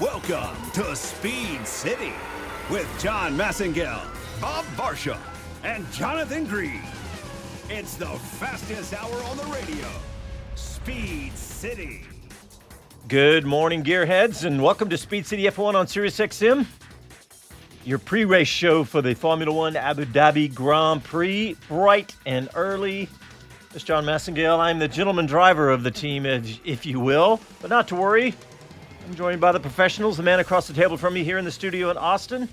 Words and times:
Welcome 0.00 0.70
to 0.74 0.94
Speed 0.94 1.66
City 1.66 2.12
with 2.70 2.88
Jon 3.00 3.36
Massengale, 3.36 4.06
Bob 4.40 4.64
Varsha, 4.76 5.18
and 5.64 5.90
Jonathan 5.90 6.44
Green. 6.44 6.82
It's 7.68 7.96
the 7.96 8.06
fastest 8.06 8.94
hour 8.94 9.12
on 9.24 9.36
the 9.36 9.42
radio. 9.46 9.88
Speed 10.54 11.36
City. 11.36 12.04
Good 13.08 13.44
morning, 13.44 13.82
gearheads, 13.82 14.44
and 14.44 14.62
welcome 14.62 14.88
to 14.88 14.96
Speed 14.96 15.26
City 15.26 15.42
F1 15.46 15.74
on 15.74 15.86
SiriusXM. 15.86 16.64
Your 17.84 17.98
pre-race 17.98 18.46
show 18.46 18.84
for 18.84 19.02
the 19.02 19.14
Formula 19.14 19.52
One 19.52 19.74
Abu 19.74 20.04
Dhabi 20.04 20.54
Grand 20.54 21.02
Prix, 21.02 21.56
bright 21.66 22.14
and 22.24 22.48
early. 22.54 23.08
This 23.72 23.82
is 23.82 23.82
Jon 23.82 24.04
Massengale. 24.04 24.60
I'm 24.60 24.78
the 24.78 24.86
gentleman 24.86 25.26
driver 25.26 25.70
of 25.70 25.82
the 25.82 25.90
team, 25.90 26.24
if 26.24 26.86
you 26.86 27.00
will, 27.00 27.40
but 27.60 27.68
not 27.68 27.88
to 27.88 27.96
worry. 27.96 28.36
I'm 29.08 29.14
joined 29.14 29.40
by 29.40 29.52
the 29.52 29.60
professionals. 29.60 30.18
The 30.18 30.22
man 30.22 30.38
across 30.38 30.68
the 30.68 30.74
table 30.74 30.98
from 30.98 31.14
me 31.14 31.24
here 31.24 31.38
in 31.38 31.46
the 31.46 31.50
studio 31.50 31.90
in 31.90 31.96
Austin 31.96 32.46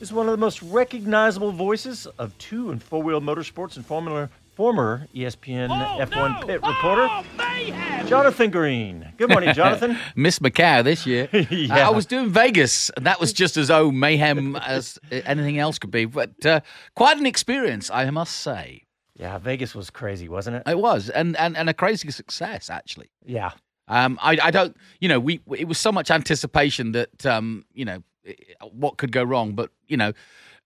is 0.00 0.10
one 0.10 0.24
of 0.24 0.32
the 0.32 0.38
most 0.38 0.62
recognizable 0.62 1.52
voices 1.52 2.06
of 2.18 2.36
two 2.38 2.70
and 2.70 2.82
four-wheel 2.82 3.20
motorsports 3.20 3.76
and 3.76 3.84
Formula 3.84 4.30
former 4.54 5.06
ESPN 5.14 5.68
F1 5.68 6.46
pit 6.46 6.62
reporter, 6.62 7.08
Jonathan 8.08 8.50
Green. 8.50 9.12
Good 9.18 9.28
morning, 9.28 9.52
Jonathan. 9.52 9.98
Miss 10.16 10.38
Macau 10.38 10.82
this 10.82 11.06
year. 11.06 11.28
Yeah. 11.50 11.86
I 11.86 11.90
was 11.90 12.06
doing 12.06 12.30
Vegas, 12.30 12.88
and 12.96 13.04
that 13.04 13.20
was 13.20 13.34
just 13.34 13.58
as 13.58 13.70
oh 13.70 13.90
mayhem 13.90 14.56
as 14.56 14.98
anything 15.10 15.58
else 15.58 15.78
could 15.78 15.90
be. 15.90 16.06
But 16.06 16.46
uh, 16.46 16.60
quite 16.96 17.18
an 17.18 17.26
experience, 17.26 17.90
I 17.90 18.08
must 18.08 18.34
say. 18.34 18.84
yeah, 19.14 19.36
Vegas 19.36 19.74
was 19.74 19.90
crazy, 19.90 20.26
wasn't 20.26 20.56
it? 20.56 20.62
It 20.66 20.78
was, 20.78 21.10
and 21.10 21.36
and, 21.36 21.54
and 21.54 21.68
a 21.68 21.74
crazy 21.74 22.10
success 22.10 22.70
actually. 22.70 23.10
yeah. 23.26 23.50
Um, 23.88 24.18
I, 24.22 24.38
I 24.42 24.50
don't, 24.50 24.76
you 25.00 25.08
know, 25.08 25.18
we 25.18 25.40
it 25.56 25.66
was 25.66 25.78
so 25.78 25.90
much 25.90 26.10
anticipation 26.10 26.92
that 26.92 27.26
um, 27.26 27.64
you 27.72 27.84
know, 27.84 28.02
what 28.70 28.98
could 28.98 29.12
go 29.12 29.22
wrong, 29.22 29.52
but 29.52 29.70
you 29.86 29.96
know, 29.96 30.12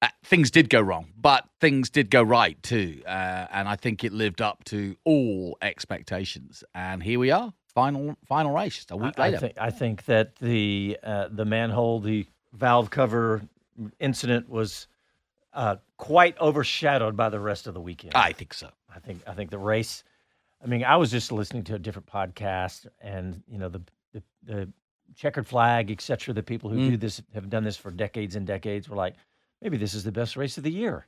uh, 0.02 0.08
things 0.24 0.50
did 0.50 0.68
go 0.68 0.80
wrong, 0.80 1.12
but 1.16 1.48
things 1.60 1.88
did 1.88 2.10
go 2.10 2.22
right 2.22 2.60
too, 2.62 3.02
uh, 3.06 3.46
and 3.52 3.68
I 3.68 3.76
think 3.76 4.02
it 4.04 4.12
lived 4.12 4.42
up 4.42 4.64
to 4.64 4.96
all 5.04 5.56
expectations. 5.62 6.64
And 6.74 7.02
here 7.02 7.18
we 7.18 7.30
are, 7.30 7.52
final 7.68 8.16
final 8.26 8.52
race, 8.52 8.74
just 8.74 8.90
a 8.90 8.96
week 8.96 9.14
I, 9.18 9.22
I 9.22 9.26
later. 9.26 9.38
think 9.38 9.54
I 9.58 9.70
think 9.70 10.04
that 10.06 10.36
the 10.36 10.98
uh, 11.02 11.28
the 11.30 11.44
manhole, 11.44 12.00
the 12.00 12.26
valve 12.52 12.90
cover 12.90 13.42
incident 14.00 14.48
was 14.48 14.88
uh, 15.54 15.76
quite 15.96 16.38
overshadowed 16.40 17.16
by 17.16 17.28
the 17.28 17.40
rest 17.40 17.66
of 17.66 17.74
the 17.74 17.80
weekend. 17.80 18.14
I 18.14 18.32
think 18.32 18.54
so. 18.54 18.70
I 18.94 18.98
think 18.98 19.22
I 19.26 19.34
think 19.34 19.50
the 19.50 19.58
race. 19.58 20.02
I 20.62 20.66
mean, 20.66 20.84
I 20.84 20.96
was 20.96 21.10
just 21.10 21.32
listening 21.32 21.64
to 21.64 21.74
a 21.74 21.78
different 21.78 22.06
podcast, 22.06 22.86
and 23.00 23.42
you 23.48 23.58
know 23.58 23.68
the 23.68 23.82
the, 24.12 24.22
the 24.44 24.72
checkered 25.16 25.46
flag, 25.46 25.90
et 25.90 26.00
cetera. 26.00 26.32
The 26.34 26.42
people 26.42 26.70
who 26.70 26.76
Mm. 26.78 26.90
do 26.90 26.96
this 26.96 27.22
have 27.34 27.50
done 27.50 27.64
this 27.64 27.76
for 27.76 27.90
decades 27.90 28.36
and 28.36 28.46
decades. 28.46 28.88
Were 28.88 28.96
like, 28.96 29.14
maybe 29.60 29.76
this 29.76 29.92
is 29.94 30.04
the 30.04 30.12
best 30.12 30.36
race 30.36 30.56
of 30.58 30.64
the 30.64 30.70
year. 30.70 31.06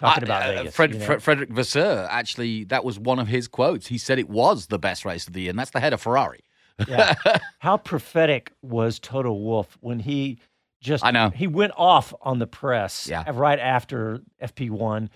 Talking 0.00 0.24
Uh, 0.24 0.26
about 0.26 0.42
uh, 0.42 0.52
Vegas, 0.58 0.74
Fred, 0.74 0.92
you 0.92 0.98
know? 0.98 1.04
Fred, 1.06 1.22
Frederick 1.22 1.50
Vasseur, 1.50 2.06
actually, 2.10 2.64
that 2.64 2.84
was 2.84 2.98
one 2.98 3.18
of 3.18 3.28
his 3.28 3.46
quotes. 3.48 3.86
He 3.86 3.98
said 3.98 4.18
it 4.18 4.28
was 4.28 4.66
the 4.66 4.78
best 4.78 5.04
race 5.04 5.26
of 5.26 5.32
the 5.34 5.42
year, 5.42 5.50
and 5.50 5.58
that's 5.58 5.70
the 5.70 5.80
head 5.80 5.92
of 5.92 6.00
Ferrari. 6.02 6.40
Yeah. 6.88 7.14
How 7.60 7.76
prophetic 7.78 8.52
was 8.62 8.98
Toto 8.98 9.32
Wolff 9.32 9.78
when 9.80 9.98
he 10.00 10.38
just 10.82 11.02
I 11.04 11.10
know. 11.10 11.30
he 11.30 11.46
went 11.46 11.72
off 11.76 12.12
on 12.20 12.38
the 12.38 12.46
press 12.46 13.06
Yeah. 13.08 13.24
right 13.32 13.58
after 13.58 14.20
FP1. 14.42 15.08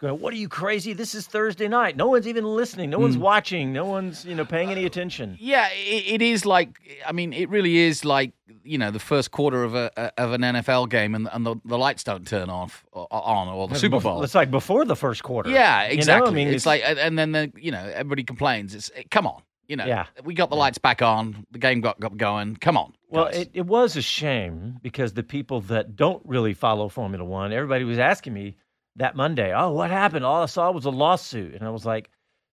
He's 0.00 0.08
going, 0.08 0.20
"What 0.20 0.32
are 0.32 0.36
you 0.36 0.48
crazy? 0.48 0.92
This 0.92 1.12
is 1.12 1.26
Thursday 1.26 1.66
night. 1.66 1.96
No 1.96 2.06
one's 2.06 2.28
even 2.28 2.44
listening. 2.44 2.88
No 2.88 3.00
one's 3.00 3.16
Mm. 3.16 3.20
watching. 3.20 3.72
No 3.72 3.84
one's, 3.84 4.24
you 4.24 4.36
know, 4.36 4.44
paying 4.44 4.70
any 4.70 4.84
attention." 4.84 5.36
Yeah, 5.40 5.68
it, 5.72 6.04
it 6.06 6.22
is 6.22 6.46
like, 6.46 6.78
I 7.04 7.10
mean, 7.10 7.32
it 7.32 7.48
really 7.48 7.78
is 7.78 8.04
like, 8.04 8.32
you 8.62 8.78
know, 8.78 8.92
the 8.92 9.00
first 9.00 9.32
quarter 9.32 9.64
of 9.64 9.74
a 9.74 9.90
of 10.16 10.32
an 10.34 10.42
NFL 10.42 10.88
game, 10.88 11.16
and, 11.16 11.28
and 11.32 11.44
the, 11.44 11.56
the 11.64 11.76
lights 11.76 12.04
don't 12.04 12.24
turn 12.28 12.48
off 12.48 12.84
or, 12.92 13.08
on, 13.10 13.48
or 13.48 13.66
the 13.66 13.72
It's 13.74 13.80
Super 13.80 13.98
Bowl. 13.98 14.22
It's 14.22 14.36
like 14.36 14.52
before 14.52 14.84
the 14.84 14.94
first 14.94 15.24
quarter. 15.24 15.50
Yeah, 15.50 15.82
You 15.82 15.88
know? 15.88 15.94
exactly. 15.94 16.30
I 16.30 16.34
mean, 16.34 16.48
it's, 16.54 16.64
like, 16.66 16.82
and- 16.86 17.18
then 17.18 17.32
the, 17.32 17.50
you 17.58 17.72
know, 17.72 17.84
everybody 17.92 18.22
complains. 18.22 18.76
It's 18.76 18.92
come 19.10 19.26
on, 19.26 19.42
you 19.66 19.74
know, 19.74 19.84
Yeah. 19.84 20.06
we 20.22 20.32
got 20.34 20.48
the 20.48 20.56
lights 20.56 20.78
back 20.78 21.02
on, 21.02 21.44
the 21.50 21.58
game 21.58 21.80
got, 21.80 21.98
got 21.98 22.16
going. 22.16 22.54
Come 22.56 22.76
on, 22.76 22.92
Well, 23.10 23.26
it, 23.26 23.50
it 23.52 23.66
was 23.66 23.96
a 23.96 24.02
shame 24.02 24.76
because 24.80 25.14
the 25.14 25.24
people 25.24 25.60
that 25.62 25.96
don't 25.96 26.22
really 26.24 26.54
follow 26.54 26.88
Formula 26.88 27.24
One, 27.24 27.52
everybody 27.52 27.82
was 27.82 27.98
asking 27.98 28.32
me 28.34 28.54
that 28.98 29.16
Monday, 29.16 29.52
oh, 29.54 29.72
what 29.72 29.90
happened? 29.90 30.24
All 30.24 30.42
I 30.42 30.46
saw 30.46 30.70
was 30.70 30.84
a 30.84 30.90
lawsuit. 30.90 31.54
And 31.54 31.64
I 31.64 31.70
was 31.70 31.86
like, 31.86 32.10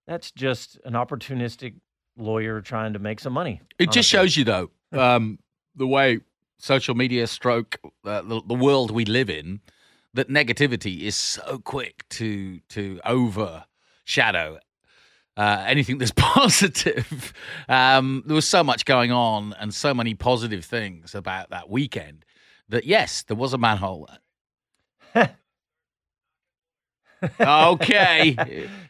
that's 0.07 0.31
just 0.31 0.79
an 0.85 0.94
opportunistic 0.94 1.75
lawyer 2.17 2.61
trying 2.61 2.94
to 2.94 3.00
make 3.00 3.19
some 3.19 3.33
money. 3.33 3.61
It 3.78 3.91
just 3.91 4.07
shows 4.07 4.38
you, 4.38 4.44
though, 4.44 4.69
um, 4.91 5.39
the 5.75 5.88
way 5.88 6.19
social 6.57 6.95
media 6.95 7.28
stroke 7.28 7.78
uh, 8.05 8.22
the, 8.22 8.41
the 8.47 8.53
world 8.53 8.91
we 8.91 9.05
live 9.05 9.29
in, 9.29 9.59
that 10.13 10.29
negativity 10.29 11.01
is 11.01 11.16
so 11.16 11.59
quick 11.59 12.07
to 12.09 12.59
to 12.69 13.01
overshadow 13.05 14.59
uh, 15.38 15.63
anything 15.67 15.97
that's 15.97 16.11
positive. 16.16 17.34
Um, 17.67 18.23
there 18.25 18.35
was 18.35 18.47
so 18.47 18.63
much 18.63 18.85
going 18.85 19.11
on 19.11 19.53
and 19.59 19.73
so 19.73 19.94
many 19.94 20.13
positive 20.13 20.63
things 20.63 21.13
about 21.13 21.50
that 21.50 21.69
weekend 21.69 22.25
that 22.69 22.85
yes, 22.85 23.23
there 23.23 23.38
was 23.38 23.53
a 23.53 23.57
manhole. 23.57 24.09
okay, 27.40 28.36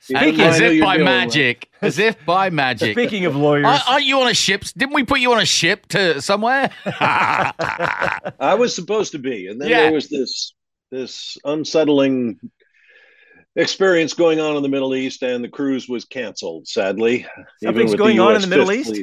Speaking- 0.02 0.42
as 0.42 0.60
if 0.60 0.82
by 0.82 0.96
doing, 0.96 1.06
magic, 1.06 1.70
as 1.82 2.00
if 2.00 2.24
by 2.26 2.50
magic. 2.50 2.94
Speaking 2.94 3.26
of 3.26 3.36
lawyers, 3.36 3.66
Aren't 3.66 3.90
aren't 3.90 4.06
you 4.06 4.20
on 4.22 4.28
a 4.28 4.34
ship? 4.34 4.64
Didn't 4.78 4.94
we 4.96 5.04
put 5.04 5.20
you 5.20 5.32
on 5.34 5.40
a 5.40 5.46
ship 5.46 5.86
to 5.90 6.22
somewhere? 6.22 6.72
I 6.86 8.56
was 8.58 8.76
supposed 8.76 9.12
to 9.14 9.20
be, 9.20 9.48
and 9.48 9.60
then 9.62 9.70
Yeah. 9.70 9.82
there 9.84 9.94
was 9.94 10.10
this 10.10 10.54
this 10.92 11.38
unsettling 11.44 12.40
experience 13.56 14.14
going 14.14 14.40
on 14.40 14.56
in 14.58 14.64
the 14.64 14.70
Middle 14.70 14.96
East, 14.96 15.24
and 15.24 15.44
the 15.44 15.50
cruise 15.50 15.88
was 15.88 16.06
canceled. 16.06 16.68
Sadly, 16.68 17.26
something's 17.64 17.96
going 17.96 18.20
on 18.20 18.36
in 18.36 18.42
the 18.42 18.48
Middle 18.48 18.72
East. 18.72 19.00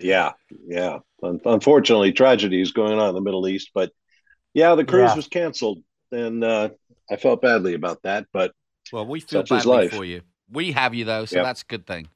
Yeah, 0.00 0.32
yeah. 0.66 0.98
Un- 1.22 1.40
unfortunately, 1.44 2.12
tragedy 2.12 2.60
is 2.62 2.72
going 2.72 2.98
on 2.98 3.10
in 3.10 3.14
the 3.14 3.20
Middle 3.20 3.46
East, 3.46 3.70
but 3.74 3.92
yeah, 4.54 4.74
the 4.74 4.84
cruise 4.84 5.10
Yeah. 5.10 5.16
was 5.16 5.28
canceled, 5.28 5.82
and 6.10 6.42
uh, 6.42 6.70
I 7.10 7.16
felt 7.16 7.42
badly 7.42 7.74
about 7.74 8.02
that. 8.02 8.26
But 8.32 8.52
well, 8.92 9.06
we 9.06 9.20
feel 9.20 9.44
Such 9.44 9.66
badly 9.66 9.88
for 9.88 10.04
you. 10.04 10.22
We 10.50 10.72
have 10.72 10.94
you 10.94 11.04
though, 11.04 11.24
so 11.24 11.36
Yep. 11.36 11.44
that's 11.44 11.62
a 11.62 11.66
good 11.66 11.86
thing. 11.86 12.08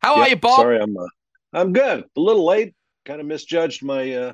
How 0.00 0.16
are 0.16 0.28
you, 0.28 0.36
Bob? 0.36 0.56
Sorry, 0.56 0.80
I'm 0.80 0.96
uh, 0.96 1.06
I'm 1.52 1.72
good. 1.72 2.04
A 2.16 2.20
little 2.20 2.44
late. 2.44 2.74
Kind 3.04 3.20
of 3.20 3.26
misjudged 3.26 3.82
my 3.82 4.12
uh, 4.12 4.32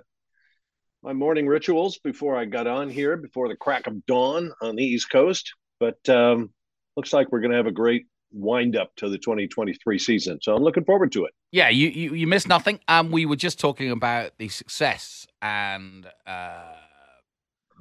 my 1.03 1.13
morning 1.13 1.47
rituals 1.47 1.99
before 1.99 2.37
I 2.37 2.45
got 2.45 2.67
on 2.67 2.91
here 2.91 3.17
before 3.17 3.49
the 3.49 3.57
crack 3.57 3.87
of 3.87 4.05
dawn 4.07 4.53
on 4.61 4.77
the 4.77 4.85
East 4.85 5.11
Coast. 5.11 5.53
But 5.81 6.09
um, 6.09 6.51
looks 6.97 7.13
like 7.13 7.31
we're 7.31 7.41
going 7.41 7.53
to 7.53 7.57
have 7.57 7.67
a 7.67 7.73
great 7.73 8.07
wind 8.33 8.77
up 8.77 8.95
to 8.97 9.09
the 9.09 9.19
2023 9.19 9.99
season. 9.99 10.39
So 10.43 10.55
I'm 10.55 10.63
looking 10.63 10.85
forward 10.85 11.13
to 11.13 11.25
it. 11.25 11.33
Yeah, 11.51 11.69
you, 11.69 11.89
you 11.89 12.15
you 12.15 12.27
missed 12.27 12.49
nothing. 12.49 12.81
Um, 12.89 13.11
we 13.11 13.25
were 13.27 13.37
just 13.37 13.59
talking 13.59 13.91
about 13.91 14.33
the 14.39 14.49
success 14.49 15.27
and 15.41 16.07
uh, 16.27 16.75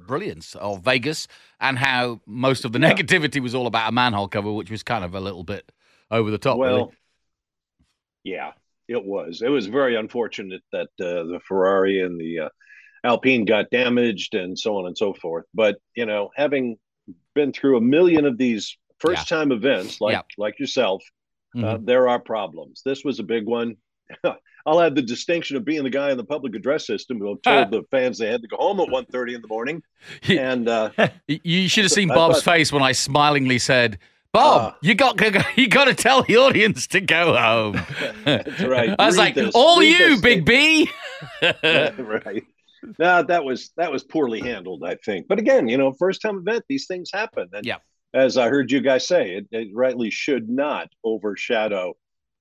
brilliance 0.06 0.54
of 0.56 0.82
Vegas 0.82 1.26
and 1.60 1.78
how 1.78 2.20
most 2.26 2.64
of 2.64 2.72
the 2.72 2.78
Yeah. 2.78 2.92
negativity 2.94 3.40
was 3.40 3.54
all 3.54 3.66
about 3.66 3.88
a 3.88 3.92
manhole 3.92 4.28
cover, 4.28 4.52
which 4.52 4.70
was 4.70 4.82
kind 4.82 5.04
of 5.04 5.14
a 5.14 5.20
little 5.20 5.44
bit 5.44 5.70
over 6.10 6.30
the 6.30 6.38
top. 6.38 6.58
well, 6.58 6.76
really. 6.76 6.90
yeah, 8.24 8.52
it 8.88 9.04
was. 9.04 9.42
It 9.42 9.48
was 9.48 9.66
very 9.66 9.96
unfortunate 9.96 10.62
that 10.72 10.88
uh, 11.00 11.24
the 11.24 11.40
Ferrari 11.46 12.02
and 12.02 12.18
the 12.20 12.40
uh, 12.40 12.48
Alpine 13.04 13.44
got 13.44 13.70
damaged 13.70 14.34
and 14.34 14.58
so 14.58 14.76
on 14.76 14.86
and 14.86 14.96
so 14.96 15.14
forth. 15.14 15.44
But 15.54 15.78
you 15.94 16.06
know, 16.06 16.30
having 16.36 16.78
been 17.34 17.52
through 17.52 17.76
a 17.76 17.80
million 17.80 18.24
of 18.26 18.36
these 18.38 18.76
first 18.98 19.28
time 19.28 19.52
events, 19.52 20.00
like 20.00 20.12
Yeah. 20.14 20.22
like 20.36 20.58
yourself, 20.58 21.02
uh, 21.56 21.60
Mhm. 21.60 21.86
there 21.86 22.08
are 22.08 22.18
problems. 22.18 22.82
This 22.84 23.04
was 23.04 23.18
a 23.20 23.22
big 23.22 23.46
one. 23.46 23.76
I'll 24.66 24.78
have 24.80 24.94
the 24.94 25.02
distinction 25.02 25.56
of 25.56 25.64
being 25.64 25.82
the 25.84 25.90
guy 25.90 26.10
in 26.10 26.16
the 26.18 26.24
public 26.24 26.54
address 26.54 26.86
system 26.86 27.18
who 27.18 27.38
told 27.44 27.70
the 27.70 27.82
fans 27.90 28.18
they 28.18 28.28
had 28.30 28.42
to 28.42 28.48
go 28.48 28.56
home 28.58 28.80
at 28.80 28.88
1.30 28.88 29.34
in 29.36 29.42
the 29.42 29.48
morning. 29.48 29.82
And 30.28 30.68
uh, 30.68 30.90
You 31.26 31.68
should 31.68 31.84
have 31.84 31.92
seen 31.92 32.08
Bob's 32.08 32.42
thought- 32.42 32.54
face 32.54 32.72
when 32.72 32.82
I 32.82 32.92
smilingly 32.92 33.58
said, 33.58 33.98
"Bob, 34.32 34.74
Ah. 34.74 34.78
you 34.82 34.94
got 34.94 35.20
you 35.56 35.68
got 35.68 35.86
to 35.86 35.94
tell 35.94 36.22
the 36.22 36.36
audience 36.36 36.86
to 36.88 37.00
go 37.00 37.36
home." 37.36 37.80
That's 38.24 38.60
right. 38.62 38.94
I 38.98 39.06
was 39.06 39.16
Read 39.16 39.24
like, 39.24 39.34
this. 39.34 39.52
"All 39.54 39.80
Read 39.80 39.98
you, 39.98 40.20
Big 40.20 40.44
B." 40.44 40.90
right. 41.42 42.44
No, 42.98 43.22
that 43.22 43.44
was 43.44 43.70
that 43.76 43.90
was 43.90 44.04
poorly 44.04 44.40
handled, 44.40 44.84
I 44.84 44.94
think. 45.04 45.26
But 45.28 45.38
again, 45.38 45.68
you 45.68 45.76
know, 45.78 45.92
first 45.92 46.22
time 46.22 46.38
event, 46.38 46.64
these 46.68 46.86
things 46.86 47.10
happen. 47.12 47.48
And 47.52 47.64
Yeah. 47.66 47.78
as 48.14 48.36
I 48.38 48.48
heard 48.48 48.70
you 48.70 48.80
guys 48.80 49.06
say, 49.06 49.32
it, 49.32 49.46
it 49.50 49.68
rightly 49.74 50.10
should 50.10 50.48
not 50.48 50.88
overshadow 51.04 51.94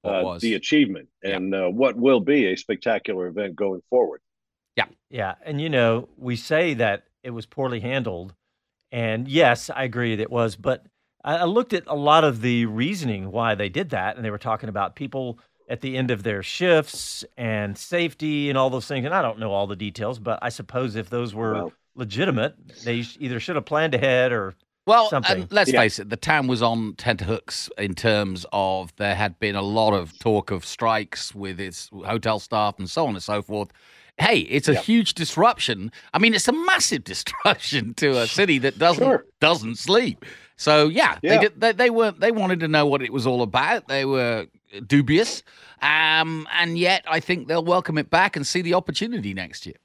uh, 0.04 0.22
was. 0.24 0.42
the 0.42 0.54
achievement 0.56 1.08
Yeah. 1.24 1.38
and 1.38 1.54
uh, 1.56 1.68
what 1.68 1.96
will 1.96 2.20
be 2.20 2.48
a 2.52 2.56
spectacular 2.56 3.28
event 3.28 3.56
going 3.56 3.82
forward. 3.90 4.22
Yeah, 4.76 4.86
Yeah. 5.10 5.36
and 5.44 5.60
you 5.60 5.70
know, 5.70 6.10
we 6.18 6.36
say 6.36 6.74
that 6.76 7.04
it 7.24 7.32
was 7.32 7.46
poorly 7.46 7.80
handled, 7.80 8.34
and 8.92 9.28
yes, 9.28 9.70
I 9.70 9.84
agree 9.84 10.16
that 10.16 10.22
it 10.24 10.32
was. 10.32 10.56
But 10.56 10.86
I, 11.24 11.38
I 11.38 11.44
looked 11.46 11.74
at 11.74 11.84
a 11.88 11.96
lot 11.96 12.24
of 12.24 12.42
the 12.42 12.66
reasoning 12.68 13.32
why 13.32 13.56
they 13.56 13.70
did 13.70 13.90
that, 13.90 14.16
and 14.16 14.24
they 14.24 14.32
were 14.32 14.38
talking 14.38 14.70
about 14.70 14.96
people 14.96 15.40
at 15.70 15.82
the 15.82 15.98
end 15.98 16.12
of 16.12 16.24
their 16.24 16.42
shifts 16.42 17.26
and 17.36 17.78
safety 17.78 18.48
and 18.50 18.58
all 18.58 18.70
those 18.70 18.88
things. 18.88 19.04
And 19.06 19.14
I 19.14 19.22
don't 19.22 19.40
know 19.40 19.52
all 19.52 19.68
the 19.68 19.76
details, 19.76 20.20
but 20.20 20.40
I 20.42 20.48
suppose 20.50 20.96
if 20.96 21.10
those 21.10 21.36
were 21.36 21.54
well, 21.54 21.74
legitimate, 21.96 22.56
they 22.86 23.04
either 23.20 23.40
should 23.42 23.56
have 23.58 23.66
planned 23.66 23.94
ahead 23.94 24.32
or 24.32 24.56
well, 24.88 25.10
and 25.12 25.52
let's 25.52 25.72
yeah. 25.72 25.82
face 25.82 26.00
it, 26.00 26.10
the 26.10 26.18
town 26.18 26.48
was 26.48 26.62
on 26.62 26.96
tenterhooks 26.96 27.70
in 27.78 27.94
terms 27.94 28.46
of 28.54 28.96
there 28.96 29.16
had 29.16 29.38
been 29.40 29.56
a 29.56 29.62
lot 29.62 29.94
of 29.94 30.18
talk 30.20 30.50
of 30.50 30.66
strikes 30.66 31.36
with 31.36 31.60
its 31.60 31.90
hotel 32.06 32.40
staff 32.40 32.80
and 32.80 32.90
so 32.90 33.06
on 33.06 33.14
and 33.14 33.22
so 33.22 33.42
forth. 33.42 33.72
Hey, 34.18 34.40
it's 34.40 34.68
a 34.68 34.74
yeah. 34.74 34.82
huge 34.82 35.14
disruption. 35.14 35.92
I 36.14 36.20
mean, 36.20 36.34
it's 36.34 36.48
a 36.48 36.54
massive 36.54 37.04
disruption 37.04 37.94
to 37.96 38.18
a 38.18 38.28
city 38.28 38.58
that 38.60 38.80
doesn't 38.80 39.04
sure. 39.04 39.26
doesn't 39.42 39.78
sleep. 39.78 40.26
So 40.56 40.88
yeah, 40.88 41.20
yeah. 41.22 41.36
They, 41.36 41.42
did, 41.42 41.62
they, 41.62 41.72
they 41.74 41.90
weren't. 41.90 42.20
They 42.20 42.32
wanted 42.32 42.62
to 42.62 42.68
know 42.68 42.86
what 42.86 43.02
it 43.02 43.14
was 43.14 43.28
all 43.28 43.42
about. 43.42 43.88
They 43.88 44.06
were 44.06 44.48
dubious, 44.88 45.44
um, 45.82 46.48
and 46.52 46.78
yet 46.78 47.04
I 47.08 47.20
think 47.20 47.48
they'll 47.48 47.64
welcome 47.64 47.98
it 47.98 48.10
back 48.10 48.36
and 48.36 48.48
see 48.48 48.62
the 48.62 48.74
opportunity 48.74 49.34
next 49.34 49.66
year. 49.66 49.76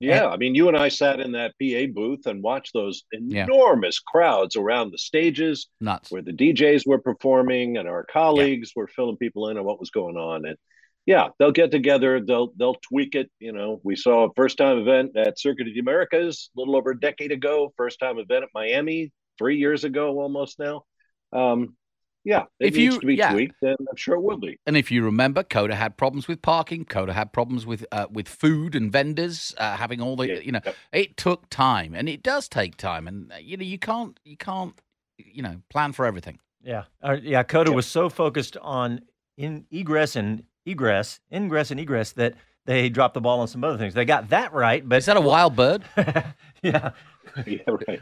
Yeah, 0.00 0.28
I 0.28 0.38
mean, 0.38 0.54
you 0.54 0.68
and 0.68 0.76
I 0.76 0.88
sat 0.88 1.20
in 1.20 1.32
that 1.32 1.52
PA 1.60 1.92
booth 1.92 2.26
and 2.26 2.42
watched 2.42 2.72
those 2.72 3.04
enormous 3.12 4.00
yeah. 4.00 4.10
crowds 4.10 4.56
around 4.56 4.92
the 4.92 4.98
stages, 4.98 5.68
Nuts. 5.78 6.10
where 6.10 6.22
the 6.22 6.32
DJs 6.32 6.86
were 6.86 6.98
performing 6.98 7.76
and 7.76 7.86
our 7.86 8.04
colleagues 8.04 8.72
yeah. 8.74 8.80
were 8.80 8.88
filling 8.88 9.18
people 9.18 9.50
in 9.50 9.58
on 9.58 9.64
what 9.64 9.78
was 9.78 9.90
going 9.90 10.16
on. 10.16 10.46
And 10.46 10.56
yeah, 11.04 11.28
they'll 11.38 11.52
get 11.52 11.70
together, 11.70 12.18
they'll 12.18 12.52
they'll 12.56 12.76
tweak 12.76 13.14
it. 13.14 13.30
You 13.40 13.52
know, 13.52 13.78
we 13.84 13.94
saw 13.94 14.24
a 14.24 14.34
first 14.34 14.56
time 14.56 14.78
event 14.78 15.16
at 15.16 15.38
Circuit 15.38 15.68
of 15.68 15.74
the 15.74 15.80
Americas 15.80 16.50
a 16.56 16.58
little 16.58 16.76
over 16.76 16.92
a 16.92 17.00
decade 17.00 17.32
ago, 17.32 17.74
first 17.76 18.00
time 18.00 18.18
event 18.18 18.44
at 18.44 18.50
Miami 18.54 19.12
three 19.36 19.58
years 19.58 19.84
ago 19.84 20.18
almost 20.18 20.58
now. 20.58 20.84
Um, 21.32 21.76
yeah, 22.24 22.44
it 22.58 22.68
if 22.68 22.74
needs 22.74 22.94
you, 22.94 23.00
to 23.00 23.06
be 23.06 23.14
yeah. 23.14 23.32
tweaked, 23.32 23.56
then 23.62 23.76
I'm 23.78 23.96
sure 23.96 24.16
it 24.16 24.20
will 24.20 24.36
be. 24.36 24.58
And 24.66 24.76
if 24.76 24.90
you 24.90 25.02
remember, 25.04 25.42
COTA 25.42 25.74
had 25.74 25.96
problems 25.96 26.28
with 26.28 26.42
parking. 26.42 26.84
COTA 26.84 27.12
had 27.12 27.32
problems 27.32 27.64
with 27.64 27.86
uh, 27.92 28.06
with 28.10 28.28
food 28.28 28.74
and 28.74 28.92
vendors 28.92 29.54
uh, 29.58 29.76
having 29.76 30.00
all 30.00 30.16
the 30.16 30.28
yeah. 30.28 30.40
you 30.40 30.52
know. 30.52 30.60
Yep. 30.64 30.76
It 30.92 31.16
took 31.16 31.48
time, 31.48 31.94
and 31.94 32.08
it 32.08 32.22
does 32.22 32.48
take 32.48 32.76
time, 32.76 33.08
and 33.08 33.32
uh, 33.32 33.36
you 33.36 33.56
know 33.56 33.64
you 33.64 33.78
can't 33.78 34.18
you 34.24 34.36
can't 34.36 34.74
you 35.16 35.42
know 35.42 35.62
plan 35.70 35.92
for 35.92 36.04
everything. 36.04 36.38
Yeah, 36.62 36.84
uh, 37.02 37.16
yeah. 37.22 37.42
COTA 37.42 37.70
yep. 37.70 37.76
was 37.76 37.86
so 37.86 38.10
focused 38.10 38.56
on 38.58 39.00
ingress 39.38 40.14
and 40.14 40.44
egress, 40.66 41.20
ingress 41.32 41.70
and 41.70 41.80
egress 41.80 42.12
that 42.12 42.34
they 42.66 42.88
dropped 42.90 43.14
the 43.14 43.20
ball 43.20 43.40
on 43.40 43.48
some 43.48 43.64
other 43.64 43.78
things. 43.78 43.94
They 43.94 44.04
got 44.04 44.28
that 44.28 44.52
right, 44.52 44.86
but 44.86 44.98
is 44.98 45.06
that 45.06 45.16
a 45.16 45.20
wild 45.20 45.56
bird? 45.56 45.84
yeah, 46.62 46.90
yeah, 47.46 47.58
right. 47.66 48.00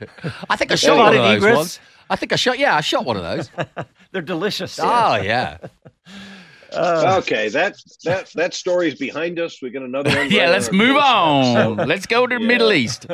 I 0.49 0.57
think 0.57 0.73
I 0.73 0.75
shot 0.75 0.97
one 0.97 1.17
of 1.17 1.23
those 1.23 1.37
egress. 1.37 1.57
once. 1.57 1.81
I 2.11 2.17
think 2.17 2.33
I 2.33 2.37
shot. 2.37 2.59
Yeah, 2.59 2.77
I 2.77 2.81
shot 2.81 3.05
one 3.05 3.17
of 3.17 3.23
those. 3.23 3.51
They're 4.13 4.23
delicious. 4.23 4.79
Oh 4.81 5.17
yeah. 5.17 5.59
Uh, 6.73 7.17
okay, 7.23 7.49
that 7.49 7.77
that 8.05 8.31
that 8.35 8.55
story's 8.55 8.95
behind 8.95 9.39
us. 9.39 9.63
We 9.63 9.71
got 9.71 9.83
another 9.83 10.15
one. 10.15 10.31
yeah, 10.31 10.51
let's 10.51 10.71
move 10.71 10.97
on. 10.97 11.77
let's 11.89 12.07
go 12.07 12.27
to 12.27 12.37
the 12.37 12.41
yeah. 12.41 12.47
Middle 12.47 12.73
East. 12.73 13.07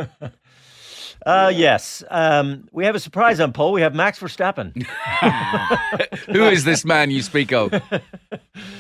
Uh, 1.25 1.53
yes. 1.55 2.03
Um, 2.11 2.69
we 2.73 2.85
have 2.85 2.95
a 2.95 3.01
surprise 3.01 3.41
on 3.41 3.53
pole. 3.53 3.73
We 3.73 3.81
have 3.83 3.95
Max 3.95 4.19
Verstappen. 4.19 4.87
Who 6.33 6.45
is 6.45 6.65
this 6.65 6.85
man 6.85 7.11
you 7.11 7.23
speak 7.23 7.53
of? 7.53 7.73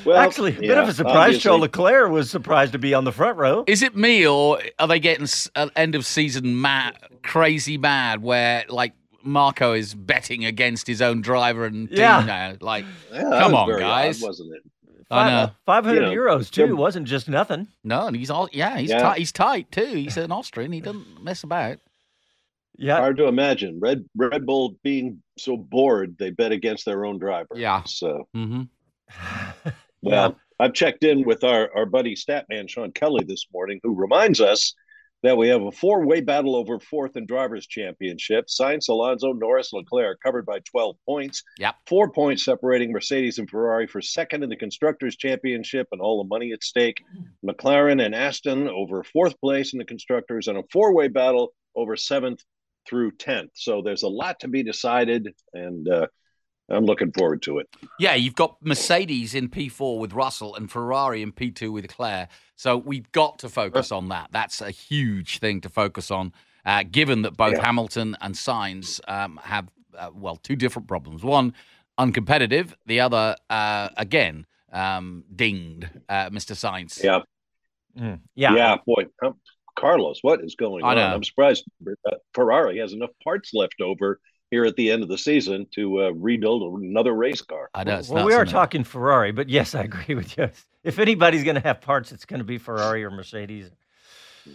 Well, 0.05 0.19
Actually, 0.19 0.53
a 0.53 0.55
yeah, 0.61 0.69
bit 0.69 0.79
of 0.79 0.89
a 0.89 0.93
surprise. 0.93 1.17
Obviously. 1.17 1.41
Charles 1.41 1.61
Leclerc 1.63 2.11
was 2.11 2.31
surprised 2.31 2.73
to 2.73 2.79
be 2.79 2.95
on 2.95 3.05
the 3.05 3.11
front 3.11 3.39
row. 3.39 3.65
Is 3.67 3.83
it 3.83 3.97
me, 3.97 4.27
or 4.27 4.61
are 4.79 4.87
they 4.87 5.01
getting 5.01 5.27
an 5.57 5.71
end 5.75 5.95
of 5.95 6.05
season 6.05 6.61
mad, 6.61 6.97
crazy 7.23 7.79
mad, 7.79 8.23
where 8.23 8.65
like 8.69 8.93
Marko 9.23 9.73
is 9.73 9.95
betting 9.95 10.45
against 10.45 10.87
his 10.87 11.01
own 11.01 11.23
driver 11.23 11.65
and 11.65 11.89
team 11.89 11.99
yeah. 11.99 12.23
now? 12.25 12.55
Like, 12.61 12.85
yeah, 13.13 13.23
come 13.23 13.55
on, 13.55 13.79
guys, 13.81 14.23
odd, 14.23 14.27
wasn't 14.29 14.55
it? 14.55 14.63
I 15.11 15.31
know. 15.31 15.51
Five 15.67 15.85
hundred 15.85 16.11
you 16.11 16.17
know, 16.17 16.23
euros 16.23 16.51
too 16.51 16.67
yeah. 16.67 16.73
wasn't 16.73 17.07
just 17.07 17.29
nothing. 17.29 17.69
No, 17.83 18.07
and 18.07 18.17
he's 18.17 18.31
all 18.31 18.49
yeah, 18.53 18.79
he's 18.79 18.91
yeah. 18.91 19.15
he's 19.15 19.33
tight 19.33 19.71
too. 19.73 19.87
He's 19.87 20.17
an 20.17 20.33
Austrian. 20.33 20.73
He 20.73 20.81
doesn't 20.81 21.23
mess 21.23 21.43
about. 21.43 21.79
Yeah, 22.77 22.97
hard 22.97 23.17
to 23.19 23.27
imagine 23.27 23.79
Red 23.81 24.05
Red 24.17 24.47
Bull 24.47 24.77
being 24.83 25.23
so 25.39 25.57
bored 25.57 26.17
they 26.19 26.31
bet 26.31 26.53
against 26.53 26.85
their 26.85 27.05
own 27.05 27.19
driver. 27.19 27.55
Yeah. 27.55 27.83
So, 27.85 28.29
mm-hmm. 28.37 28.63
well, 30.03 30.31
yeah. 30.31 30.65
I've 30.65 30.75
checked 30.75 31.05
in 31.05 31.25
with 31.25 31.45
our 31.45 31.71
our 31.75 31.87
buddy 31.87 32.15
Statman 32.15 32.69
Sean 32.69 32.93
Kelly 32.93 33.25
this 33.27 33.47
morning, 33.53 33.81
who 33.83 33.95
reminds 33.95 34.41
us 34.41 34.75
that 35.25 35.39
we 35.39 35.49
have 35.49 35.63
a 35.63 35.73
four 35.73 36.05
way 36.05 36.21
battle 36.21 36.55
over 36.55 36.79
fourth 36.79 37.17
and 37.17 37.27
drivers' 37.27 37.67
championship. 37.67 38.47
Sainz, 38.47 38.91
Alonso, 38.91 39.33
Norris, 39.33 39.73
Leclerc 39.73 40.21
covered 40.23 40.45
by 40.45 40.59
12 40.71 40.97
points. 41.07 41.43
Yep. 41.59 41.77
Four 41.87 42.11
points 42.11 42.45
separating 42.45 42.93
Mercedes 42.93 43.39
and 43.39 43.49
Ferrari 43.49 43.87
for 43.87 44.03
second 44.03 44.43
in 44.43 44.51
the 44.51 44.57
constructors' 44.57 45.17
championship 45.17 45.89
and 45.93 46.01
all 46.01 46.23
the 46.23 46.29
money 46.29 46.53
at 46.53 46.63
stake. 46.63 47.03
McLaren 47.45 48.05
and 48.05 48.15
Aston 48.15 48.69
over 48.69 49.03
fourth 49.03 49.41
place 49.41 49.73
in 49.73 49.79
the 49.79 49.85
constructors 49.87 50.47
and 50.47 50.59
a 50.59 50.63
four 50.71 50.95
way 50.95 51.09
battle 51.09 51.55
over 51.75 51.97
seventh 51.97 52.45
through 52.87 53.13
10th. 53.13 53.51
So 53.55 53.83
there's 53.83 54.03
a 54.03 54.09
lot 54.09 54.41
to 54.41 54.49
be 54.49 54.63
decided, 54.63 55.35
and 55.53 55.89
uh, 55.89 56.07
I'm 56.69 56.85
looking 56.85 57.13
forward 57.13 57.43
to 57.43 57.59
it. 57.59 57.69
Yeah, 57.99 58.15
you've 58.15 58.35
got 58.35 58.57
Mercedes 58.63 59.35
in 59.35 59.49
P4 59.49 59.99
with 59.99 60.13
Russell 60.13 60.55
and 60.55 60.71
Ferrari 60.71 61.23
in 61.23 61.33
P2 61.33 61.73
with 61.73 61.89
Claire. 61.89 62.29
So 62.57 62.77
we've 62.77 63.11
got 63.13 63.39
to 63.41 63.49
focus 63.49 63.93
on 63.93 64.09
that. 64.09 64.29
That's 64.33 64.61
a 64.61 64.71
huge 64.71 65.39
thing 65.39 65.61
to 65.63 65.69
focus 65.69 66.11
on, 66.11 66.33
uh, 66.65 66.85
given 66.91 67.23
that 67.23 67.37
both 67.37 67.55
yeah. 67.55 67.65
Hamilton 67.65 68.17
and 68.21 68.35
Sainz 68.35 69.01
um, 69.09 69.39
have, 69.43 69.69
uh, 69.97 70.11
well, 70.15 70.37
two 70.37 70.57
different 70.57 70.89
problems. 70.89 71.23
One, 71.23 71.55
uncompetitive. 71.99 72.75
The 72.87 73.01
other, 73.01 73.37
uh, 73.51 73.91
again, 73.97 74.47
um, 74.73 75.25
dinged, 75.35 75.89
uh, 76.09 76.31
Mr. 76.31 76.55
Sainz. 76.55 77.03
Yeah. 77.03 77.21
Mm. 77.99 78.21
Yeah. 78.35 78.55
Yeah, 78.55 78.77
boy. 78.87 79.05
Carlos, 79.77 80.19
what 80.23 80.43
is 80.43 80.55
going 80.55 80.85
on? 80.85 80.99
I'm 80.99 81.25
surprised 81.25 81.65
Ferrari 82.33 82.79
has 82.79 82.93
enough 82.93 83.11
parts 83.23 83.51
left 83.55 83.81
over 83.81 84.21
here 84.51 84.65
at 84.65 84.77
the 84.77 84.91
end 84.91 85.03
of 85.03 85.09
the 85.09 85.19
season 85.19 85.67
to 85.75 86.05
uh, 86.05 86.11
rebuild 86.11 86.81
another 86.81 87.13
race 87.13 87.43
car. 87.43 87.71
I 87.75 87.85
know. 87.85 88.01
Well, 88.09 88.27
we 88.27 88.35
are 88.35 88.45
talking 88.45 88.85
Ferrari, 88.85 89.33
but 89.33 89.49
yes, 89.49 89.75
I 89.75 89.83
agree 89.83 90.15
with 90.15 90.37
you. 90.39 90.51
If 90.85 90.99
anybody's 90.99 91.45
going 91.45 91.57
to 91.57 91.63
have 91.63 91.81
parts, 91.81 92.13
it's 92.13 92.25
going 92.25 92.39
to 92.39 92.45
be 92.45 92.59
Ferrari 92.59 93.05
or 93.05 93.11
Mercedes. 93.11 93.71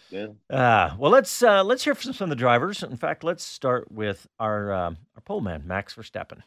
Yeah. 0.10 0.28
Uh, 0.50 0.96
well, 0.98 1.12
let's 1.12 1.42
uh, 1.42 1.64
let's 1.64 1.84
hear 1.84 1.96
from 1.96 2.14
some 2.14 2.26
of 2.26 2.30
the 2.30 2.36
drivers. 2.36 2.84
In 2.84 2.96
fact, 2.96 3.24
let's 3.24 3.44
start 3.44 3.92
with 3.92 4.28
our 4.40 4.72
um, 4.72 4.98
our 5.16 5.22
pole 5.22 5.42
man, 5.42 5.64
Max 5.66 5.96
Verstappen. 5.96 6.44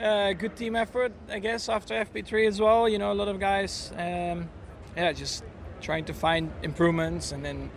Uh, 0.00 0.32
good 0.32 0.56
team 0.56 0.76
effort, 0.76 1.12
I 1.28 1.38
guess, 1.38 1.68
after 1.68 1.94
FP3 1.94 2.48
as 2.48 2.60
well. 2.60 2.88
You 2.88 2.98
know, 2.98 3.12
a 3.12 3.14
lot 3.14 3.28
of 3.28 3.38
guys, 3.38 3.92
um, 3.96 4.48
yeah, 4.96 5.12
just 5.12 5.44
trying 5.80 6.04
to 6.06 6.14
find 6.14 6.50
improvements 6.62 7.32
and 7.32 7.44
then 7.44 7.70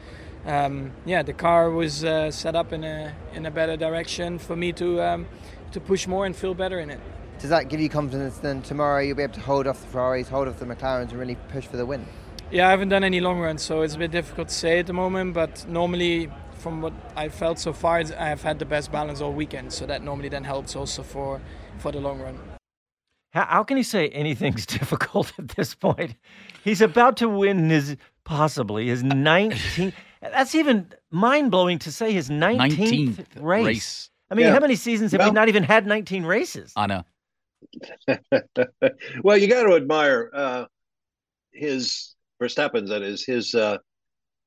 um, 0.46 0.92
yeah, 1.06 1.22
the 1.22 1.34
car 1.34 1.70
was 1.70 2.04
uh, 2.04 2.32
set 2.32 2.56
up 2.56 2.74
in 2.74 2.84
a 2.84 3.14
in 3.34 3.46
a 3.46 3.52
better 3.52 3.78
direction 3.78 4.40
for 4.40 4.56
me 4.56 4.72
to 4.74 5.02
um, 5.02 5.28
to 5.72 5.80
push 5.80 6.08
more 6.08 6.26
and 6.26 6.36
feel 6.36 6.54
better 6.54 6.80
in 6.80 6.90
it. 6.90 7.00
Does 7.40 7.50
that 7.50 7.70
give 7.70 7.80
you 7.80 7.90
confidence 7.90 8.38
then 8.40 8.62
tomorrow 8.62 9.00
you'll 9.00 9.16
be 9.16 9.24
able 9.24 9.34
to 9.36 9.42
hold 9.42 9.68
off 9.68 9.80
the 9.82 9.88
Ferraris, 9.88 10.28
hold 10.28 10.48
off 10.48 10.60
the 10.60 10.66
McLarens, 10.66 11.12
and 11.12 11.14
really 11.14 11.36
push 11.52 11.66
for 11.66 11.78
the 11.78 11.86
win? 11.86 12.06
Yeah, 12.52 12.68
I 12.68 12.72
haven't 12.72 12.90
done 12.90 13.04
any 13.04 13.20
long 13.20 13.40
runs, 13.40 13.62
so 13.62 13.82
it's 13.82 13.96
a 13.96 14.00
bit 14.00 14.12
difficult 14.12 14.50
to 14.50 14.54
say 14.54 14.80
at 14.80 14.88
the 14.88 14.94
moment. 14.94 15.36
But 15.36 15.68
normally, 15.68 16.32
from 16.54 16.82
what 16.82 16.94
I 17.16 17.30
felt 17.30 17.60
so 17.60 17.74
far, 17.74 18.00
I 18.00 18.30
have 18.30 18.42
had 18.42 18.60
the 18.60 18.66
best 18.66 18.92
balance 18.92 19.22
all 19.22 19.34
weekend, 19.34 19.72
so 19.72 19.86
that 19.86 20.04
normally 20.04 20.30
then 20.30 20.44
helps 20.44 20.76
also 20.76 21.04
for 21.04 21.42
for 21.78 21.92
the 21.92 22.00
long 22.00 22.20
run. 22.20 22.40
How, 23.32 23.46
how 23.46 23.64
can 23.64 23.78
he 23.78 23.84
say 23.84 24.10
anything's 24.10 24.66
difficult 24.80 25.32
at 25.38 25.50
this 25.50 25.76
point? 25.76 26.16
He's 26.64 26.82
about 26.82 27.18
to 27.18 27.30
win 27.30 27.70
his 27.70 27.96
possibly 28.24 28.88
his 28.88 29.04
19th. 29.04 29.94
That's 30.22 30.56
even 30.56 30.92
mind 31.12 31.52
blowing 31.52 31.80
to 31.80 31.92
say 31.92 32.12
his 32.12 32.30
19th, 32.30 32.76
19th 32.76 33.26
race. 33.42 33.66
race. 33.66 34.10
I 34.32 34.36
mean, 34.36 34.48
yeah. 34.48 34.54
how 34.54 34.60
many 34.60 34.76
seasons 34.76 35.12
have 35.12 35.20
well, 35.20 35.30
we 35.30 35.34
not 35.34 35.48
even 35.48 35.64
had 35.64 35.88
19 35.88 36.26
races? 36.26 36.74
I 36.76 36.88
know. 36.88 37.04
well, 39.24 39.38
you 39.38 39.48
got 39.48 39.64
to 39.64 39.76
admire 39.76 40.30
uh, 40.34 40.66
his 41.52 42.16
Verstappen's 42.42 42.90
that 42.90 43.02
is 43.02 43.26
his 43.26 43.54
uh, 43.54 43.78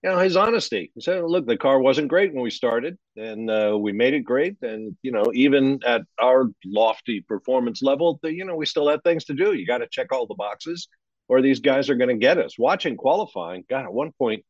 you 0.02 0.10
know 0.10 0.18
his 0.18 0.36
honesty. 0.36 0.90
He 0.94 1.00
said, 1.00 1.22
"Look, 1.24 1.46
the 1.46 1.56
car 1.56 1.78
wasn't 1.78 2.08
great 2.08 2.32
when 2.32 2.42
we 2.42 2.50
started, 2.50 2.96
and 3.16 3.50
uh, 3.50 3.76
we 3.78 3.92
made 3.92 4.14
it 4.14 4.20
great. 4.20 4.56
And 4.62 4.96
you 5.02 5.12
know, 5.12 5.30
even 5.34 5.80
at 5.84 6.02
our 6.20 6.46
lofty 6.64 7.20
performance 7.20 7.82
level, 7.82 8.18
the, 8.22 8.32
you 8.32 8.44
know, 8.44 8.56
we 8.56 8.66
still 8.66 8.88
had 8.88 9.02
things 9.04 9.24
to 9.26 9.34
do. 9.34 9.52
You 9.52 9.66
got 9.66 9.78
to 9.78 9.88
check 9.90 10.10
all 10.10 10.26
the 10.26 10.34
boxes, 10.34 10.88
or 11.28 11.42
these 11.42 11.60
guys 11.60 11.90
are 11.90 11.96
going 11.96 12.08
to 12.08 12.16
get 12.16 12.38
us." 12.38 12.58
Watching 12.58 12.96
qualifying, 12.96 13.64
God, 13.68 13.84
at 13.84 13.92
one 13.92 14.12
point, 14.18 14.44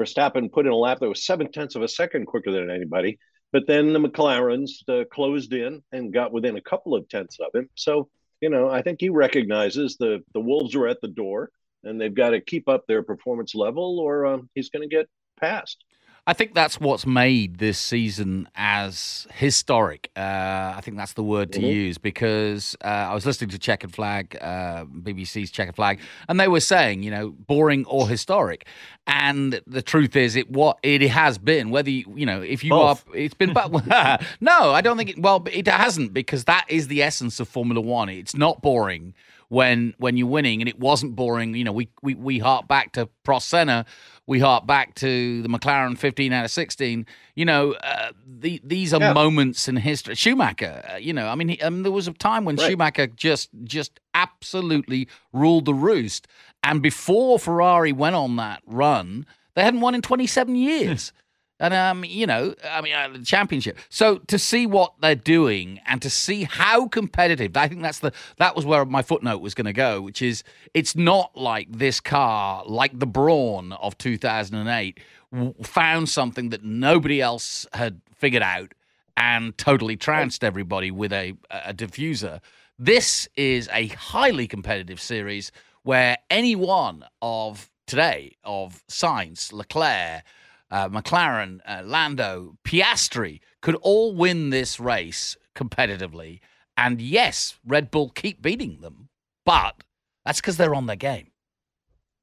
Verstappen 0.00 0.50
put 0.50 0.66
in 0.66 0.72
a 0.72 0.76
lap 0.76 0.98
that 1.00 1.08
was 1.08 1.24
seven 1.24 1.50
tenths 1.50 1.76
of 1.76 1.82
a 1.82 1.88
second 1.88 2.26
quicker 2.26 2.50
than 2.50 2.70
anybody. 2.70 3.18
But 3.52 3.66
then 3.66 3.92
the 3.92 4.00
McLarens 4.00 4.70
uh, 4.88 5.04
closed 5.12 5.52
in 5.52 5.82
and 5.92 6.12
got 6.12 6.32
within 6.32 6.56
a 6.56 6.60
couple 6.60 6.94
of 6.94 7.08
tenths 7.08 7.38
of 7.38 7.54
him. 7.54 7.68
So, 7.76 8.08
you 8.40 8.50
know, 8.50 8.68
I 8.68 8.82
think 8.82 9.00
he 9.00 9.10
recognizes 9.10 9.96
the 9.96 10.24
the 10.32 10.40
Wolves 10.40 10.74
are 10.74 10.88
at 10.88 11.00
the 11.00 11.08
door 11.08 11.50
and 11.84 12.00
they've 12.00 12.14
got 12.14 12.30
to 12.30 12.40
keep 12.40 12.68
up 12.68 12.86
their 12.86 13.02
performance 13.02 13.54
level 13.54 14.00
or 14.00 14.26
um, 14.26 14.50
he's 14.54 14.70
going 14.70 14.88
to 14.88 14.94
get 14.94 15.06
passed. 15.38 15.84
I 16.26 16.32
think 16.32 16.54
that's 16.54 16.80
what's 16.80 17.04
made 17.04 17.58
this 17.58 17.78
season 17.78 18.48
as 18.54 19.26
historic. 19.34 20.10
Uh, 20.16 20.72
I 20.74 20.80
think 20.82 20.96
that's 20.96 21.12
the 21.12 21.22
word 21.22 21.52
to 21.52 21.60
Mhm. 21.60 21.70
use 21.74 21.98
because 21.98 22.74
uh, 22.82 22.86
I 23.10 23.14
was 23.14 23.26
listening 23.26 23.50
to 23.50 23.58
Checkered 23.58 23.92
Flag, 23.92 24.34
uh, 24.40 24.86
BBC's 24.86 25.50
Checkered 25.50 25.76
Flag, 25.76 26.00
and 26.26 26.40
they 26.40 26.48
were 26.48 26.60
saying, 26.60 27.02
you 27.02 27.10
know, 27.10 27.28
boring 27.30 27.84
or 27.84 28.08
historic. 28.08 28.66
And 29.06 29.60
the 29.66 29.82
truth 29.82 30.16
is, 30.16 30.34
it 30.34 30.50
what 30.50 30.78
it 30.82 31.02
has 31.02 31.36
been. 31.36 31.68
Whether 31.68 31.90
you, 31.90 32.06
you 32.16 32.24
know, 32.24 32.40
if 32.40 32.64
you 32.64 32.70
Both. 32.70 33.04
are, 33.10 33.14
it's 33.16 33.34
been. 33.34 33.52
But 33.52 33.70
no, 34.40 34.70
I 34.72 34.80
don't 34.80 34.96
think. 34.96 35.10
It, 35.10 35.18
well, 35.18 35.44
it 35.52 35.68
hasn't 35.68 36.14
because 36.14 36.44
that 36.44 36.64
is 36.68 36.88
the 36.88 37.02
essence 37.02 37.38
of 37.38 37.48
Formula 37.50 37.82
One. 37.82 38.08
It's 38.08 38.34
not 38.34 38.62
boring 38.62 39.12
when 39.50 39.92
when 39.98 40.16
you're 40.16 40.26
winning, 40.26 40.62
and 40.62 40.68
it 40.70 40.78
wasn't 40.80 41.14
boring. 41.16 41.54
You 41.54 41.64
know, 41.64 41.72
we 41.72 41.88
we 42.02 42.14
we 42.14 42.38
hark 42.38 42.66
back 42.66 42.92
to 42.92 43.10
Prost 43.26 43.42
Senna, 43.42 43.84
we 44.26 44.40
hark 44.40 44.66
back 44.66 44.94
to 44.96 45.42
the 45.42 45.48
McLaren 45.48 45.98
15 45.98 46.32
out 46.32 46.44
of 46.46 46.50
16. 46.50 47.06
You 47.34 47.44
know, 47.44 47.72
uh, 47.74 48.12
the, 48.26 48.60
these 48.64 48.94
are 48.94 49.00
Yeah. 49.00 49.12
moments 49.12 49.68
in 49.68 49.76
history. 49.76 50.14
Schumacher, 50.14 50.82
uh, 50.92 50.96
you 50.96 51.12
know, 51.12 51.28
I 51.28 51.34
mean, 51.34 51.48
he, 51.48 51.60
um, 51.60 51.82
there 51.82 51.92
was 51.92 52.08
a 52.08 52.12
time 52.12 52.44
when 52.44 52.56
Right. 52.56 52.70
Schumacher 52.70 53.06
just 53.08 53.50
just 53.64 54.00
absolutely 54.14 55.08
ruled 55.32 55.64
the 55.66 55.74
roost, 55.74 56.26
and 56.62 56.82
before 56.82 57.38
Ferrari 57.38 57.92
went 57.92 58.14
on 58.16 58.36
that 58.36 58.62
run, 58.66 59.26
they 59.54 59.62
hadn't 59.62 59.80
won 59.80 59.94
in 59.94 60.02
27 60.02 60.54
years. 60.56 61.12
And 61.60 61.72
um, 61.72 62.04
you 62.04 62.26
know, 62.26 62.54
I 62.68 62.80
mean, 62.80 62.94
uh, 62.94 63.08
the 63.08 63.24
championship. 63.24 63.78
So 63.88 64.18
to 64.26 64.38
see 64.38 64.66
what 64.66 64.94
they're 65.00 65.14
doing 65.14 65.80
and 65.86 66.02
to 66.02 66.10
see 66.10 66.44
how 66.44 66.88
competitive, 66.88 67.56
I 67.56 67.68
think 67.68 67.82
that's 67.82 68.00
the 68.00 68.12
that 68.38 68.56
was 68.56 68.66
where 68.66 68.84
my 68.84 69.02
footnote 69.02 69.38
was 69.38 69.54
going 69.54 69.66
to 69.66 69.72
go, 69.72 70.00
which 70.00 70.20
is 70.20 70.42
it's 70.74 70.96
not 70.96 71.36
like 71.36 71.70
this 71.70 72.00
car, 72.00 72.64
like 72.66 72.98
the 72.98 73.06
Brawn 73.06 73.72
of 73.74 73.96
2008, 73.98 74.98
w- 75.32 75.54
found 75.62 76.08
something 76.08 76.48
that 76.48 76.64
nobody 76.64 77.20
else 77.20 77.66
had 77.72 78.00
figured 78.16 78.42
out 78.42 78.72
and 79.16 79.56
totally 79.56 79.96
trounced 79.96 80.42
everybody 80.42 80.90
with 80.90 81.12
a 81.12 81.34
a 81.50 81.72
diffuser. 81.72 82.40
This 82.80 83.28
is 83.36 83.68
a 83.72 83.86
highly 83.86 84.48
competitive 84.48 85.00
series 85.00 85.52
where 85.84 86.18
any 86.30 86.56
one 86.56 87.04
of 87.22 87.70
today 87.86 88.34
of 88.42 88.82
Sainz, 88.88 89.52
Leclerc 89.52 90.24
uh, 90.70 90.88
McLaren, 90.88 91.60
uh, 91.66 91.82
Lando, 91.84 92.56
Piastri 92.64 93.40
could 93.60 93.74
all 93.76 94.14
win 94.14 94.50
this 94.50 94.80
race 94.80 95.36
competitively. 95.54 96.40
And 96.76 97.00
yes, 97.00 97.58
Red 97.64 97.90
Bull 97.90 98.10
keep 98.10 98.42
beating 98.42 98.80
them, 98.80 99.08
but 99.46 99.84
that's 100.24 100.40
because 100.40 100.56
they're 100.56 100.74
on 100.74 100.86
their 100.86 100.96
game. 100.96 101.30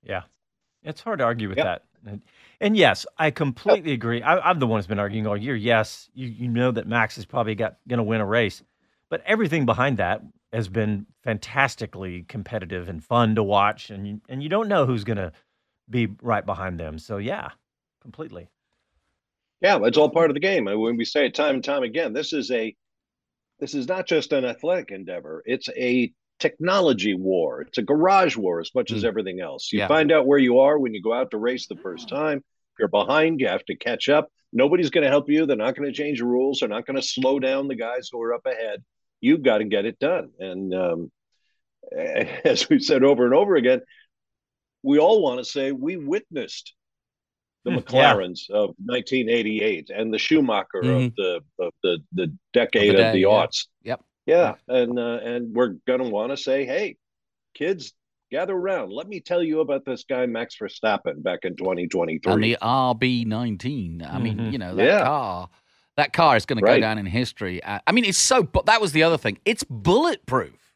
Yeah, 0.04 0.24
it's 0.84 1.02
hard 1.02 1.20
to 1.20 1.26
argue 1.26 1.48
with 1.50 1.58
Yep. 1.58 1.66
that. 1.66 1.84
And, 2.06 2.22
and 2.60 2.76
yes, 2.76 3.06
I 3.18 3.32
completely 3.32 3.92
agree. 3.94 4.22
I, 4.24 4.40
I'm 4.40 4.60
the 4.60 4.68
one 4.68 4.80
who's 4.80 4.88
been 4.88 5.00
arguing 5.00 5.28
all 5.28 5.38
year. 5.38 5.56
Yes, 5.56 6.10
you, 6.14 6.28
you 6.28 6.48
know 6.48 6.72
that 6.72 6.88
Max 6.88 7.18
is 7.18 7.26
probably 7.26 7.56
got 7.56 7.78
going 7.88 8.00
to 8.00 8.04
win 8.04 8.22
a 8.22 8.26
race, 8.26 8.64
but 9.10 9.22
everything 9.26 9.66
behind 9.66 9.98
that 9.98 10.22
has 10.52 10.68
been 10.68 11.06
fantastically 11.24 12.24
competitive 12.24 12.90
and 12.90 13.04
fun 13.04 13.36
to 13.36 13.44
watch, 13.44 13.90
and 13.90 14.08
you, 14.08 14.22
and 14.28 14.42
you 14.44 14.50
don't 14.50 14.68
know 14.68 14.86
who's 14.86 15.04
going 15.04 15.18
to 15.18 15.32
be 15.90 16.08
right 16.22 16.46
behind 16.46 16.80
them. 16.80 16.98
So 17.00 17.18
yeah, 17.18 17.50
completely. 18.02 18.50
Yeah, 19.62 19.80
it's 19.84 19.98
all 19.98 20.10
part 20.10 20.30
of 20.30 20.34
the 20.34 20.40
game. 20.40 20.68
And 20.68 20.80
when 20.80 20.98
we 20.98 21.06
say 21.06 21.28
it 21.28 21.36
time 21.36 21.56
and 21.56 21.64
time 21.64 21.84
again, 21.84 22.14
this 22.14 22.34
is 22.34 22.50
a 22.52 22.76
this 23.60 23.76
is 23.76 23.88
not 23.88 24.08
just 24.08 24.34
an 24.34 24.44
athletic 24.44 24.90
endeavor. 24.90 25.44
It's 25.46 25.70
a 25.70 26.12
technology 26.40 27.14
war. 27.14 27.62
It's 27.62 27.78
a 27.78 27.84
garage 27.84 28.36
war 28.36 28.60
as 28.60 28.72
much 28.74 28.92
as 28.92 29.04
Mm. 29.04 29.08
everything 29.08 29.40
else. 29.40 29.72
You 29.72 29.80
Yeah. 29.80 29.88
find 29.88 30.12
out 30.12 30.26
where 30.26 30.40
you 30.40 30.60
are 30.62 30.80
when 30.80 30.96
you 30.96 31.02
go 31.04 31.14
out 31.14 31.30
to 31.30 31.38
race 31.38 31.68
the 31.68 31.76
first 31.76 32.10
time. 32.10 32.40
If 32.40 32.80
you're 32.80 32.88
behind, 32.88 33.40
you 33.40 33.48
have 33.48 33.64
to 33.66 33.76
catch 33.76 34.10
up. 34.10 34.32
Nobody's 34.52 34.90
going 34.90 35.04
to 35.04 35.10
help 35.12 35.30
you. 35.30 35.46
They're 35.46 35.56
not 35.56 35.76
going 35.76 35.88
to 35.88 35.96
change 35.96 36.18
the 36.18 36.26
rules. 36.26 36.60
They're 36.60 36.70
not 36.70 36.88
going 36.88 36.96
to 36.96 37.04
slow 37.04 37.38
down 37.38 37.68
the 37.68 37.76
guys 37.76 38.10
who 38.12 38.20
are 38.24 38.34
up 38.34 38.48
ahead. 38.48 38.84
You've 39.20 39.44
got 39.44 39.60
to 39.60 39.64
get 39.66 39.86
it 39.86 40.00
done. 40.00 40.32
And 40.40 40.74
um, 40.74 41.12
as 41.96 42.68
we've 42.68 42.82
said 42.84 43.04
over 43.04 43.26
and 43.26 43.36
over 43.36 43.56
again, 43.56 43.82
we 44.82 44.98
all 44.98 45.22
want 45.22 45.38
to 45.38 45.46
say 45.46 45.72
we 45.72 45.98
witnessed 45.98 46.74
the 47.64 47.72
Hmm, 47.72 47.78
yeah. 47.78 48.14
McLarens 48.14 48.50
of 48.50 48.76
1988 48.86 49.90
and 49.90 50.14
the 50.14 50.18
Schumacher 50.20 50.80
of 50.80 50.86
Mhm. 50.86 51.16
the 51.16 51.42
of 51.60 51.74
the 51.84 52.00
the 52.14 52.36
decade 52.54 52.90
Of 52.90 52.96
of 52.96 52.98
the 52.98 53.04
the, 53.04 53.12
day, 53.14 53.20
yeah. 53.20 53.28
aughts. 53.28 53.68
Yep. 53.84 54.02
Yeah, 54.26 54.56
and 54.68 54.98
uh, 55.00 55.20
and 55.24 55.54
we're 55.54 55.76
gonna 55.88 56.10
want 56.10 56.32
to 56.32 56.38
say, 56.38 56.66
hey, 56.66 56.98
kids, 57.54 57.94
gather 58.32 58.54
around. 58.56 58.92
Let 58.92 59.08
me 59.08 59.20
tell 59.20 59.44
you 59.44 59.60
about 59.60 59.84
this 59.86 60.04
guy 60.04 60.26
Max 60.26 60.56
Verstappen 60.58 61.22
back 61.22 61.40
in 61.44 61.56
2023. 61.56 62.32
And 62.34 62.44
the 62.44 62.58
RB19. 62.62 64.04
I 64.10 64.20
mean, 64.20 64.38
Mhm. 64.38 64.52
you 64.54 64.58
know, 64.58 64.76
that 64.76 64.86
Yeah. 64.86 65.04
car. 65.04 65.50
That 65.98 66.14
car 66.14 66.38
is 66.38 66.46
going 66.46 66.58
to 66.60 66.66
go 66.66 66.80
down 66.80 66.98
in 66.98 67.06
history. 67.06 67.62
Uh, 67.62 67.80
I 67.86 67.92
mean, 67.92 68.06
it's 68.06 68.18
so. 68.18 68.44
But 68.44 68.66
that 68.68 68.80
was 68.80 68.94
the 68.94 69.04
other 69.04 69.18
thing. 69.18 69.40
It's 69.46 69.64
bulletproof. 69.66 70.71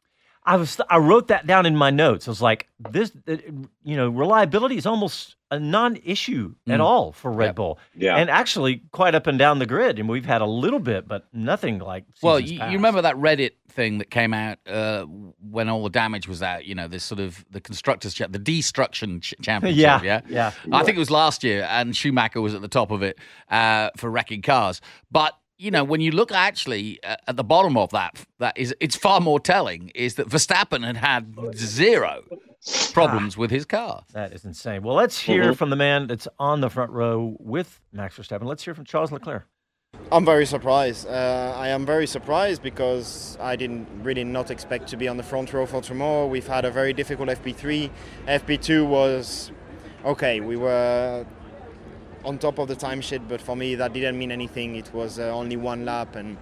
I 0.45 0.57
was 0.57 0.79
I 0.89 0.97
wrote 0.97 1.27
that 1.29 1.47
down 1.47 1.65
in 1.65 1.75
my 1.75 1.89
notes. 1.89 2.27
I 2.27 2.31
was 2.31 2.41
like, 2.41 2.67
this, 2.91 3.11
uh, 3.27 3.37
you 3.83 3.95
know, 3.97 4.09
reliability 4.09 4.77
is 4.77 4.85
almost 4.85 5.35
a 5.51 5.59
non-issue 5.59 6.53
at 6.67 6.79
Mm. 6.79 6.83
all 6.83 7.11
for 7.13 7.31
Red 7.31 7.47
Yep. 7.47 7.55
Bull, 7.55 7.79
yeah, 7.95 8.15
and 8.17 8.29
actually 8.29 8.81
quite 8.91 9.15
up 9.15 9.27
and 9.27 9.39
down 9.39 9.59
the 9.59 9.65
grid. 9.65 9.97
And 9.99 10.07
we've 10.09 10.25
had 10.25 10.41
a 10.41 10.45
little 10.45 10.79
bit, 10.79 11.07
but 11.07 11.25
nothing 11.33 11.79
like. 11.79 12.03
Well, 12.21 12.39
you, 12.39 12.59
past. 12.59 12.71
you 12.71 12.77
remember 12.77 13.01
that 13.01 13.15
Reddit 13.15 13.51
thing 13.69 13.97
that 13.99 14.09
came 14.11 14.33
out 14.33 14.57
uh, 14.67 15.03
when 15.05 15.67
all 15.69 15.83
the 15.83 15.89
damage 15.89 16.27
was 16.27 16.41
out. 16.43 16.65
You 16.65 16.75
know, 16.75 16.87
this 16.87 17.03
sort 17.03 17.19
of 17.21 17.43
the 17.49 17.61
constructors, 17.61 18.13
cha- 18.13 18.27
the 18.27 18.39
destruction 18.39 19.21
ch- 19.21 19.33
championship. 19.41 19.81
yeah, 19.81 20.01
yeah. 20.03 20.21
yeah. 20.29 20.51
I 20.71 20.83
think 20.83 20.95
it 20.97 20.99
was 20.99 21.11
last 21.11 21.43
year, 21.43 21.67
and 21.71 21.95
Schumacher 21.95 22.41
was 22.41 22.53
at 22.53 22.61
the 22.61 22.67
top 22.67 22.91
of 22.91 23.01
it 23.03 23.17
uh, 23.49 23.89
for 23.97 24.09
wrecking 24.11 24.41
cars. 24.41 24.81
But 25.11 25.33
you 25.57 25.71
know, 25.71 25.83
when 25.83 26.01
you 26.01 26.11
look 26.11 26.31
actually 26.31 27.01
uh, 27.03 27.15
at 27.27 27.37
the 27.37 27.43
bottom 27.43 27.77
of 27.77 27.89
that, 27.91 28.25
that 28.39 28.57
is 28.57 28.75
it's 28.79 28.95
far 28.95 29.19
more 29.21 29.39
telling 29.39 29.89
is 29.95 30.15
that 30.15 30.27
Verstappen 30.27 30.83
had 30.85 30.97
had 30.97 31.33
zero 31.55 32.23
problems 32.93 33.37
with 33.37 33.51
his 33.51 33.65
car. 33.65 34.03
That 34.13 34.33
is 34.33 34.43
insane. 34.45 34.81
Well, 34.83 34.95
let's 34.95 35.19
hear 35.19 35.53
Mhm. 35.53 35.55
from 35.57 35.69
the 35.69 35.75
man 35.75 36.07
that's 36.07 36.27
on 36.39 36.61
the 36.61 36.69
front 36.69 36.91
row 36.91 37.35
with 37.39 37.79
Max 37.93 38.17
Verstappen. 38.17 38.43
Let's 38.45 38.63
hear 38.65 38.73
from 38.73 38.85
Charles 38.85 39.11
Leclerc. 39.11 39.45
I'm 40.11 40.25
very 40.25 40.45
surprised. 40.45 41.07
Uh, 41.07 41.53
I 41.55 41.69
am 41.69 41.85
very 41.85 42.05
surprised 42.05 42.61
because 42.61 43.37
I 43.39 43.55
didn't 43.55 43.87
really 44.03 44.23
not 44.25 44.51
expect 44.51 44.87
to 44.89 44.97
be 44.97 45.07
on 45.07 45.15
the 45.17 45.23
front 45.23 45.53
row 45.53 45.65
for 45.65 45.81
tomorrow. 45.81 46.27
We've 46.27 46.47
had 46.47 46.65
a 46.65 46.71
very 46.71 46.91
difficult 46.91 47.29
FP3. 47.29 47.89
FP2 48.27 48.85
was 48.85 49.51
okay. 50.03 50.41
We 50.41 50.57
were 50.57 51.25
on 52.25 52.37
top 52.37 52.59
of 52.59 52.67
the 52.67 52.75
time 52.75 53.01
sheet, 53.01 53.21
but 53.27 53.39
for 53.39 53.55
me 53.55 53.75
that 53.75 53.93
didn't 53.93 54.17
mean 54.17 54.31
anything. 54.31 54.75
It 54.75 54.93
was 54.93 55.19
uh, 55.19 55.23
only 55.31 55.55
one 55.55 55.85
lap, 55.85 56.15
and 56.15 56.37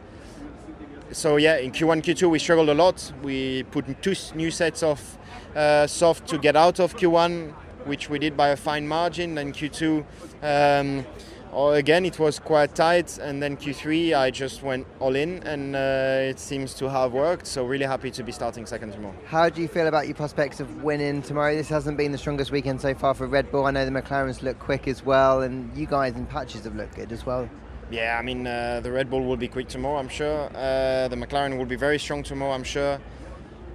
so 1.12 1.38
yeah, 1.38 1.58
in 1.58 1.72
Q1, 1.72 2.02
Q2 2.02 2.30
we 2.30 2.40
struggled 2.40 2.70
a 2.70 2.74
lot. 2.74 3.12
We 3.22 3.63
put 3.63 4.02
two 4.02 4.16
new 4.36 4.50
sets 4.50 4.82
of 4.82 5.18
uh, 5.56 5.86
soft 5.88 6.28
to 6.30 6.38
get 6.38 6.56
out 6.56 6.80
of 6.80 6.96
Q1, 6.96 7.52
which 7.86 8.10
we 8.10 8.18
did 8.18 8.36
by 8.36 8.50
a 8.50 8.56
fine 8.56 8.88
margin. 8.88 9.36
Then 9.36 9.54
Q2. 9.54 10.06
Um, 10.42 11.06
or 11.53 11.75
again, 11.75 12.05
it 12.05 12.19
was 12.19 12.39
quite 12.39 12.75
tight, 12.75 13.17
and 13.17 13.41
then 13.41 13.57
Q3 13.57 14.15
I 14.15 14.31
just 14.31 14.63
went 14.63 14.88
all 15.00 15.15
in, 15.15 15.43
and 15.43 15.75
uh, 15.75 16.29
it 16.29 16.39
seems 16.39 16.74
to 16.75 16.89
have 16.89 17.13
worked. 17.13 17.48
So 17.48 17.65
really 17.65 17.86
happy 17.86 18.12
to 18.12 18.24
be 18.24 18.31
starting 18.31 18.65
second 18.65 18.91
tomorrow. 18.91 19.15
How 19.25 19.50
do 19.50 19.62
you 19.62 19.67
feel 19.67 19.88
about 19.88 20.07
your 20.07 20.15
prospects 20.15 20.60
of 20.60 20.83
winning 20.83 21.22
tomorrow? 21.22 21.55
This 21.55 21.69
hasn't 21.69 21.98
been 21.98 22.12
the 22.12 22.17
strongest 22.17 22.51
weekend 22.51 22.81
so 22.81 22.93
far 22.93 23.13
for 23.13 23.27
Red 23.27 23.51
Bull. 23.51 23.65
I 23.65 23.72
know 23.72 23.86
the 23.86 23.91
McLarens 23.91 24.41
look 24.41 24.60
quick 24.60 24.88
as 24.88 25.05
well, 25.05 25.41
and 25.41 25.75
you 25.77 25.86
guys 25.86 26.15
in 26.15 26.25
patches 26.25 26.63
have 26.63 26.75
looked 26.75 26.95
good 26.95 27.12
as 27.12 27.25
well. 27.25 27.50
Yeah, 27.91 28.17
I 28.19 28.24
mean 28.24 28.48
uh, 28.48 28.79
the 28.81 28.91
Red 28.91 29.10
Bull 29.10 29.24
will 29.24 29.38
be 29.38 29.48
quick 29.48 29.67
tomorrow, 29.67 30.00
I'm 30.00 30.10
sure. 30.10 30.50
Uh, 30.55 31.07
the 31.07 31.15
McLaren 31.15 31.57
will 31.57 31.65
be 31.65 31.75
very 31.75 32.00
strong 32.00 32.24
tomorrow, 32.24 32.53
I'm 32.53 32.63
sure. 32.63 33.00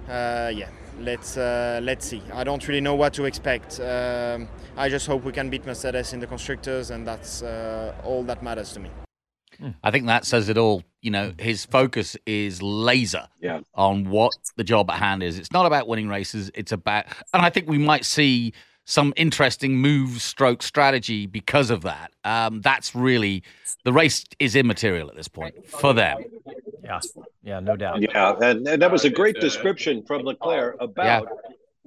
Uh, 0.09 0.51
yeah, 0.53 0.69
let's 0.99 1.37
uh, 1.37 1.79
let's 1.83 2.05
see. 2.05 2.21
I 2.33 2.43
don't 2.43 2.67
really 2.67 2.81
know 2.81 2.95
what 2.95 3.13
to 3.13 3.25
expect. 3.25 3.79
Um, 3.79 4.49
I 4.79 4.87
just 4.87 5.07
hope 5.07 5.25
we 5.25 5.33
can 5.33 5.49
beat 5.49 5.65
Mercedes 5.65 6.13
in 6.13 6.21
the 6.21 6.27
constructors, 6.27 6.89
and 6.89 7.05
that's 7.05 7.43
uh, 7.43 7.93
all 8.05 8.23
that 8.23 8.41
matters 8.41 8.71
to 8.73 8.79
me. 8.79 8.89
I 9.83 9.91
think 9.91 10.05
that 10.05 10.25
says 10.25 10.47
it 10.47 10.57
all. 10.57 10.83
You 11.01 11.11
know, 11.11 11.33
his 11.37 11.65
focus 11.65 12.15
is 12.25 12.61
laser 12.61 13.27
Yeah. 13.41 13.59
on 13.75 14.09
what 14.09 14.31
the 14.55 14.63
job 14.63 14.89
at 14.89 14.99
hand 14.99 15.21
is. 15.21 15.37
It's 15.37 15.51
not 15.51 15.65
about 15.65 15.87
winning 15.89 16.07
races. 16.07 16.49
It's 16.53 16.71
about, 16.71 17.05
and 17.33 17.45
I 17.45 17.49
think 17.49 17.67
we 17.67 17.77
might 17.77 18.05
see 18.05 18.53
some 18.85 19.13
interesting 19.17 19.75
moves, 19.75 20.23
stroke 20.23 20.63
strategy 20.63 21.25
because 21.25 21.71
of 21.71 21.81
that. 21.81 22.11
Um, 22.23 22.61
that's 22.61 22.95
really 22.95 23.43
the 23.83 23.91
race 23.91 24.23
is 24.39 24.55
immaterial 24.55 25.09
at 25.09 25.15
this 25.17 25.27
point 25.27 25.67
for 25.67 25.93
them. 25.93 26.19
Yeah, 26.83 26.99
yeah, 27.43 27.59
no 27.59 27.75
doubt. 27.75 28.01
Yeah, 28.01 28.35
and, 28.41 28.65
and 28.65 28.81
that 28.81 28.91
was 28.91 29.03
a 29.03 29.09
great 29.09 29.39
description 29.41 30.03
from 30.03 30.23
Leclerc 30.23 30.77
about 30.79 31.27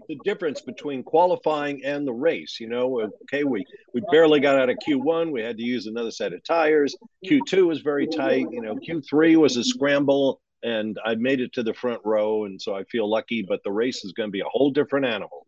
the 0.09 0.19
difference 0.25 0.61
between 0.61 1.03
qualifying 1.03 1.85
and 1.85 2.07
the 2.07 2.13
race. 2.13 2.59
You 2.61 2.69
know, 2.69 3.11
okay, 3.23 3.45
we 3.45 3.65
we 3.95 4.03
barely 4.11 4.41
got 4.41 4.59
out 4.59 4.71
of 4.71 4.77
Q1. 4.87 5.31
We 5.31 5.43
had 5.43 5.57
to 5.57 5.63
use 5.63 5.87
another 5.87 6.11
set 6.11 6.33
of 6.33 6.43
tires. 6.45 6.95
Q2 7.27 7.67
was 7.67 7.81
very 7.81 8.07
tight. 8.07 8.47
You 8.51 8.63
know, 8.63 8.77
Q3 8.77 9.37
was 9.37 9.57
a 9.57 9.65
scramble, 9.65 10.41
and 10.63 10.99
I 11.05 11.15
made 11.15 11.41
it 11.41 11.53
to 11.55 11.63
the 11.63 11.75
front 11.75 12.01
row, 12.05 12.45
and 12.45 12.61
so 12.61 12.75
I 12.75 12.85
feel 12.85 13.09
lucky. 13.09 13.43
But 13.43 13.63
the 13.65 13.73
race 13.73 14.05
is 14.05 14.13
going 14.13 14.29
to 14.29 14.33
be 14.33 14.41
a 14.41 14.49
whole 14.49 14.71
different 14.71 15.07
animal. 15.07 15.47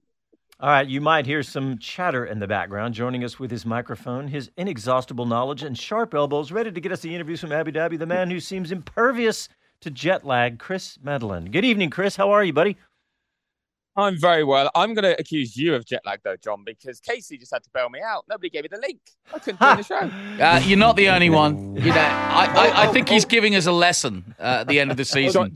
All 0.61 0.71
right, 0.71 0.87
you 0.87 1.01
might 1.01 1.27
hear 1.27 1.43
some 1.43 1.79
chatter 1.79 2.25
in 2.25 2.39
the 2.39 2.47
background. 2.47 2.95
Joining 2.95 3.25
us 3.25 3.41
with 3.41 3.51
his 3.51 3.67
microphone, 3.67 4.29
his 4.29 4.51
inexhaustible 4.57 5.27
knowledge, 5.27 5.65
and 5.65 5.77
sharp 5.77 6.15
elbows, 6.15 6.53
ready 6.53 6.71
to 6.71 6.81
get 6.81 6.93
us 6.93 7.01
the 7.01 7.15
interviews 7.15 7.41
from 7.41 7.51
Abu 7.51 7.73
Dhabi, 7.73 7.99
the 7.99 8.07
man 8.07 8.31
who 8.31 8.39
seems 8.39 8.71
impervious 8.71 9.49
to 9.81 9.91
jet 9.91 10.25
lag, 10.25 10.61
Chris 10.61 10.97
Medland. 11.05 11.51
Good 11.51 11.65
evening, 11.65 11.91
Chris. 11.91 12.15
How 12.17 12.31
are 12.31 12.45
you, 12.45 12.53
buddy? 12.53 12.77
I'm 13.97 14.19
very 14.21 14.43
well. 14.43 14.71
I'm 14.75 14.93
going 14.95 15.05
to 15.05 15.19
accuse 15.21 15.57
you 15.57 15.75
of 15.75 15.85
jet 15.87 16.03
lag, 16.05 16.21
though, 16.25 16.37
John, 16.37 16.65
because 16.65 16.99
Casey 17.01 17.39
just 17.39 17.53
had 17.53 17.63
to 17.63 17.71
bail 17.73 17.89
me 17.89 18.01
out. 18.05 18.25
Nobody 18.29 18.51
gave 18.51 18.63
me 18.65 18.69
the 18.73 18.79
link. 18.81 18.99
I 19.33 19.39
couldn't 19.39 19.61
join 19.61 19.77
the 19.77 19.83
show. 20.39 20.45
Uh, 20.45 20.61
you're 20.65 20.79
not 20.79 20.97
the 20.97 21.09
only 21.11 21.31
one. 21.31 21.77
You 21.77 21.91
know, 21.91 22.01
I, 22.01 22.73
I, 22.75 22.89
I 22.89 22.93
think 22.93 23.09
he's 23.09 23.25
giving 23.25 23.55
us 23.55 23.67
a 23.67 23.73
lesson 23.73 24.35
uh, 24.41 24.59
at 24.63 24.69
the 24.69 24.81
end 24.81 24.91
of 24.91 24.97
the 24.97 25.05
season. 25.17 25.55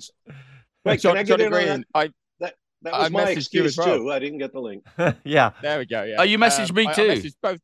Wait, 0.85 1.01
John, 1.01 1.15
can 1.17 1.19
I 1.19 1.23
John 1.25 1.39
get 1.39 1.41
in 1.41 1.53
on 1.53 1.59
agreeing. 1.61 1.79
that? 1.81 1.87
I, 1.95 2.11
That, 2.39 2.55
that 2.83 2.95
I 2.95 2.99
was 3.03 3.11
my 3.11 3.25
messaged 3.25 3.27
you 3.53 3.65
excuse, 3.65 3.79
as 3.79 3.87
well. 3.87 3.99
too. 3.99 4.13
I 4.13 4.19
didn't 4.21 4.39
get 4.39 4.53
the 4.53 4.61
link. 4.61 4.85
yeah. 5.25 5.51
there 5.61 5.79
we 5.79 5.87
go. 5.87 6.05
Yeah. 6.05 6.17
Oh, 6.21 6.23
you 6.23 6.39
messaged 6.39 6.73
me 6.73 6.87
I- 6.87 6.91
I 6.91 6.95
too. 6.95 7.09
messaged 7.09 7.35
both, 7.43 7.61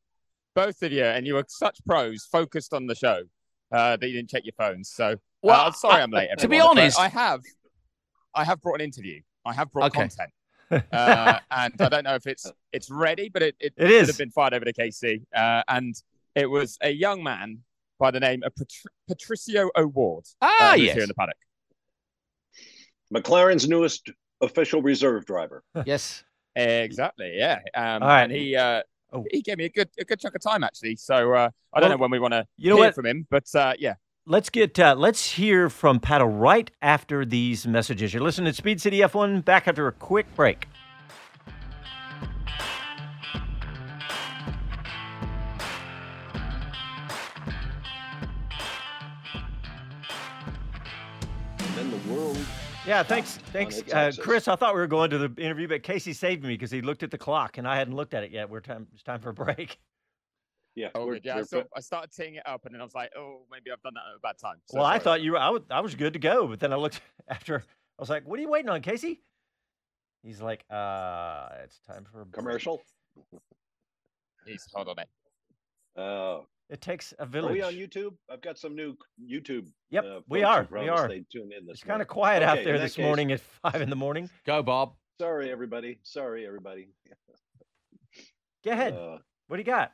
both 0.56 0.82
of 0.82 0.90
you, 0.92 1.04
and 1.04 1.24
you 1.24 1.34
were 1.34 1.44
such 1.46 1.78
pros, 1.86 2.24
focused 2.24 2.74
on 2.74 2.86
the 2.88 2.96
show, 2.96 3.22
uh, 3.70 3.96
that 3.96 4.06
you 4.08 4.12
didn't 4.14 4.30
check 4.30 4.42
your 4.44 4.54
phones. 4.58 4.90
So, 4.90 5.16
Well, 5.40 5.60
uh, 5.60 5.66
I'm 5.66 5.72
sorry 5.72 6.00
I- 6.00 6.02
I'm 6.02 6.10
late. 6.10 6.30
to 6.38 6.48
be 6.48 6.58
honest- 6.58 6.98
I 6.98 7.06
have, 7.08 7.42
I 8.34 8.42
have 8.42 8.60
brought 8.60 8.80
an 8.80 8.80
interview. 8.80 9.20
I 9.46 9.52
have 9.52 9.70
brought 9.70 9.86
Okay. 9.92 10.00
content. 10.00 10.30
Uh, 10.70 11.38
and 11.50 11.74
I 11.80 11.88
don't 11.88 12.04
know 12.04 12.14
if 12.14 12.26
it's 12.26 12.50
it's 12.72 12.90
ready, 12.90 13.28
but 13.28 13.42
it, 13.42 13.56
it, 13.60 13.72
It 13.76 13.82
should 13.86 13.90
is. 14.02 14.06
have 14.08 14.18
been 14.18 14.30
fired 14.30 14.54
over 14.54 14.64
to 14.64 14.72
KC. 14.72 15.22
Uh, 15.34 15.62
and 15.68 15.94
it 16.34 16.46
was 16.46 16.78
a 16.82 16.90
young 16.90 17.22
man 17.22 17.58
by 17.98 18.10
the 18.10 18.20
name 18.20 18.42
of 18.42 18.54
Patri- 18.56 18.90
Patricio 19.08 19.70
O'Ward. 19.76 20.24
Ah, 20.42 20.72
uh, 20.72 20.74
yes. 20.74 20.94
here 20.94 21.02
in 21.02 21.08
the 21.08 21.14
paddock. 21.14 21.36
McLaren's 23.12 23.68
newest 23.68 24.10
official 24.40 24.82
reserve 24.82 25.26
driver. 25.26 25.62
Yes. 25.86 26.24
Exactly. 26.56 27.34
Yeah. 27.36 27.58
Um, 27.74 28.02
All 28.02 28.08
right. 28.08 28.22
And 28.24 28.32
he 28.32 28.56
uh, 28.56 28.82
Oh. 29.12 29.24
he 29.30 29.42
gave 29.42 29.58
me 29.58 29.66
a 29.66 29.68
good 29.68 29.88
a 29.98 30.04
good 30.04 30.18
chunk 30.18 30.34
of 30.34 30.40
time 30.42 30.64
actually. 30.64 30.96
So 30.96 31.32
uh, 31.34 31.48
I 31.72 31.78
don't 31.80 31.88
Well, 31.90 31.98
know 31.98 32.02
when 32.02 32.10
we 32.10 32.18
want 32.18 32.32
to 32.32 32.44
you 32.56 32.70
know 32.70 32.76
hear 32.76 32.86
what? 32.86 32.94
from 32.96 33.06
him, 33.06 33.26
but 33.30 33.44
uh, 33.54 33.74
yeah. 33.78 33.94
Let's 34.26 34.48
get 34.48 34.80
uh, 34.80 34.94
let's 34.96 35.32
hear 35.32 35.68
from 35.68 36.00
Pato 36.00 36.26
right 36.26 36.70
after 36.80 37.26
these 37.26 37.66
messages. 37.66 38.14
You're 38.14 38.22
listening 38.22 38.50
to 38.50 38.56
Speed 38.56 38.80
City 38.80 39.00
F1. 39.00 39.44
Back 39.44 39.68
after 39.68 39.86
a 39.86 39.92
quick 39.92 40.34
break. 40.34 40.66
And 51.58 51.74
then 51.74 51.90
the 51.90 51.98
world. 52.10 52.38
Yeah, 52.86 53.02
thanks, 53.02 53.36
thanks, 53.52 53.82
uh. 53.92 54.10
Chris. 54.18 54.48
I 54.48 54.56
thought 54.56 54.74
we 54.74 54.80
were 54.80 54.86
going 54.86 55.10
to 55.10 55.18
the 55.18 55.42
interview, 55.42 55.68
but 55.68 55.82
Casey 55.82 56.14
saved 56.14 56.44
me 56.44 56.54
because 56.54 56.70
he 56.70 56.80
looked 56.80 57.02
at 57.02 57.10
the 57.10 57.18
clock 57.18 57.58
and 57.58 57.68
I 57.68 57.76
hadn't 57.76 57.94
looked 57.94 58.14
at 58.14 58.24
it 58.24 58.30
yet. 58.30 58.48
We're 58.48 58.60
time. 58.60 58.86
It's 58.94 59.02
time 59.02 59.20
for 59.20 59.28
a 59.28 59.34
break. 59.34 59.78
Yeah. 60.76 60.88
Oh, 60.94 61.12
yeah. 61.22 61.42
So 61.42 61.64
I 61.76 61.80
started 61.80 62.10
teeing 62.12 62.34
it 62.34 62.42
up, 62.46 62.64
and 62.66 62.74
then 62.74 62.80
I 62.80 62.84
was 62.84 62.94
like, 62.94 63.10
oh, 63.16 63.42
maybe 63.50 63.70
I've 63.72 63.80
done 63.82 63.92
that 63.94 64.00
at 64.10 64.16
a 64.16 64.20
bad 64.20 64.38
time. 64.38 64.56
So 64.66 64.78
well, 64.78 64.86
I 64.86 64.98
thought 64.98 65.22
you 65.22 65.32
were. 65.32 65.38
I 65.38 65.50
was, 65.50 65.62
I 65.70 65.80
was 65.80 65.94
good 65.94 66.14
to 66.14 66.18
go, 66.18 66.48
but 66.48 66.58
then 66.60 66.72
I 66.72 66.76
looked 66.76 67.00
after. 67.28 67.58
I 67.58 68.02
was 68.02 68.10
like, 68.10 68.26
"What 68.26 68.38
are 68.38 68.42
you 68.42 68.48
waiting 68.50 68.68
on, 68.68 68.80
Casey?" 68.80 69.22
He's 70.24 70.40
like, 70.40 70.64
"Uh, 70.68 71.46
it's 71.62 71.78
time 71.86 72.04
for 72.10 72.22
a 72.22 72.26
commercial. 72.26 72.82
He's 74.46 74.66
hold 74.74 74.88
on 74.88 74.96
it. 74.98 75.08
Uh, 75.96 76.40
It 76.70 76.80
takes 76.80 77.14
a 77.20 77.24
village. 77.26 77.52
are 77.52 77.70
village. 77.70 77.76
we 77.76 77.82
on 77.84 77.88
YouTube? 77.88 78.14
I've 78.28 78.40
got 78.42 78.58
some 78.58 78.74
new 78.74 78.96
YouTube. 79.22 79.68
Yep, 79.90 80.04
uh, 80.04 80.20
we 80.28 80.42
are, 80.42 80.66
we 80.72 80.88
are. 80.88 81.06
They'd 81.08 81.24
tune 81.30 81.50
in 81.56 81.66
this 81.66 81.74
It's 81.74 81.80
kind 81.84 82.02
of 82.02 82.08
morning. 82.08 82.40
quiet 82.40 82.42
out 82.42 82.64
there 82.64 82.78
this 82.80 82.96
case- 82.96 83.04
morning 83.04 83.30
at 83.32 83.40
five 83.40 83.80
in 83.80 83.90
the 83.90 83.96
morning. 83.96 84.28
Go, 84.44 84.62
Bob. 84.62 84.94
Sorry, 85.20 85.52
everybody. 85.52 86.00
Sorry, 86.02 86.44
everybody. 86.46 86.88
Go 88.64 88.72
ahead. 88.72 88.94
Uh, 88.94 89.18
what 89.46 89.56
do 89.56 89.60
you 89.60 89.64
got? 89.64 89.92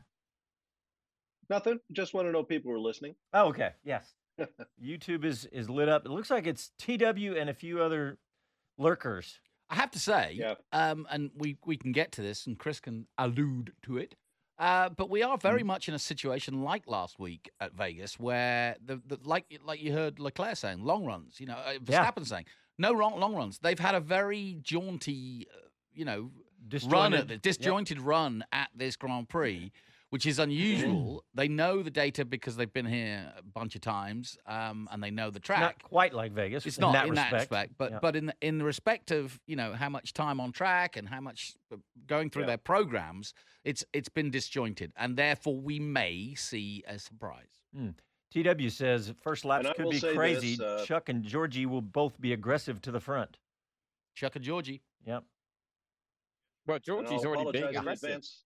Nothing. 1.50 1.80
Just 1.92 2.14
want 2.14 2.26
to 2.28 2.33
know 2.33 2.42
people 2.42 2.73
are 2.73 2.78
listening. 2.78 3.14
Oh, 3.35 3.49
okay. 3.49 3.71
Yes. 3.85 4.14
YouTube 4.83 5.25
is 5.25 5.45
is 5.52 5.69
lit 5.69 5.88
up. 5.88 6.07
It 6.07 6.11
looks 6.11 6.30
like 6.30 6.47
it's 6.47 6.71
TW 6.78 7.37
and 7.38 7.50
a 7.50 7.54
few 7.54 7.83
other 7.83 8.19
lurkers. 8.78 9.40
I 9.69 9.75
have 9.76 9.90
to 9.92 9.99
say, 10.00 10.35
Yeah. 10.37 10.54
um, 10.73 11.07
and 11.11 11.30
we, 11.37 11.57
we 11.64 11.76
can 11.76 11.92
get 11.92 12.11
to 12.12 12.23
this, 12.23 12.47
and 12.47 12.59
Chris 12.59 12.80
can 12.80 13.07
allude 13.19 13.73
to 13.83 13.99
it. 13.99 14.16
Uh, 14.59 14.88
but 14.88 15.09
we 15.09 15.23
are 15.23 15.38
very 15.38 15.62
much 15.62 15.88
in 15.88 15.95
a 15.95 15.99
situation 15.99 16.62
like 16.64 16.87
last 16.88 17.19
week 17.21 17.51
at 17.61 17.72
Vegas, 17.74 18.18
where 18.18 18.77
the, 18.85 19.01
the 19.07 19.18
like 19.24 19.44
like 19.64 19.81
you 19.81 19.92
heard 19.92 20.18
Leclerc 20.18 20.57
saying, 20.57 20.85
long 20.85 21.05
runs. 21.05 21.38
You 21.40 21.46
know, 21.46 21.55
uh, 21.57 21.72
Yeah. 21.87 22.05
Verstappen 22.11 22.27
saying, 22.27 22.46
no 22.79 22.92
wrong 22.94 23.18
long 23.20 23.35
runs. 23.37 23.59
They've 23.59 23.79
had 23.79 23.94
a 23.94 24.01
very 24.01 24.59
jaunty, 24.61 25.46
uh, 25.55 25.68
you 25.94 26.05
know, 26.05 26.20
run 26.22 26.68
Disjointed. 26.68 27.20
at 27.20 27.29
the 27.29 27.37
disjointed 27.38 28.01
run 28.01 28.44
at 28.53 28.68
this 28.74 28.96
Grand 28.96 29.29
Prix, 29.29 29.72
which 30.11 30.27
is 30.27 30.38
unusual. 30.38 31.25
they 31.35 31.49
know 31.49 31.83
the 31.83 31.90
data 31.90 32.25
because 32.25 32.57
they've 32.57 32.73
been 32.73 32.87
here 32.87 33.33
a 33.38 33.42
bunch 33.42 33.75
of 33.75 33.81
times, 33.81 34.37
um, 34.46 34.88
and 34.92 35.03
they 35.03 35.11
know 35.11 35.31
the 35.31 35.40
track. 35.40 35.61
Not 35.61 35.83
quite 35.83 36.12
like 36.12 36.33
Vegas. 36.33 36.66
It's 36.66 36.77
in 36.79 36.83
not 36.83 36.92
that 36.92 37.05
in 37.07 37.11
respect. 37.12 37.31
that 37.31 37.38
respect, 37.38 37.73
but 37.79 37.90
Yeah. 37.92 37.99
but 38.03 38.16
in 38.16 38.27
the, 38.27 38.35
in 38.40 38.59
the 38.59 38.64
respect 38.64 39.11
of 39.11 39.40
you 39.46 39.57
know 39.57 39.73
how 39.73 39.88
much 39.88 40.12
time 40.12 40.40
on 40.40 40.53
track 40.53 40.96
and 40.96 41.09
how 41.09 41.20
much 41.20 41.55
uh, 41.73 41.77
going 42.07 42.29
through 42.31 42.42
Yeah. 42.42 42.49
their 42.49 42.59
programs, 42.59 43.35
it's 43.64 43.85
it's 43.92 44.09
been 44.09 44.31
disjointed, 44.31 44.92
and 44.96 45.16
therefore 45.16 45.57
we 45.57 45.79
may 45.81 46.35
see 46.35 46.83
a 46.87 46.99
surprise. 46.99 47.62
TW 48.33 48.68
says 48.70 49.12
first 49.23 49.44
laps 49.44 49.66
And 49.66 49.75
could 49.77 49.90
be 49.90 50.01
crazy. 50.01 50.57
this, 50.57 50.61
uh, 50.61 50.85
Chuck 50.87 51.09
and 51.09 51.25
Georgie 51.25 51.66
will 51.66 51.83
both 51.83 52.20
be 52.20 52.33
aggressive 52.33 52.81
to 52.83 52.90
the 52.92 53.01
front. 53.01 53.38
Chuck 54.14 54.37
and 54.37 54.44
Georgie. 54.44 54.83
Yep. 55.05 55.25
Well, 56.66 56.77
And 56.77 56.85
Georgie's 56.85 57.25
I'll 57.25 57.27
already 57.35 57.51
being 57.61 57.77
aggressive. 57.77 58.09
advance. 58.09 58.44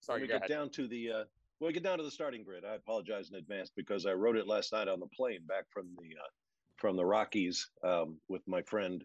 Sorry, 0.00 0.20
when 0.20 0.22
we 0.22 0.28
go 0.28 0.34
get 0.34 0.50
ahead. 0.50 0.58
down 0.58 0.70
to 0.70 0.88
the 0.88 1.10
uh, 1.10 1.24
when 1.58 1.68
we 1.68 1.72
get 1.72 1.82
down 1.82 1.98
to 1.98 2.04
the 2.04 2.10
starting 2.10 2.44
grid, 2.44 2.64
I 2.64 2.74
apologize 2.74 3.30
in 3.30 3.36
advance 3.36 3.70
because 3.74 4.06
I 4.06 4.12
wrote 4.12 4.36
it 4.36 4.46
last 4.46 4.72
night 4.72 4.88
on 4.88 5.00
the 5.00 5.08
plane 5.08 5.40
back 5.46 5.64
from 5.70 5.88
the 6.00 6.08
uh, 6.16 6.28
from 6.76 6.96
the 6.96 7.04
Rockies 7.04 7.68
um, 7.82 8.18
with 8.28 8.42
my 8.46 8.62
friend 8.62 9.04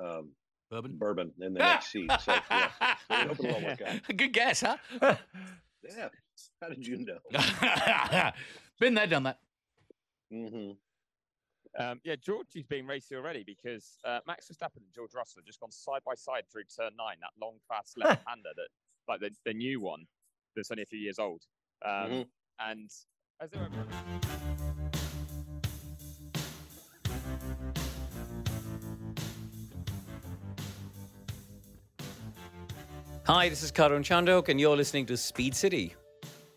um, 0.00 0.30
Bourbon. 0.70 0.96
Bourbon 0.96 1.32
in 1.40 1.52
the 1.52 1.58
next 1.58 1.90
seat. 1.90 2.10
So 2.24 2.34
yeah, 2.50 2.70
so 2.80 2.94
we 3.10 3.16
hope 3.16 3.40
it'll 3.40 3.54
all 3.54 3.62
work 3.62 3.82
out. 3.82 4.00
Good 4.16 4.32
guess, 4.32 4.62
huh? 4.62 4.76
Yeah, 5.82 6.08
how 6.60 6.68
did 6.68 6.86
you 6.86 6.98
know? 6.98 8.30
Been 8.78 8.92
there, 8.92 9.06
done 9.06 9.22
that. 9.22 9.38
hmm 10.30 10.72
Um, 11.78 12.00
yeah, 12.04 12.16
Georgie's 12.16 12.66
being 12.66 12.86
racy 12.86 13.16
already 13.16 13.44
because 13.44 13.96
uh, 14.04 14.20
Max 14.26 14.46
Verstappen 14.48 14.76
and 14.76 14.92
George 14.94 15.14
Russell 15.14 15.40
have 15.40 15.46
just 15.46 15.58
gone 15.58 15.72
side 15.72 16.02
by 16.04 16.14
side 16.14 16.44
through 16.52 16.64
turn 16.64 16.92
nine, 16.98 17.16
that 17.22 17.30
long, 17.40 17.54
fast 17.66 17.96
left-hander 17.96 18.50
that, 18.56 18.68
like 19.08 19.20
the, 19.20 19.30
the 19.46 19.54
new 19.54 19.80
one, 19.80 20.06
that's 20.60 20.70
only 20.70 20.82
a 20.82 20.86
few 20.86 20.98
years 20.98 21.18
old. 21.18 21.42
Um, 21.82 22.10
Mhm. 22.10 22.26
And 22.58 22.90
as 23.40 23.50
they 23.50 23.58
were 23.58 23.68
Hi, 33.24 33.48
this 33.48 33.62
is 33.62 33.72
Karun 33.72 34.02
Chandhok, 34.02 34.48
and 34.48 34.60
you're 34.60 34.76
listening 34.76 35.06
to 35.06 35.16
Speed 35.16 35.54
City. 35.54 35.94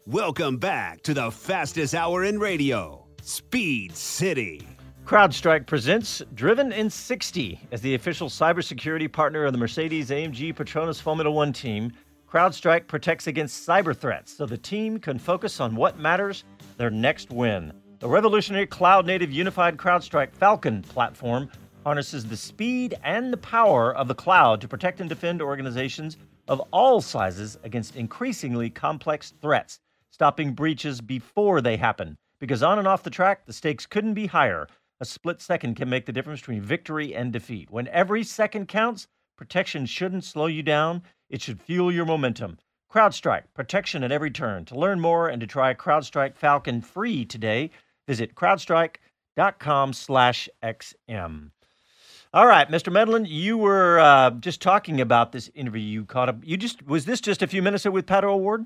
Welcome 0.06 0.58
back 0.58 1.02
to 1.04 1.13
the 1.13 1.32
fastest 1.32 1.96
hour 1.96 2.26
in 2.26 2.39
radio, 2.39 3.06
Speed 3.22 3.96
City. 3.96 4.68
CrowdStrike 5.06 5.68
presents 5.68 6.22
Driven 6.34 6.72
in 6.72 6.89
60 6.89 7.60
as 7.72 7.82
the 7.82 7.94
official 7.96 8.28
cybersecurity 8.28 9.12
partner 9.12 9.46
of 9.46 9.52
the 9.52 9.58
Mercedes 9.58 10.10
AMG 10.10 10.54
Petronas 10.54 11.02
Formula 11.02 11.30
One 11.30 11.54
team. 11.54 11.94
CrowdStrike 12.34 12.88
protects 12.88 13.28
against 13.28 13.67
cyber 13.67 13.96
threats 13.96 14.36
so 14.36 14.48
the 14.48 14.58
team 14.58 14.98
can 14.98 15.19
focus 15.19 15.60
on 15.60 15.76
what 15.76 16.00
matters 16.00 16.46
their 16.78 16.89
next 16.89 17.30
win. 17.30 17.72
The 18.00 18.10
revolutionary 18.10 18.65
cloud 18.65 19.06
native 19.06 19.32
unified 19.32 19.78
CrowdStrike 19.78 20.34
Falcon 20.34 20.82
platform 20.82 21.48
harnesses 21.84 22.26
the 22.26 22.36
speed 22.36 22.96
and 23.04 23.32
the 23.32 23.38
power 23.38 23.96
of 23.96 24.08
the 24.08 24.15
cloud 24.15 24.62
to 24.62 24.67
protect 24.67 25.00
and 25.00 25.08
defend 25.08 25.43
organizations 25.43 26.17
of 26.48 26.60
all 26.72 27.02
sizes 27.02 27.60
against 27.63 27.98
increasingly 27.98 28.67
complex 28.67 29.36
threats, 29.39 29.80
stopping 30.10 30.54
breaches 30.54 31.02
before 31.02 31.62
they 31.62 31.78
happen. 31.78 32.17
Because 32.39 32.63
on 32.63 32.80
and 32.80 32.88
off 32.88 33.04
the 33.04 33.12
track, 33.12 33.46
the 33.46 33.54
stakes 33.54 33.86
couldn't 33.86 34.15
be 34.15 34.26
higher. 34.26 34.65
A 35.02 35.06
split 35.06 35.39
second 35.39 35.76
can 35.76 35.88
make 35.88 36.08
the 36.08 36.12
difference 36.12 36.39
between 36.39 36.62
victory 36.63 37.13
and 37.13 37.32
defeat. 37.32 37.69
When 37.69 37.88
every 37.89 38.24
second 38.24 38.69
counts, 38.69 39.08
protection 39.38 39.86
shouldn't 39.86 40.24
slow 40.24 40.48
you 40.48 40.63
down, 40.63 41.04
it 41.34 41.41
should 41.41 41.60
fuel 41.60 41.91
your 41.91 42.06
momentum. 42.06 42.60
CrowdStrike, 42.93 43.46
protection 43.56 44.04
at 44.04 44.12
every 44.12 44.30
turn. 44.30 44.65
To 44.65 44.76
learn 44.76 45.00
more 45.00 45.28
and 45.28 45.41
to 45.41 45.48
try 45.48 45.74
CrowdStrike 45.74 46.36
Falcon 46.38 46.80
free 46.80 47.26
today, 47.26 47.72
visit 48.08 48.36
crowdstrike.com 48.36 49.93
slash 49.93 50.48
XM. 50.63 51.50
All 52.36 52.46
right, 52.46 52.69
Mr. 52.69 52.93
Medland, 52.93 53.26
you 53.28 53.58
were 53.58 54.00
uh, 54.00 54.30
just 54.30 54.62
talking 54.62 55.02
about 55.02 55.32
this 55.32 55.50
interview 55.56 55.82
you 55.82 56.06
caught 56.06 56.30
up. 56.30 56.38
You 56.43 56.56
just 56.56 56.86
was 56.86 57.06
this 57.06 57.19
just 57.19 57.41
a 57.41 57.48
few 57.48 57.63
minutes 57.63 57.84
ago 57.84 57.93
with 57.93 58.06
Pato 58.06 58.26
O'Ward? 58.26 58.65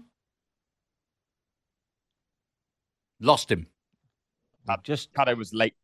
Lost 3.21 3.49
him. 3.49 3.67
I 4.67 4.75
just 4.83 5.13
Pato 5.13 5.37
was 5.37 5.53
late 5.53 5.75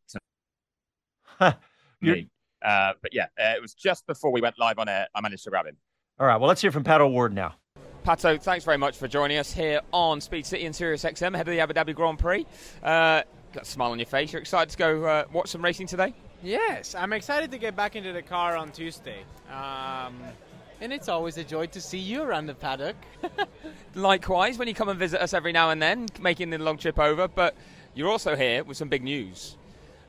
to 1.40 1.56
me. 2.02 2.28
Uh, 2.62 2.92
but 3.00 3.14
yeah, 3.14 3.28
uh, 3.40 3.54
it 3.56 3.62
was 3.62 3.72
just 3.72 4.06
before 4.06 4.30
we 4.30 4.42
went 4.42 4.58
live 4.58 4.78
on 4.78 4.88
air. 4.90 5.08
I 5.14 5.22
managed 5.22 5.44
to 5.44 5.50
grab 5.50 5.66
him. 5.66 5.78
All 6.20 6.28
right, 6.28 6.36
well, 6.36 6.46
let's 6.46 6.60
hear 6.60 6.70
from 6.70 6.84
Pato 6.84 7.00
O'Ward 7.00 7.34
now. 7.34 7.56
Pato, 8.06 8.40
thanks 8.40 8.64
very 8.64 8.76
much 8.78 8.96
for 8.96 9.08
joining 9.08 9.36
us 9.36 9.52
here 9.52 9.80
on 9.92 10.20
Speed 10.20 10.46
City 10.46 10.64
and 10.64 10.74
Sirius 10.74 11.02
XM 11.02 11.34
ahead 11.34 11.48
of 11.48 11.52
the 11.52 11.58
Abu 11.58 11.72
Dhabi 11.72 11.92
Grand 11.92 12.20
Prix. 12.20 12.46
Uh, 12.84 13.22
got 13.52 13.62
a 13.62 13.64
smile 13.64 13.90
on 13.90 13.98
your 13.98 14.06
face. 14.06 14.32
You're 14.32 14.40
excited 14.40 14.70
to 14.70 14.78
go 14.78 15.04
uh, 15.04 15.24
watch 15.32 15.48
some 15.48 15.60
racing 15.60 15.88
today? 15.88 16.14
Yes, 16.40 16.94
I'm 16.94 17.12
excited 17.12 17.50
to 17.50 17.58
get 17.58 17.74
back 17.74 17.96
into 17.96 18.12
the 18.12 18.22
car 18.22 18.56
on 18.56 18.70
Tuesday. 18.70 19.24
Um, 19.50 20.20
and 20.80 20.92
it's 20.92 21.08
always 21.08 21.36
a 21.36 21.42
joy 21.42 21.66
to 21.66 21.80
see 21.80 21.98
you 21.98 22.22
around 22.22 22.46
the 22.46 22.54
paddock. 22.54 22.94
Likewise, 23.96 24.56
when 24.56 24.68
you 24.68 24.74
come 24.74 24.90
and 24.90 24.98
visit 25.00 25.20
us 25.20 25.34
every 25.34 25.50
now 25.50 25.70
and 25.70 25.82
then, 25.82 26.06
making 26.20 26.50
the 26.50 26.58
long 26.58 26.78
trip 26.78 27.00
over. 27.00 27.26
But 27.26 27.56
you're 27.96 28.08
also 28.08 28.36
here 28.36 28.62
with 28.62 28.76
some 28.76 28.88
big 28.88 29.02
news. 29.02 29.56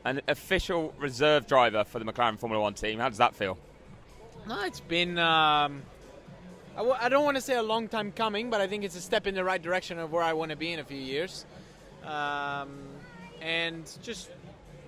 An 0.04 0.22
official 0.28 0.94
reserve 1.00 1.48
driver 1.48 1.84
for 1.84 1.98
the 1.98 2.06
McLaren 2.06 2.38
Formula 2.38 2.62
One 2.62 2.76
team. 2.76 3.00
How 3.00 3.10
does 3.10 3.18
that 3.18 3.34
feel? 3.34 3.58
No, 4.48 4.62
it's 4.66 4.82
been. 4.82 5.18
Um, 5.18 5.82
I 6.76 6.80
w- 6.80 6.98
I 7.00 7.08
don't 7.08 7.24
want 7.24 7.38
to 7.38 7.42
say 7.42 7.56
a 7.56 7.64
long 7.64 7.88
time 7.88 8.12
coming, 8.12 8.50
but 8.50 8.60
I 8.60 8.68
think 8.68 8.84
it's 8.84 8.98
a 8.98 9.02
step 9.02 9.28
in 9.28 9.36
the 9.36 9.46
right 9.46 9.62
direction 9.62 9.98
of 9.98 10.12
where 10.12 10.24
I 10.24 10.34
want 10.34 10.52
to 10.52 10.58
be 10.58 10.74
in 10.74 10.80
a 10.80 10.84
few 10.84 10.98
years. 10.98 11.46
Um, 12.04 12.80
and 13.42 13.90
just, 14.04 14.30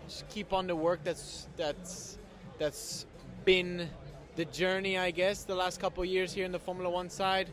just 0.09 0.27
keep 0.27 0.51
on 0.51 0.67
the 0.67 0.75
work 0.75 0.99
that's 1.05 1.47
that's 1.55 2.17
that's 2.59 3.05
been 3.45 3.89
the 4.35 4.43
journey, 4.45 4.97
I 4.97 5.11
guess, 5.11 5.45
the 5.45 5.55
last 5.55 5.79
couple 5.79 6.03
of 6.03 6.09
years 6.09 6.33
here 6.33 6.43
in 6.43 6.51
the 6.51 6.59
Formula 6.59 6.89
One 6.89 7.09
side. 7.09 7.49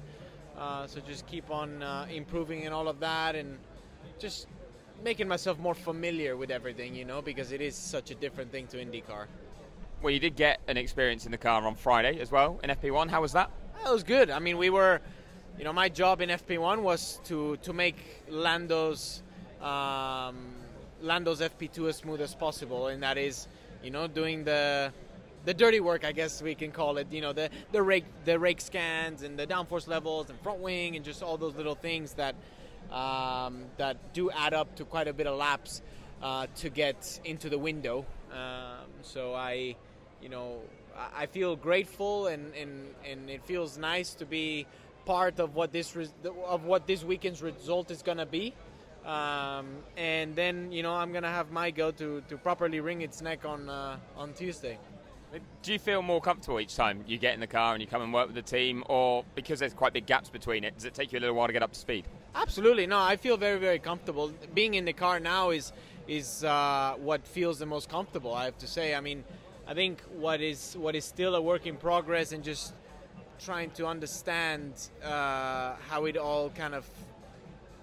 Uh, 0.59 0.89
so 0.89 0.99
just 1.01 1.27
keep 1.27 1.51
on 1.51 1.83
uh, 1.85 2.07
improving 2.11 2.65
and 2.65 2.75
all 2.75 2.89
of 2.89 2.99
that, 3.01 3.37
and 3.37 3.57
just 4.19 4.49
making 5.05 5.29
myself 5.29 5.61
more 5.61 5.75
familiar 5.75 6.37
with 6.37 6.51
everything, 6.51 6.95
you 6.95 7.05
know, 7.05 7.23
because 7.23 7.53
it 7.53 7.61
is 7.61 7.77
such 7.77 8.11
a 8.11 8.17
different 8.17 8.51
thing 8.51 8.67
to 8.69 8.85
IndyCar. 8.85 9.27
Well, 10.03 10.13
you 10.13 10.19
did 10.19 10.35
get 10.35 10.61
an 10.67 10.77
experience 10.77 11.25
in 11.25 11.31
the 11.31 11.39
car 11.39 11.65
on 11.65 11.77
Friday 11.77 12.19
as 12.19 12.33
well 12.33 12.59
in 12.65 12.71
FP1. 12.71 13.09
How 13.11 13.21
was 13.21 13.33
that? 13.33 13.51
That 13.83 13.93
was 13.93 14.03
good. 14.03 14.31
I 14.31 14.39
mean, 14.39 14.57
we 14.57 14.71
were, 14.71 15.01
you 15.59 15.65
know, 15.65 15.73
my 15.73 15.89
job 15.89 16.21
in 16.21 16.31
FP1 16.31 16.83
was 16.83 17.21
to 17.25 17.57
to 17.59 17.73
make 17.73 17.97
Lando's 18.29 19.23
um, 19.61 20.37
Lando's 21.03 21.41
FP2 21.41 21.89
as 21.89 21.97
smooth 21.97 22.21
as 22.21 22.35
possible, 22.35 22.89
and 22.89 23.03
that 23.03 23.19
is, 23.19 23.49
you 23.83 23.91
know, 23.91 24.07
doing 24.07 24.45
the 24.45 24.93
the 25.45 25.53
dirty 25.53 25.81
work, 25.81 26.05
I 26.05 26.13
guess 26.13 26.41
we 26.41 26.55
can 26.55 26.73
call 26.73 26.97
it. 26.97 27.09
You 27.11 27.21
know, 27.21 27.33
the 27.33 27.51
the 27.73 27.83
rake 27.83 28.07
the 28.25 28.39
rake 28.39 28.61
scans 28.61 29.23
and 29.23 29.39
the 29.39 29.47
downforce 29.47 29.87
levels 29.87 30.31
and 30.31 30.41
front 30.41 30.61
wing 30.61 30.97
and 30.97 31.05
just 31.05 31.23
all 31.23 31.37
those 31.37 31.55
little 31.55 31.75
things 31.75 32.15
that 32.15 32.35
um, 32.91 33.65
that 33.77 34.15
do 34.15 34.31
add 34.31 34.55
up 34.55 34.75
to 34.77 34.85
quite 34.85 35.09
a 35.09 35.13
bit 35.13 35.27
of 35.27 35.37
laps 35.37 35.83
uh, 36.23 36.47
to 36.57 36.71
get 36.71 37.21
into 37.25 37.49
the 37.49 37.59
window. 37.59 38.07
Um, 38.33 38.89
so 39.03 39.35
I, 39.35 39.77
you 40.23 40.29
know, 40.29 40.61
I 41.17 41.27
feel 41.27 41.57
grateful 41.57 42.29
and, 42.29 42.55
and, 42.55 42.87
and 43.05 43.31
it 43.31 43.45
feels 43.45 43.79
nice 43.79 44.15
to 44.15 44.27
be 44.27 44.67
part 45.05 45.39
of 45.39 45.55
what 45.55 45.73
this 45.73 45.95
res- 45.95 46.13
of 46.47 46.65
what 46.65 46.87
this 46.87 47.05
weekend's 47.05 47.43
result 47.43 47.91
is 47.91 48.03
going 48.03 48.19
to 48.19 48.27
be. 48.27 48.55
Um, 49.05 49.67
and 49.99 50.35
then 50.35 50.73
you 50.73 50.83
know 50.83 50.95
I'm 50.95 51.13
gonna 51.13 51.29
have 51.29 51.51
my 51.51 51.71
go 51.71 51.91
to, 51.91 52.23
to 52.23 52.39
properly 52.39 52.81
wring 52.81 53.03
its 53.03 53.21
neck 53.21 53.45
on 53.45 53.69
uh, 53.69 53.99
on 54.17 54.33
Tuesday. 54.33 54.79
Do 55.63 55.73
you 55.73 55.79
feel 55.79 56.01
more 56.01 56.21
comfortable 56.21 56.61
each 56.61 56.77
time 56.77 57.05
you 57.07 57.19
get 57.19 57.35
in 57.35 57.41
the 57.41 57.47
car 57.47 57.75
and 57.75 57.83
you 57.83 57.89
come 57.89 58.01
and 58.01 58.15
work 58.15 58.29
with 58.29 58.37
the 58.37 58.43
team, 58.43 58.85
or 58.89 59.25
because 59.35 59.59
there's 59.59 59.75
quite 59.75 59.93
big 59.93 60.07
gaps 60.07 60.31
between 60.31 60.63
it, 60.63 60.77
does 60.77 60.85
it 60.85 60.95
take 60.95 61.13
you 61.13 61.19
a 61.19 61.21
little 61.21 61.35
while 61.35 61.49
to 61.49 61.53
get 61.53 61.63
up 61.63 61.73
to 61.73 61.79
speed? 61.79 62.07
Absolutely, 62.35 62.87
no. 62.87 62.99
I 62.99 63.17
feel 63.17 63.37
very 63.37 63.59
very 63.59 63.79
comfortable. 63.79 64.33
Being 64.55 64.75
in 64.75 64.87
the 64.87 64.95
car 64.95 65.21
now 65.21 65.51
is 65.51 65.73
is 66.09 66.43
uh, 66.43 66.95
what 66.97 67.27
feels 67.27 67.59
the 67.59 67.67
most 67.67 67.91
comfortable. 67.91 68.33
I 68.33 68.47
have 68.47 68.57
to 68.59 68.67
say. 68.67 68.95
I 68.95 69.01
mean, 69.01 69.23
I 69.67 69.73
think 69.73 70.03
what 70.19 70.43
is 70.43 70.77
what 70.79 70.95
is 70.95 71.07
still 71.07 71.35
a 71.35 71.41
work 71.41 71.67
in 71.67 71.77
progress 71.77 72.33
and 72.33 72.45
just 72.45 72.75
trying 73.41 73.71
to 73.73 73.87
understand 73.87 74.75
uh, 75.03 75.75
how 75.89 76.05
it 76.05 76.19
all 76.19 76.51
kind 76.51 76.75
of 76.75 76.87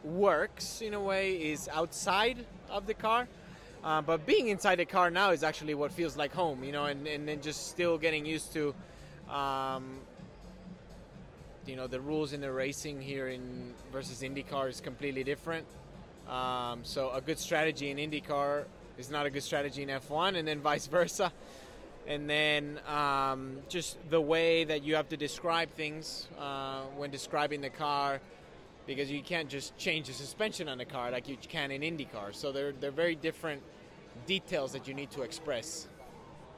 works 0.03 0.81
in 0.81 0.93
a 0.93 1.01
way 1.01 1.33
is 1.51 1.67
outside 1.69 2.45
of 2.69 2.85
the 2.85 2.93
car. 2.93 3.27
Uh, 3.83 3.99
but 3.99 4.27
being 4.27 4.49
inside 4.49 4.75
the 4.75 4.85
car 4.85 5.09
now 5.09 5.31
is 5.31 5.41
actually 5.41 5.73
what 5.73 5.91
feels 5.91 6.15
like 6.15 6.31
home, 6.31 6.63
you 6.63 6.71
know, 6.71 6.85
and, 6.85 7.07
and 7.07 7.27
then 7.27 7.41
just 7.41 7.69
still 7.71 7.97
getting 7.97 8.27
used 8.27 8.53
to, 8.53 8.75
um, 9.27 9.97
you 11.65 11.75
know, 11.75 11.87
the 11.87 11.99
rules 11.99 12.31
in 12.31 12.41
the 12.41 12.51
racing 12.51 13.01
here 13.01 13.29
in 13.29 13.73
versus 13.91 14.21
IndyCar 14.21 14.69
is 14.69 14.81
completely 14.81 15.23
different. 15.23 15.65
Um, 16.29 16.81
so 16.83 17.11
a 17.11 17.21
good 17.21 17.39
strategy 17.39 17.89
in 17.89 17.97
IndyCar 17.97 18.65
is 18.99 19.09
not 19.09 19.25
a 19.25 19.31
good 19.31 19.43
strategy 19.43 19.81
in 19.81 19.89
F1, 19.89 20.35
and 20.35 20.47
then 20.47 20.59
vice 20.59 20.85
versa. 20.97 21.31
And 22.07 22.29
then 22.29 22.79
um, 22.87 23.57
just 23.69 23.97
the 24.09 24.19
way 24.19 24.63
that 24.63 24.83
you 24.83 24.95
have 24.95 25.09
to 25.09 25.17
describe 25.17 25.69
things 25.71 26.27
uh, 26.39 26.81
when 26.97 27.11
describing 27.11 27.61
the 27.61 27.69
car 27.69 28.19
because 28.87 29.11
you 29.11 29.21
can't 29.21 29.49
just 29.49 29.77
change 29.77 30.07
the 30.07 30.13
suspension 30.13 30.67
on 30.67 30.79
a 30.81 30.85
car 30.85 31.11
like 31.11 31.29
you 31.29 31.37
can 31.37 31.71
in 31.71 31.81
IndyCar. 31.81 32.33
So 32.33 32.51
they're 32.51 32.71
they're 32.73 32.91
very 32.91 33.15
different 33.15 33.61
details 34.25 34.71
that 34.73 34.87
you 34.87 34.93
need 34.93 35.11
to 35.11 35.21
express. 35.21 35.87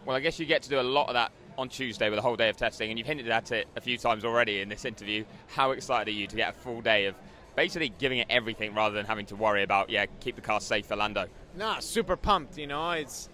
Well, 0.06 0.16
I 0.16 0.20
guess 0.20 0.40
you 0.40 0.46
get 0.46 0.64
to 0.64 0.70
do 0.70 0.80
a 0.80 0.82
lot 0.82 1.08
of 1.08 1.14
that 1.14 1.32
on 1.58 1.70
Tuesday 1.70 2.10
with 2.10 2.20
a 2.20 2.22
whole 2.22 2.36
day 2.36 2.50
of 2.50 2.58
testing, 2.58 2.90
and 2.90 2.98
you've 2.98 3.08
hinted 3.08 3.30
at 3.30 3.52
it 3.52 3.68
a 3.76 3.82
few 3.82 3.98
times 3.98 4.26
already 4.26 4.62
in 4.62 4.70
this 4.70 4.86
interview. 4.86 5.24
How 5.48 5.72
excited 5.72 6.12
are 6.12 6.16
you 6.16 6.28
to 6.28 6.36
get 6.36 6.56
a 6.56 6.58
full 6.58 6.82
day 6.82 7.06
of 7.06 7.16
basically 7.56 7.90
giving 8.00 8.18
it 8.18 8.28
everything 8.30 8.74
rather 8.74 8.96
than 8.96 9.06
having 9.06 9.28
to 9.28 9.36
worry 9.36 9.62
about 9.62 9.90
yeah 9.90 10.08
keep 10.20 10.36
the 10.36 10.42
car 10.42 10.60
safe 10.60 10.88
for 10.88 10.96
Lando? 10.96 11.28
Nah, 11.56 11.80
super 11.80 12.18
pumped. 12.18 12.58
You 12.58 12.68
know, 12.68 12.92
it's 12.92 13.30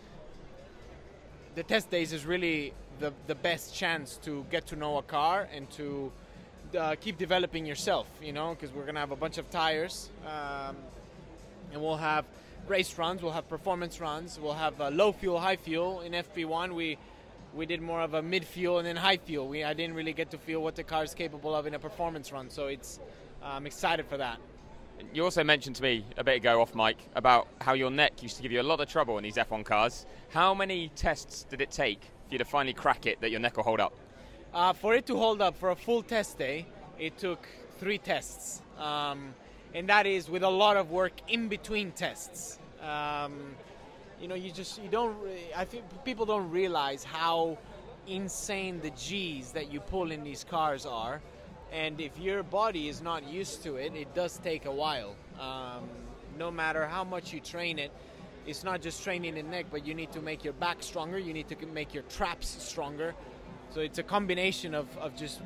the 1.60 1.64
test 1.64 1.92
days 1.92 2.14
is 2.14 2.26
really 2.26 2.72
the 3.02 3.12
the 3.28 3.36
best 3.36 3.76
chance 3.76 4.18
to 4.24 4.46
get 4.50 4.66
to 4.66 4.78
know 4.78 4.98
a 4.98 5.02
car 5.02 5.46
and 5.54 5.70
to 5.72 6.10
uh, 6.78 6.96
keep 7.02 7.18
developing 7.18 7.66
yourself, 7.66 8.08
you 8.24 8.32
know, 8.32 8.56
because 8.56 8.74
we're 8.74 8.86
gonna 8.86 9.02
have 9.02 9.12
a 9.12 9.22
bunch 9.26 9.38
of 9.38 9.46
tires, 9.52 10.10
um, 10.26 10.78
and 11.74 11.82
we'll 11.82 11.98
have 11.98 12.24
race 12.70 12.98
runs, 12.98 13.22
we'll 13.22 13.34
have 13.34 13.50
performance 13.50 14.00
runs, 14.00 14.40
we'll 14.40 14.62
have 14.66 14.80
uh, 14.80 14.90
low 14.90 15.12
fuel, 15.12 15.38
high 15.38 15.58
fuel. 15.58 16.00
In 16.00 16.14
FP1, 16.14 16.72
we 16.72 16.98
we 17.54 17.66
did 17.66 17.82
more 17.82 18.00
of 18.00 18.14
a 18.14 18.22
mid 18.22 18.46
fuel 18.46 18.78
and 18.78 18.88
then 18.88 18.96
high 18.96 19.18
fuel. 19.18 19.46
We 19.46 19.66
I 19.66 19.74
didn't 19.74 19.96
really 19.96 20.14
get 20.14 20.32
to 20.32 20.38
feel 20.38 20.62
what 20.64 20.78
the 20.78 20.86
car 20.86 21.04
is 21.04 21.14
capable 21.14 21.54
of 21.54 21.68
in 21.68 21.74
a 21.74 21.80
performance 21.80 22.32
run, 22.32 22.50
so 22.50 22.68
it's 22.68 23.02
I'm 23.44 23.66
excited 23.66 24.06
for 24.06 24.16
that. 24.16 24.40
You 25.14 25.24
also 25.24 25.44
mentioned 25.44 25.76
to 25.78 25.84
me 25.84 26.06
a 26.18 26.24
bit 26.24 26.38
ago 26.38 26.62
off 26.62 26.76
mic 26.76 26.98
about 27.16 27.48
how 27.62 27.74
your 27.74 27.90
neck 27.90 28.22
used 28.22 28.36
to 28.38 28.44
give 28.44 28.52
you 28.52 28.62
a 28.62 28.64
lot 28.64 28.80
of 28.80 28.88
trouble 28.88 29.18
in 29.18 29.24
these 29.24 29.36
F1 29.38 29.66
cars. 29.66 30.06
How 30.30 30.54
many 30.54 30.90
tests 30.96 31.44
did 31.50 31.62
it 31.62 31.72
take 31.72 32.02
for 32.02 32.34
you 32.34 32.38
to 32.38 32.46
finally 32.46 32.74
crack 32.74 33.06
it 33.06 33.20
that 33.22 33.32
your 33.32 33.40
neck 33.40 33.58
will 33.58 33.64
hold 33.64 33.80
up? 33.80 33.94
Uh, 34.54 34.74
for 34.74 34.94
it 34.94 35.06
to 35.08 35.16
hold 35.16 35.42
up 35.42 35.58
for 35.58 35.72
a 35.72 35.76
full 35.76 36.04
test 36.04 36.38
day, 36.38 36.68
it 37.00 37.18
took 37.18 37.48
three 37.80 37.98
tests. 37.98 38.62
Um, 38.78 39.34
and 39.74 39.88
that 39.90 40.06
is 40.06 40.30
with 40.30 40.44
a 40.44 40.50
lot 40.50 40.78
of 40.78 40.92
work 40.92 41.14
in 41.28 41.48
between 41.48 41.92
tests. 41.92 42.60
Um, 42.82 43.56
you 44.22 44.28
know, 44.28 44.36
you 44.36 44.52
just, 44.52 44.82
you 44.82 44.90
don't, 44.90 45.16
I 45.56 45.66
think 45.66 45.86
people 46.04 46.26
don't 46.26 46.50
realize 46.50 47.04
how 47.04 47.58
insane 48.08 48.80
the 48.82 48.90
G's 48.92 49.52
that 49.54 49.72
you 49.72 49.80
pull 49.80 50.12
in 50.12 50.24
these 50.24 50.44
cars 50.44 50.86
are. 50.86 51.22
And 51.72 52.02
if 52.02 52.18
your 52.18 52.44
body 52.44 52.88
is 52.88 53.02
not 53.02 53.28
used 53.28 53.64
to 53.64 53.76
it, 53.76 53.94
it 53.96 54.14
does 54.14 54.38
take 54.40 54.66
a 54.66 54.72
while. 54.72 55.16
Um, 55.40 55.88
no 56.38 56.50
matter 56.50 56.88
how 56.88 57.04
much 57.04 57.34
you 57.34 57.40
train 57.40 57.80
it, 57.80 57.92
it's 58.48 58.64
not 58.64 58.82
just 58.82 59.04
training 59.04 59.36
the 59.36 59.44
neck, 59.44 59.68
but 59.70 59.86
you 59.86 59.94
need 59.94 60.12
to 60.14 60.22
make 60.22 60.44
your 60.44 60.54
back 60.54 60.82
stronger, 60.82 61.20
you 61.20 61.34
need 61.34 61.48
to 61.50 61.66
make 61.68 61.94
your 61.94 62.04
traps 62.04 62.58
stronger. 62.64 63.14
So 63.72 63.82
it's 63.82 64.00
a 64.00 64.04
combination 64.04 64.74
of, 64.74 64.86
of 64.98 65.16
just 65.16 65.42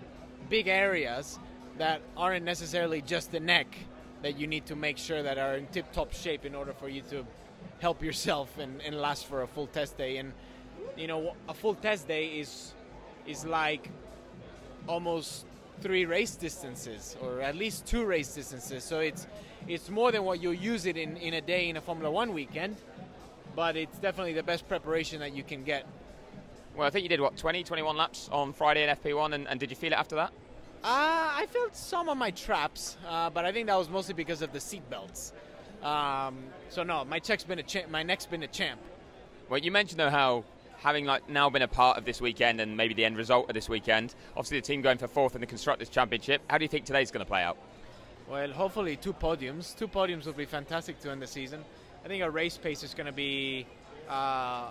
big 0.49 0.67
areas 0.67 1.39
that 1.77 2.01
aren't 2.15 2.45
necessarily 2.45 3.01
just 3.01 3.31
the 3.31 3.39
neck 3.39 3.67
that 4.21 4.39
you 4.39 4.47
need 4.47 4.65
to 4.67 4.75
make 4.75 4.97
sure 4.97 5.21
that 5.21 5.37
are 5.37 5.55
in 5.55 5.67
tip 5.67 5.91
top 5.91 6.13
shape 6.13 6.45
in 6.45 6.55
order 6.55 6.73
for 6.73 6.87
you 6.87 7.01
to 7.09 7.25
help 7.79 8.01
yourself 8.01 8.57
and, 8.57 8.81
and 8.81 8.95
last 8.95 9.25
for 9.25 9.41
a 9.41 9.47
full 9.47 9.67
test 9.67 9.97
day. 9.97 10.17
And 10.17 10.31
you 10.95 11.07
know, 11.07 11.35
a 11.49 11.53
full 11.53 11.75
test 11.75 12.07
day 12.07 12.39
is 12.39 12.73
is 13.25 13.45
like 13.45 13.89
almost 14.87 15.45
three 15.83 16.05
race 16.05 16.35
distances 16.35 17.17
or 17.21 17.41
at 17.41 17.55
least 17.55 17.85
two 17.85 18.05
race 18.05 18.33
distances. 18.33 18.83
So 18.85 19.01
it's 19.01 19.27
it's 19.67 19.89
more 19.89 20.11
than 20.11 20.23
what 20.23 20.41
you'll 20.41 20.53
use 20.53 20.85
it 20.85 20.97
in, 20.97 21.17
in 21.17 21.33
a 21.35 21.41
day 21.41 21.69
in 21.69 21.77
a 21.77 21.81
Formula 21.81 22.09
One 22.09 22.33
weekend, 22.33 22.77
but 23.55 23.75
it's 23.75 23.97
definitely 23.99 24.33
the 24.33 24.43
best 24.43 24.67
preparation 24.67 25.19
that 25.19 25.35
you 25.35 25.43
can 25.43 25.63
get. 25.63 25.85
Well, 26.75 26.87
I 26.87 26.89
think 26.89 27.03
you 27.03 27.09
did 27.09 27.21
what 27.21 27.37
20, 27.37 27.63
21 27.63 27.95
laps 27.95 28.29
on 28.31 28.51
Friday 28.51 28.83
in 28.83 28.95
FP1, 28.95 29.33
and, 29.33 29.47
and 29.47 29.59
did 29.59 29.69
you 29.69 29.75
feel 29.75 29.91
it 29.91 29.99
after 29.99 30.15
that? 30.15 30.31
Uh, 30.83 31.31
I 31.41 31.45
felt 31.49 31.75
some 31.75 32.09
of 32.09 32.17
my 32.17 32.31
traps, 32.31 32.97
uh, 33.07 33.29
but 33.29 33.45
I 33.45 33.51
think 33.51 33.67
that 33.67 33.77
was 33.77 33.89
mostly 33.89 34.15
because 34.15 34.41
of 34.41 34.51
the 34.51 34.59
seat 34.59 34.89
belts. 34.89 35.31
Um, 35.81 36.39
so 36.69 36.83
no, 36.83 37.05
my 37.05 37.19
check's 37.19 37.43
been 37.43 37.59
a 37.59 37.63
champ. 37.63 37.89
My 37.89 38.03
neck's 38.03 38.25
been 38.25 38.43
a 38.43 38.47
champ. 38.47 38.81
Well, 39.49 39.59
you 39.59 39.71
mentioned 39.71 39.99
though 39.99 40.09
how 40.09 40.43
having 40.83 41.05
like 41.05 41.27
now 41.29 41.49
been 41.49 41.61
a 41.61 41.67
part 41.67 41.97
of 41.97 42.05
this 42.05 42.19
weekend 42.21 42.59
and 42.59 42.75
maybe 42.75 42.93
the 42.93 43.05
end 43.05 43.17
result 43.17 43.49
of 43.49 43.53
this 43.53 43.69
weekend. 43.69 44.15
Obviously, 44.35 44.59
the 44.59 44.65
team 44.65 44.81
going 44.81 44.97
for 44.97 45.07
fourth 45.07 45.35
in 45.35 45.41
the 45.41 45.47
constructors' 45.47 45.89
championship. 45.89 46.41
How 46.49 46.57
do 46.57 46.65
you 46.65 46.69
think 46.69 46.85
today's 46.85 47.09
going 47.09 47.25
to 47.25 47.29
play 47.29 47.41
out? 47.41 47.57
Well, 48.29 48.51
hopefully 48.51 48.95
two 48.95 49.13
podiums. 49.13 49.75
Two 49.77 49.87
podiums 49.87 50.25
would 50.25 50.37
be 50.37 50.45
fantastic 50.45 50.99
to 51.01 51.11
end 51.11 51.21
the 51.21 51.27
season. 51.27 51.63
I 52.03 52.07
think 52.07 52.21
our 52.21 52.31
race 52.31 52.57
pace 52.57 52.83
is 52.83 52.93
going 52.93 53.07
to 53.07 53.13
be 53.13 53.65
uh, 54.09 54.69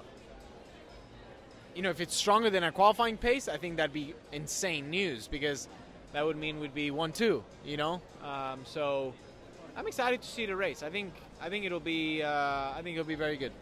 you 1.75 1.83
know, 1.83 1.90
if 1.90 2.01
it's 2.01 2.14
stronger 2.14 2.51
than 2.51 2.64
our 2.64 2.72
qualifying 2.72 3.16
pace, 3.16 3.48
I 3.48 3.57
think 3.57 3.77
that'd 3.77 3.92
be 3.92 4.14
insane 4.33 4.90
news 4.90 5.27
because 5.29 5.68
that 6.12 6.25
would 6.25 6.37
mean 6.37 6.61
we'd 6.61 6.75
be 6.75 6.90
one 6.90 7.12
two. 7.12 7.42
You 7.64 7.77
know, 7.77 8.01
um, 8.22 8.61
so 8.64 9.14
I'm 9.77 9.87
excited 9.87 10.22
to 10.22 10.29
see 10.29 10.46
the 10.46 10.57
race. 10.57 10.83
I 10.83 10.90
think 10.90 11.14
I 11.40 11.48
think 11.48 11.64
it'll 11.64 11.81
be 11.81 12.22
uh, 12.22 12.29
I 12.29 12.81
think 12.83 12.96
it'll 12.96 13.09
be 13.09 13.14
very 13.14 13.37
good. 13.37 13.53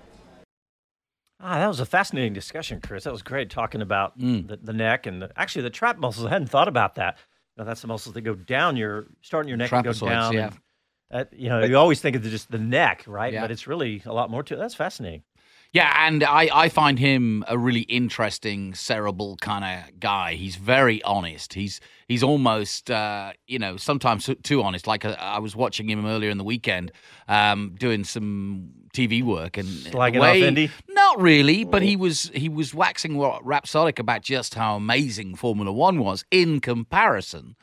Ah, 1.42 1.58
that 1.58 1.68
was 1.68 1.80
a 1.80 1.86
fascinating 1.86 2.32
discussion, 2.34 2.80
Chris. 2.80 3.04
That 3.04 3.12
was 3.12 3.22
great 3.22 3.48
talking 3.50 3.80
about 3.82 4.18
Mm. 4.18 4.46
the, 4.48 4.56
the 4.58 4.72
neck 4.72 5.06
and 5.06 5.22
the, 5.22 5.30
actually 5.36 5.62
the 5.62 5.70
trap 5.70 5.98
muscles. 5.98 6.26
I 6.26 6.30
hadn't 6.30 6.48
thought 6.48 6.68
about 6.68 6.96
that. 6.96 7.16
You 7.56 7.62
know, 7.62 7.68
that's 7.68 7.80
the 7.80 7.86
muscles 7.88 8.14
that 8.14 8.20
go 8.22 8.34
down 8.34 8.76
your 8.76 9.06
starting 9.22 9.48
your 9.48 9.56
neck 9.56 9.72
and 9.72 9.82
go 9.84 9.90
Trapezoids, 9.90 10.08
down. 10.08 10.32
yeah. 10.34 10.50
and, 11.10 11.22
uh, 11.22 11.24
you 11.32 11.48
know, 11.48 11.64
you 11.64 11.76
always 11.76 12.00
think 12.00 12.14
of 12.16 12.22
just 12.22 12.50
the 12.50 12.58
neck, 12.58 13.04
right? 13.06 13.32
Yeah. 13.32 13.40
But 13.40 13.50
it's 13.50 13.66
really 13.66 14.02
a 14.06 14.12
lot 14.12 14.30
more 14.30 14.42
to 14.42 14.54
it. 14.54 14.58
That's 14.58 14.74
fascinating. 14.74 15.22
Yeah, 15.72 16.04
and 16.04 16.24
I, 16.24 16.48
I 16.52 16.68
find 16.68 16.98
him 16.98 17.44
a 17.46 17.56
really 17.56 17.82
interesting, 17.82 18.74
cerebral 18.74 19.36
kind 19.36 19.64
of 19.64 20.00
guy. 20.00 20.34
He's 20.34 20.56
very 20.56 21.00
honest. 21.04 21.54
He's 21.54 21.80
he's 22.08 22.24
almost 22.24 22.90
uh, 22.90 23.32
you 23.46 23.60
know 23.60 23.76
sometimes 23.76 24.28
too- 24.42 24.62
honest. 24.64 24.88
Like 24.88 25.04
uh, 25.04 25.14
I 25.18 25.38
was 25.38 25.54
watching 25.54 25.88
him 25.88 26.04
earlier 26.04 26.30
in 26.30 26.38
the 26.38 26.44
weekend, 26.44 26.90
um, 27.28 27.76
doing 27.78 28.02
some 28.02 28.70
TV 28.92 29.22
work 29.22 29.56
and 29.56 29.68
Slagging 29.68 30.20
off 30.20 30.34
Indy? 30.36 30.70
Not 30.88 31.20
really, 31.20 31.62
but 31.62 31.82
he 31.82 31.94
was 31.94 32.32
he 32.34 32.48
was 32.48 32.74
waxing 32.74 33.16
wa- 33.16 33.38
rhapsodic 33.44 34.00
about 34.00 34.22
just 34.22 34.56
how 34.56 34.74
amazing 34.74 35.36
Formula 35.36 35.70
One 35.70 36.00
was 36.00 36.24
in 36.32 36.60
comparison 36.60 37.54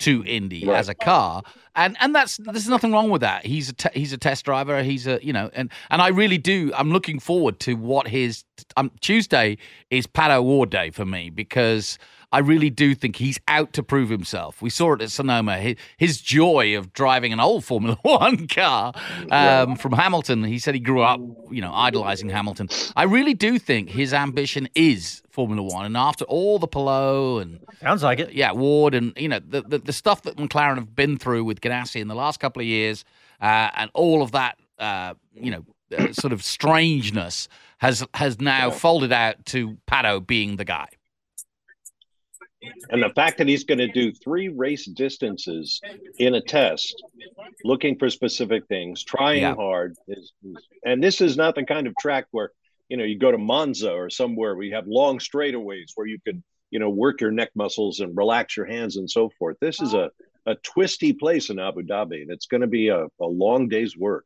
to 0.00 0.22
Indy 0.26 0.66
Right. 0.66 0.76
as 0.78 0.88
a 0.88 0.94
car, 0.94 1.42
and 1.74 1.96
and 2.00 2.14
that's 2.14 2.36
there's 2.38 2.68
nothing 2.68 2.92
wrong 2.92 3.10
with 3.10 3.22
that. 3.22 3.46
He's 3.46 3.70
a 3.70 3.72
te- 3.72 3.98
he's 3.98 4.12
a 4.12 4.18
test 4.18 4.44
driver. 4.44 4.82
He's 4.82 5.06
a 5.06 5.18
you 5.22 5.32
know, 5.32 5.50
and 5.54 5.70
and 5.90 6.02
I 6.02 6.08
really 6.08 6.38
do. 6.38 6.70
I'm 6.76 6.90
looking 6.90 7.18
forward 7.18 7.60
to 7.60 7.74
what 7.74 8.08
his 8.08 8.44
um, 8.76 8.90
Tuesday 9.00 9.56
is 9.90 10.06
Pat 10.06 10.30
O'Ward 10.30 10.70
day 10.70 10.90
for 10.90 11.04
me 11.06 11.30
because. 11.30 11.98
I 12.32 12.40
really 12.40 12.70
do 12.70 12.94
think 12.94 13.16
he's 13.16 13.38
out 13.48 13.72
to 13.74 13.82
prove 13.82 14.08
himself. 14.08 14.60
We 14.60 14.70
saw 14.70 14.94
it 14.94 15.02
at 15.02 15.10
Sonoma. 15.10 15.74
His, 15.96 16.20
joy 16.20 16.76
of 16.76 16.92
driving 16.92 17.32
an 17.32 17.40
old 17.40 17.64
Formula 17.64 17.96
One 18.02 18.48
car 18.48 18.92
um, 19.30 19.76
from 19.76 19.92
Hamilton. 19.92 20.44
He 20.44 20.58
said 20.58 20.74
he 20.74 20.80
grew 20.80 21.02
up, 21.02 21.20
you 21.50 21.60
know, 21.60 21.72
idolizing 21.72 22.28
Hamilton. 22.28 22.68
I 22.96 23.04
really 23.04 23.34
do 23.34 23.58
think 23.58 23.90
his 23.90 24.12
ambition 24.12 24.68
is 24.74 25.22
Formula 25.28 25.62
One. 25.62 25.86
And 25.86 25.96
after 25.96 26.24
all 26.24 26.58
the 26.58 26.66
Palou 26.66 27.38
and 27.38 27.60
Sounds 27.80 28.02
like 28.02 28.18
it. 28.18 28.32
yeah, 28.32 28.52
Ward 28.52 28.94
and 28.94 29.12
you 29.16 29.28
know 29.28 29.38
the, 29.38 29.62
the 29.62 29.78
the 29.78 29.92
stuff 29.92 30.22
that 30.22 30.36
McLaren 30.36 30.76
have 30.76 30.96
been 30.96 31.18
through 31.18 31.44
with 31.44 31.60
Ganassi 31.60 32.00
in 32.00 32.08
the 32.08 32.14
last 32.14 32.40
couple 32.40 32.60
of 32.60 32.66
years, 32.66 33.04
uh, 33.40 33.70
and 33.74 33.90
all 33.92 34.22
of 34.22 34.32
that, 34.32 34.58
uh, 34.78 35.14
you 35.34 35.50
know, 35.50 35.64
uh, 35.96 36.12
sort 36.12 36.32
of 36.32 36.42
strangeness 36.42 37.48
has 37.78 38.04
has 38.14 38.40
now 38.40 38.70
folded 38.70 39.12
out 39.12 39.44
to 39.46 39.76
Pato 39.86 40.26
being 40.26 40.56
the 40.56 40.64
guy. 40.64 40.88
And 42.90 43.02
the 43.02 43.10
fact 43.10 43.38
that 43.38 43.48
he's 43.48 43.64
going 43.64 43.78
to 43.78 43.88
do 43.88 44.12
three 44.12 44.48
race 44.48 44.86
distances 44.86 45.80
in 46.18 46.34
a 46.34 46.40
test, 46.40 47.02
looking 47.64 47.98
for 47.98 48.08
specific 48.10 48.66
things, 48.68 49.02
trying 49.04 49.42
Yeah. 49.42 49.54
hard, 49.54 49.96
is, 50.08 50.32
is- 50.44 50.56
and 50.84 51.02
this 51.02 51.20
is 51.20 51.36
not 51.36 51.54
the 51.54 51.64
kind 51.64 51.86
of 51.86 51.94
track 51.98 52.26
where 52.30 52.52
you 52.88 52.96
know 52.96 53.04
you 53.04 53.18
go 53.18 53.32
to 53.32 53.38
Monza 53.38 53.90
or 53.92 54.08
somewhere 54.10 54.54
where 54.54 54.64
you 54.64 54.74
have 54.74 54.86
long 54.86 55.18
straightaways 55.18 55.86
where 55.96 56.06
you 56.06 56.18
can 56.24 56.44
you 56.70 56.78
know 56.78 56.88
work 56.90 57.20
your 57.20 57.32
neck 57.32 57.50
muscles 57.56 58.00
and 58.00 58.16
relax 58.16 58.56
your 58.56 58.66
hands 58.66 58.96
and 58.96 59.10
so 59.10 59.28
forth. 59.38 59.56
This 59.60 59.80
is 59.80 59.94
a 59.94 60.10
a 60.46 60.54
twisty 60.56 61.12
place 61.12 61.50
in 61.50 61.58
Abu 61.58 61.82
Dhabi, 61.82 62.22
and 62.22 62.30
it's 62.30 62.46
going 62.46 62.60
to 62.60 62.68
be 62.68 62.86
a, 62.88 63.06
a 63.20 63.26
long 63.26 63.68
day's 63.68 63.96
work. 63.96 64.24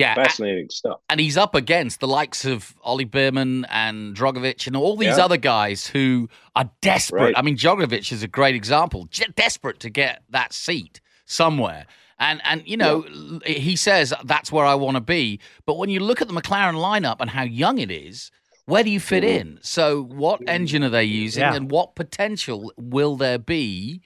It's 0.00 0.16
Yeah, 0.16 0.20
a- 0.20 0.24
fascinating 0.24 0.68
stuff. 0.70 1.00
and 1.08 1.20
he's 1.20 1.36
up 1.36 1.54
against 1.54 2.00
the 2.00 2.08
likes 2.08 2.44
of 2.44 2.74
Ollie 2.82 3.04
Bearman 3.04 3.64
and 3.70 4.16
Drugovich 4.16 4.66
and 4.66 4.74
all 4.76 4.96
these 4.96 5.18
Yeah. 5.18 5.24
other 5.24 5.36
guys 5.36 5.86
who 5.88 6.28
are 6.56 6.70
desperate. 6.80 7.20
Right. 7.22 7.34
I 7.36 7.42
mean, 7.42 7.56
Drugovich 7.56 8.12
is 8.12 8.22
a 8.22 8.28
great 8.28 8.54
example, 8.54 9.06
j- 9.10 9.26
desperate 9.36 9.80
to 9.80 9.90
get 9.90 10.22
that 10.30 10.52
seat 10.52 11.00
somewhere. 11.26 11.86
And 12.18 12.40
and 12.44 12.62
you 12.66 12.76
know, 12.76 13.04
l- 13.08 13.40
he 13.46 13.76
says 13.76 14.12
that's 14.24 14.52
where 14.52 14.66
I 14.66 14.74
want 14.74 14.96
to 14.96 15.00
be. 15.00 15.40
But 15.66 15.78
when 15.78 15.88
you 15.90 16.00
look 16.00 16.20
at 16.20 16.28
the 16.28 16.34
McLaren 16.34 16.74
lineup 16.74 17.16
and 17.20 17.30
how 17.30 17.42
young 17.44 17.78
it 17.78 17.90
is, 17.90 18.30
where 18.66 18.84
do 18.84 18.90
you 18.90 19.00
fit 19.00 19.24
Mhm. 19.24 19.40
in? 19.40 19.58
So, 19.62 20.02
what 20.02 20.40
engine 20.46 20.84
are 20.84 20.90
they 20.90 21.04
using, 21.04 21.40
Yeah. 21.42 21.54
and 21.54 21.70
what 21.70 21.94
potential 21.94 22.72
will 22.76 23.16
there 23.16 23.38
be? 23.38 24.02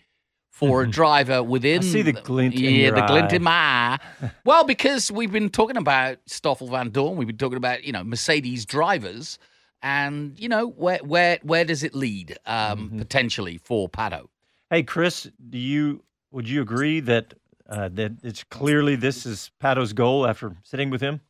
For 0.55 0.83
a 0.83 0.87
Mhm. 0.87 0.93
driver 0.93 1.43
within, 1.43 1.81
I 1.81 1.83
see 1.83 2.03
the 2.03 2.13
glint 2.13 2.55
in 2.55 2.61
yeah, 2.63 2.87
your 2.87 2.95
the 2.95 3.03
glint 3.09 3.33
in 3.33 3.43
my 3.43 3.51
eye. 3.51 3.99
Well, 4.45 4.63
because 4.63 5.11
we've 5.11 5.33
been 5.33 5.49
talking 5.51 5.77
about 5.77 6.19
Stoffel 6.27 6.69
Vandoorne, 6.69 7.17
we've 7.17 7.27
been 7.27 7.37
talking 7.39 7.57
about 7.57 7.83
you 7.83 7.91
know 7.91 8.05
Mercedes 8.05 8.65
drivers, 8.65 9.41
and 9.83 10.39
you 10.39 10.49
know 10.49 10.69
where 10.69 10.99
where 10.99 11.41
where 11.43 11.65
does 11.65 11.83
it 11.83 11.93
lead 11.93 12.39
um, 12.47 12.91
Mhm. 12.91 12.99
potentially 12.99 13.59
for 13.59 13.89
Pato? 13.89 14.29
Hey, 14.71 14.85
Chris, 14.85 15.29
do 15.51 15.59
you 15.59 16.05
would 16.31 16.49
you 16.49 16.63
agree 16.63 17.01
that 17.01 17.35
uh, 17.69 17.89
that 17.95 18.13
it's 18.23 18.45
clearly 18.45 18.95
this 18.95 19.27
is 19.27 19.51
Pato's 19.59 19.93
goal 19.93 20.25
after 20.25 20.57
sitting 20.63 20.89
with 20.89 21.01
him 21.01 21.21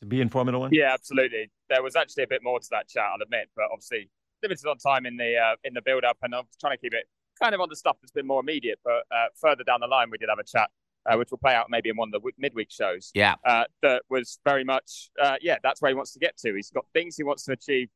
to 0.00 0.06
be 0.06 0.20
in 0.20 0.28
Formula 0.28 0.58
One? 0.58 0.74
Yeah, 0.74 0.92
absolutely. 0.92 1.52
There 1.68 1.84
was 1.84 1.94
actually 1.94 2.24
a 2.24 2.28
bit 2.28 2.42
more 2.42 2.58
to 2.58 2.68
that 2.72 2.88
chat, 2.88 3.04
I'll 3.14 3.22
admit, 3.22 3.48
but 3.54 3.66
obviously 3.72 4.10
limited 4.42 4.66
on 4.66 4.78
time 4.78 5.06
in 5.06 5.16
the 5.16 5.36
uh, 5.36 5.54
in 5.62 5.72
the 5.72 5.82
build 5.82 6.02
up, 6.02 6.18
and 6.22 6.34
I'm 6.34 6.46
trying 6.60 6.76
to 6.76 6.80
keep 6.80 6.94
it 6.94 7.06
kind 7.40 7.54
of 7.54 7.60
on 7.60 7.68
the 7.68 7.76
stuff 7.76 7.96
that's 8.00 8.12
been 8.12 8.26
more 8.26 8.40
immediate. 8.40 8.78
But 8.84 9.04
uh, 9.10 9.26
further 9.40 9.64
down 9.64 9.80
the 9.80 9.86
line, 9.86 10.10
we 10.10 10.18
did 10.18 10.28
have 10.28 10.38
a 10.38 10.44
chat, 10.44 10.70
uh, 11.10 11.16
which 11.16 11.30
will 11.30 11.38
play 11.38 11.54
out 11.54 11.66
maybe 11.70 11.88
in 11.88 11.96
one 11.96 12.08
of 12.08 12.12
the 12.12 12.18
w- 12.18 12.34
midweek 12.38 12.70
shows. 12.70 13.10
Yeah, 13.14 13.34
uh, 13.44 13.64
that 13.82 14.02
was 14.08 14.38
very 14.44 14.64
much 14.64 15.10
uh, 15.20 15.36
yeah 15.40 15.56
that's 15.62 15.80
where 15.82 15.90
he 15.90 15.94
wants 15.94 16.12
to 16.12 16.18
get 16.18 16.36
to 16.38 16.54
he's 16.54 16.70
got 16.70 16.84
things 16.92 17.16
he 17.16 17.22
wants 17.24 17.44
to 17.44 17.52
achieve 17.52 17.88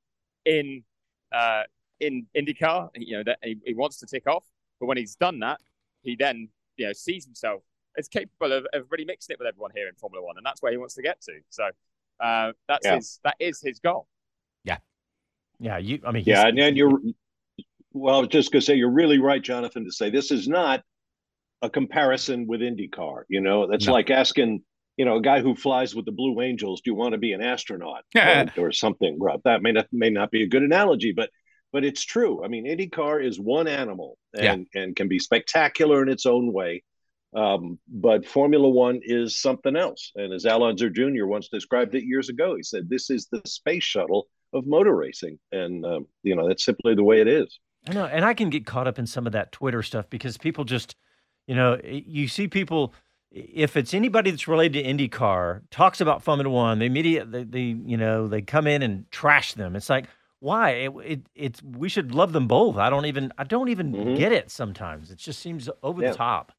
in 0.45 0.83
uh, 1.33 1.63
in 2.01 2.27
IndyCar 2.37 2.89
you 2.97 3.17
know 3.19 3.23
that 3.25 3.39
he, 3.43 3.57
he 3.65 3.75
wants 3.75 3.99
to 3.99 4.07
tick 4.07 4.27
off 4.27 4.45
but 4.81 4.87
when 4.87 4.97
he's 4.97 5.15
done 5.17 5.39
that 5.41 5.61
he 6.03 6.17
then 6.17 6.49
you 6.77 6.87
know 6.87 6.93
sees 6.93 7.25
himself 7.25 7.63
as 7.97 8.09
capable 8.09 8.53
of, 8.53 8.67
of 8.73 8.87
really 8.91 9.05
mixing 9.05 9.35
it 9.35 9.39
with 9.39 9.47
everyone 9.47 9.71
here 9.75 9.89
in 9.89 9.95
Formula 9.95 10.25
One 10.25 10.37
and 10.37 10.45
that's 10.45 10.61
where 10.63 10.73
he 10.73 10.79
wants 10.79 10.95
to 10.95 11.03
get 11.03 11.21
to 11.23 11.33
so 11.51 11.69
uh, 12.21 12.53
that's 12.69 12.87
Yeah. 12.87 12.97
his 12.97 13.21
that 13.25 13.37
is 13.39 13.61
his 13.61 13.79
goal 13.81 14.07
Yeah, 14.65 14.79
Yeah. 15.61 15.79
you. 15.79 16.01
I 16.07 16.11
mean, 16.13 16.25
Yeah, 16.27 16.49
and, 16.49 16.59
and 16.59 16.77
you're 16.77 17.01
well. 17.95 18.17
I 18.17 18.19
was 18.21 18.29
just 18.29 18.53
going 18.53 18.61
to 18.61 18.67
say 18.67 18.75
you're 18.75 18.91
really 18.91 19.19
right, 19.19 19.43
Jonathan, 19.43 19.85
to 19.85 19.93
say 19.93 20.11
this 20.11 20.31
is 20.31 20.47
not 20.47 20.83
a 21.63 21.71
comparison 21.71 22.47
with 22.47 22.61
IndyCar. 22.61 23.23
You 23.29 23.41
know, 23.41 23.67
that's 23.67 23.87
No. 23.87 23.93
like 23.93 24.11
asking 24.11 24.63
you 24.97 25.05
know 25.05 25.17
a 25.17 25.23
guy 25.23 25.41
who 25.41 25.55
flies 25.57 25.95
with 25.95 26.05
the 26.05 26.13
Blue 26.13 26.41
Angels, 26.41 26.81
"Do 26.83 26.91
you 26.91 26.95
want 26.95 27.13
to 27.13 27.19
be 27.19 27.33
an 27.33 27.41
astronaut?" 27.41 28.05
or, 28.17 28.67
or 28.69 28.73
something. 28.73 29.19
Rob. 29.19 29.41
That 29.45 29.63
may 29.63 29.73
not 29.73 29.87
may 29.93 30.11
not 30.11 30.31
be 30.31 30.43
a 30.43 30.47
good 30.49 30.63
analogy, 30.63 31.13
but 31.13 31.31
but 31.73 31.85
it's 31.85 32.05
true. 32.05 32.45
I 32.45 32.49
mean, 32.49 32.67
IndyCar 32.67 33.25
is 33.25 33.41
one 33.41 33.67
animal 33.67 34.19
and 34.35 34.67
and 34.75 34.95
can 34.95 35.09
be 35.09 35.19
spectacular 35.19 36.03
in 36.03 36.09
its 36.09 36.27
own 36.27 36.53
way. 36.53 36.83
Um, 37.35 37.81
but 37.89 38.25
Formula 38.25 38.69
One 38.69 39.01
is 39.03 39.41
something 39.41 39.75
else. 39.75 40.13
And 40.15 40.33
as 40.33 40.47
Al 40.47 40.63
Unser 40.63 40.89
Jr. 40.89 41.27
once 41.27 41.49
described 41.49 41.97
it 41.97 42.05
years 42.05 42.29
ago, 42.29 42.55
he 42.55 42.63
said, 42.63 42.89
"This 42.89 43.11
is 43.11 43.27
the 43.27 43.43
space 43.45 43.83
shuttle 43.83 44.29
of 44.53 44.67
motor 44.69 44.95
racing," 44.95 45.41
and 45.51 45.85
um, 45.85 46.07
you 46.23 46.37
know 46.37 46.47
that's 46.47 46.65
simply 46.65 46.95
the 46.95 47.03
way 47.03 47.21
it 47.21 47.27
is. 47.27 47.59
I 47.89 47.93
know, 47.93 48.07
and 48.07 48.25
I 48.25 48.35
can 48.35 48.51
get 48.51 48.65
caught 48.67 48.87
up 48.89 48.99
in 48.99 49.07
some 49.07 49.27
of 49.27 49.33
that 49.33 49.53
Twitter 49.53 49.83
stuff 49.83 50.09
because 50.09 50.39
people 50.39 50.65
just, 50.65 50.97
you 51.47 51.55
know, 51.55 51.79
you 51.85 52.29
see 52.29 52.49
people. 52.49 52.95
If 53.31 53.77
it's 53.77 53.93
anybody 53.95 54.31
that's 54.31 54.47
related 54.47 54.85
to 54.85 54.89
IndyCar 55.09 55.63
talks 55.73 56.01
about 56.01 56.23
Formula 56.23 56.49
One, 56.49 56.79
they 56.79 56.87
immediately, 56.87 57.43
they, 57.43 57.45
they, 57.45 57.61
you 57.85 57.97
know, 57.97 58.29
they 58.29 58.43
come 58.43 58.69
in 58.69 58.81
and 58.81 59.11
trash 59.11 59.55
them. 59.55 59.75
It's 59.75 59.91
like, 59.91 60.07
why? 60.39 60.71
It, 60.71 60.93
it, 61.05 61.21
it's 61.35 61.61
we 61.63 61.89
should 61.89 62.15
love 62.15 62.33
them 62.33 62.47
both. 62.47 62.77
I 62.77 62.91
don't 62.91 63.07
even, 63.07 63.33
I 63.37 63.43
don't 63.43 63.71
even 63.71 63.93
Mhm. 63.93 64.17
get 64.17 64.31
it 64.31 64.53
sometimes. 64.53 65.11
It 65.11 65.19
just 65.19 65.41
seems 65.41 65.69
over 65.83 66.01
Yeah. 66.01 66.11
the 66.13 66.17
top. 66.17 66.53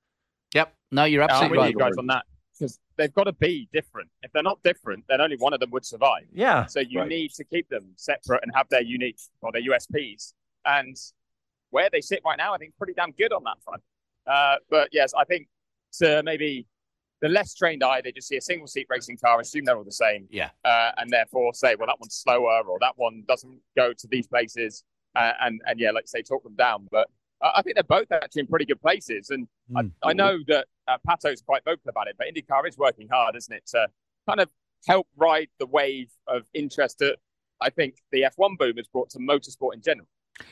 Yep. 0.54 0.74
No, 0.92 1.06
you're 1.06 1.24
I'm 1.24 1.30
absolutely 1.30 1.58
with 1.58 1.64
right. 1.64 1.72
you 1.72 1.80
guys 1.80 1.98
on 1.98 2.08
that 2.08 2.26
because 2.60 2.78
they've 2.98 3.14
got 3.14 3.24
to 3.26 3.34
be 3.34 3.70
different 3.72 4.10
if 4.24 4.32
they're 4.34 4.44
not 4.44 4.62
different 4.64 5.04
then 5.10 5.20
only 5.22 5.36
one 5.38 5.54
of 5.54 5.60
them 5.60 5.70
would 5.72 5.86
survive 5.86 6.24
Yeah, 6.34 6.66
So 6.68 6.80
you 6.80 7.00
Right. 7.00 7.10
need 7.10 7.32
to 7.36 7.44
keep 7.44 7.68
them 7.70 7.92
separate 7.96 8.42
and 8.44 8.52
have 8.56 8.70
their 8.70 8.82
unique 8.82 9.20
or 9.42 9.52
their 9.52 9.62
USPs. 9.62 10.34
And 10.66 10.96
where 11.70 11.90
they 11.92 12.02
sit 12.02 12.22
right 12.26 12.38
now, 12.38 12.54
I 12.54 12.58
think 12.58 12.74
pretty 12.78 12.94
damn 12.94 13.12
good 13.12 13.34
on 13.34 13.44
that 13.44 13.58
front. 13.64 13.82
Uh, 14.28 14.56
but 14.70 14.90
yes, 14.92 15.14
I 15.18 15.24
think 15.24 15.48
to 16.00 16.22
maybe 16.24 16.68
the 17.22 17.30
less 17.30 17.54
trained 17.54 17.84
eye, 17.84 18.02
they 18.02 18.12
just 18.12 18.28
see 18.28 18.38
a 18.38 18.42
single 18.42 18.68
seat 18.68 18.88
racing 18.90 19.18
car, 19.18 19.40
assume 19.40 19.66
they're 19.66 19.78
all 19.78 19.84
the 19.84 19.92
same, 19.92 20.28
Yeah. 20.30 20.50
uh, 20.64 20.92
and 20.98 21.10
therefore 21.10 21.54
say, 21.54 21.76
well, 21.76 21.88
that 21.88 22.00
one's 22.00 22.16
slower 22.16 22.62
or 22.68 22.78
that 22.82 22.94
one 22.98 23.24
doesn't 23.28 23.60
go 23.76 23.94
to 23.94 24.08
these 24.08 24.28
places, 24.28 24.84
uh, 25.16 25.32
and 25.42 25.62
and 25.66 25.80
yeah, 25.80 25.92
like 25.92 26.04
you 26.04 26.08
say, 26.08 26.22
talk 26.22 26.44
them 26.44 26.56
down. 26.56 26.88
But 26.92 27.08
I 27.42 27.62
think 27.62 27.76
they're 27.76 27.84
both 27.84 28.12
actually 28.12 28.42
in 28.42 28.48
pretty 28.48 28.66
good 28.66 28.82
places, 28.82 29.30
and 29.30 29.48
Mm. 29.72 29.92
I, 30.04 30.10
I 30.10 30.14
know 30.14 30.38
that 30.48 30.68
uh, 30.88 30.98
Pato's 31.08 31.42
quite 31.42 31.64
vocal 31.66 31.90
about 31.90 32.08
it, 32.08 32.16
but 32.20 32.28
IndyCar 32.28 32.68
is 32.68 32.78
working 32.78 33.08
hard, 33.12 33.36
isn't 33.36 33.52
it, 33.52 33.66
to 33.68 33.88
kind 34.28 34.40
of 34.40 34.48
help 34.88 35.08
ride 35.18 35.48
the 35.58 35.66
wave 35.66 36.12
of 36.28 36.44
interest 36.54 37.00
that 37.00 37.18
I 37.60 37.72
think 37.72 37.96
the 38.12 38.22
F1 38.24 38.58
boom 38.60 38.78
has 38.78 38.88
brought 38.88 39.10
to 39.12 39.18
motorsport 39.20 39.74
in 39.74 39.82
general. 39.82 40.08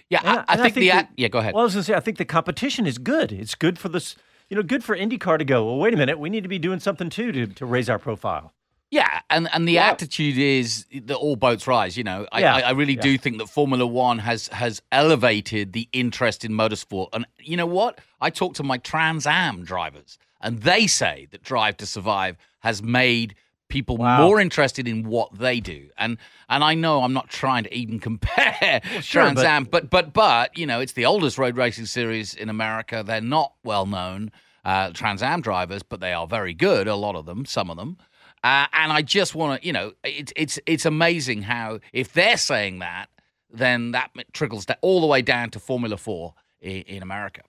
Yeah, 0.09 0.19
And 0.23 0.29
I, 0.29 0.33
I- 0.33 0.37
and 0.39 0.45
I 0.49 0.55
think, 0.63 0.75
think 0.75 0.91
the 0.91 1.07
yeah. 1.17 1.27
Go 1.27 1.39
ahead. 1.39 1.53
Well, 1.53 1.61
I 1.61 1.65
was 1.65 1.73
gonna 1.73 1.83
say, 1.83 1.93
I 1.95 1.99
think 1.99 2.17
the 2.17 2.25
competition 2.25 2.85
is 2.85 2.97
good. 2.97 3.31
It's 3.31 3.55
good 3.55 3.77
for 3.79 3.89
this, 3.89 4.15
you 4.49 4.55
know, 4.55 4.63
good 4.63 4.83
for 4.83 4.95
IndyCar 4.97 5.37
to 5.39 5.45
go. 5.45 5.65
Well, 5.65 5.77
wait 5.77 5.93
a 5.93 5.97
minute, 5.97 6.19
we 6.19 6.29
need 6.29 6.43
to 6.43 6.49
be 6.49 6.59
doing 6.59 6.79
something 6.79 7.09
too 7.09 7.31
to 7.31 7.47
to 7.47 7.65
raise 7.65 7.89
our 7.89 7.99
profile. 7.99 8.53
Yeah, 8.91 9.21
and, 9.31 9.49
and 9.51 9.67
the 9.67 9.71
Yeah. 9.73 9.87
attitude 9.89 10.37
is 10.37 10.85
that 10.93 11.15
all 11.15 11.35
boats 11.35 11.65
rise. 11.65 11.97
You 11.97 12.03
know, 12.03 12.27
I, 12.31 12.39
Yeah. 12.41 12.55
I, 12.57 12.59
I 12.59 12.71
really 12.71 12.93
Yeah. 12.93 13.01
do 13.01 13.17
think 13.17 13.39
that 13.39 13.47
Formula 13.49 13.87
One 13.87 14.19
has 14.19 14.49
has 14.49 14.81
elevated 14.91 15.73
the 15.73 15.89
interest 15.93 16.45
in 16.45 16.51
motorsport. 16.51 17.07
And 17.13 17.25
you 17.39 17.57
know 17.57 17.65
what? 17.65 17.99
I 18.21 18.29
talked 18.29 18.55
to 18.57 18.63
my 18.63 18.77
Trans 18.77 19.25
Am 19.25 19.63
drivers, 19.63 20.19
and 20.41 20.61
they 20.61 20.85
say 20.87 21.27
that 21.31 21.41
Drive 21.43 21.77
to 21.77 21.85
Survive 21.87 22.37
has 22.59 22.83
made 22.83 23.33
people 23.73 23.97
Wow. 23.97 24.25
more 24.27 24.39
interested 24.39 24.87
in 24.87 25.03
what 25.03 25.29
they 25.37 25.59
do. 25.59 25.89
And 25.97 26.17
and 26.47 26.63
I 26.63 26.73
know 26.75 27.01
I'm 27.03 27.13
not 27.13 27.29
trying 27.29 27.63
to 27.65 27.73
even 27.75 27.99
compare 28.09 28.81
sure, 29.01 29.23
Trans 29.23 29.35
but- 29.37 29.45
Am, 29.45 29.63
but 29.65 29.89
but 29.89 30.13
but 30.13 30.57
you 30.57 30.65
know, 30.65 30.79
it's 30.79 30.93
the 30.93 31.05
oldest 31.05 31.37
road 31.37 31.57
racing 31.57 31.87
series 31.87 32.33
in 32.35 32.49
America. 32.49 33.03
They're 33.05 33.19
not 33.37 33.53
well 33.63 33.85
known 33.85 34.31
uh, 34.63 34.91
Trans 34.91 35.21
Am 35.21 35.41
drivers, 35.41 35.83
but 35.83 35.99
they 35.99 36.13
are 36.13 36.27
very 36.27 36.53
good. 36.53 36.87
A 36.87 36.95
lot 36.95 37.15
of 37.15 37.25
them, 37.25 37.45
some 37.45 37.69
of 37.69 37.77
them. 37.77 37.97
Uh, 38.43 38.67
and 38.73 38.91
I 38.91 39.01
just 39.01 39.35
want 39.35 39.61
to, 39.61 39.65
you 39.67 39.73
know, 39.73 39.93
it's 40.03 40.31
it's 40.35 40.59
it's 40.65 40.85
amazing 40.85 41.41
how 41.43 41.79
if 41.93 42.13
they're 42.13 42.37
saying 42.37 42.79
that, 42.79 43.07
then 43.49 43.91
that 43.91 44.11
trickles 44.33 44.65
down 44.65 44.77
all 44.81 45.01
the 45.01 45.07
way 45.07 45.21
down 45.21 45.49
to 45.51 45.59
Formula 45.59 45.97
Four 45.97 46.33
in, 46.61 46.81
in 46.95 47.01
America. 47.03 47.41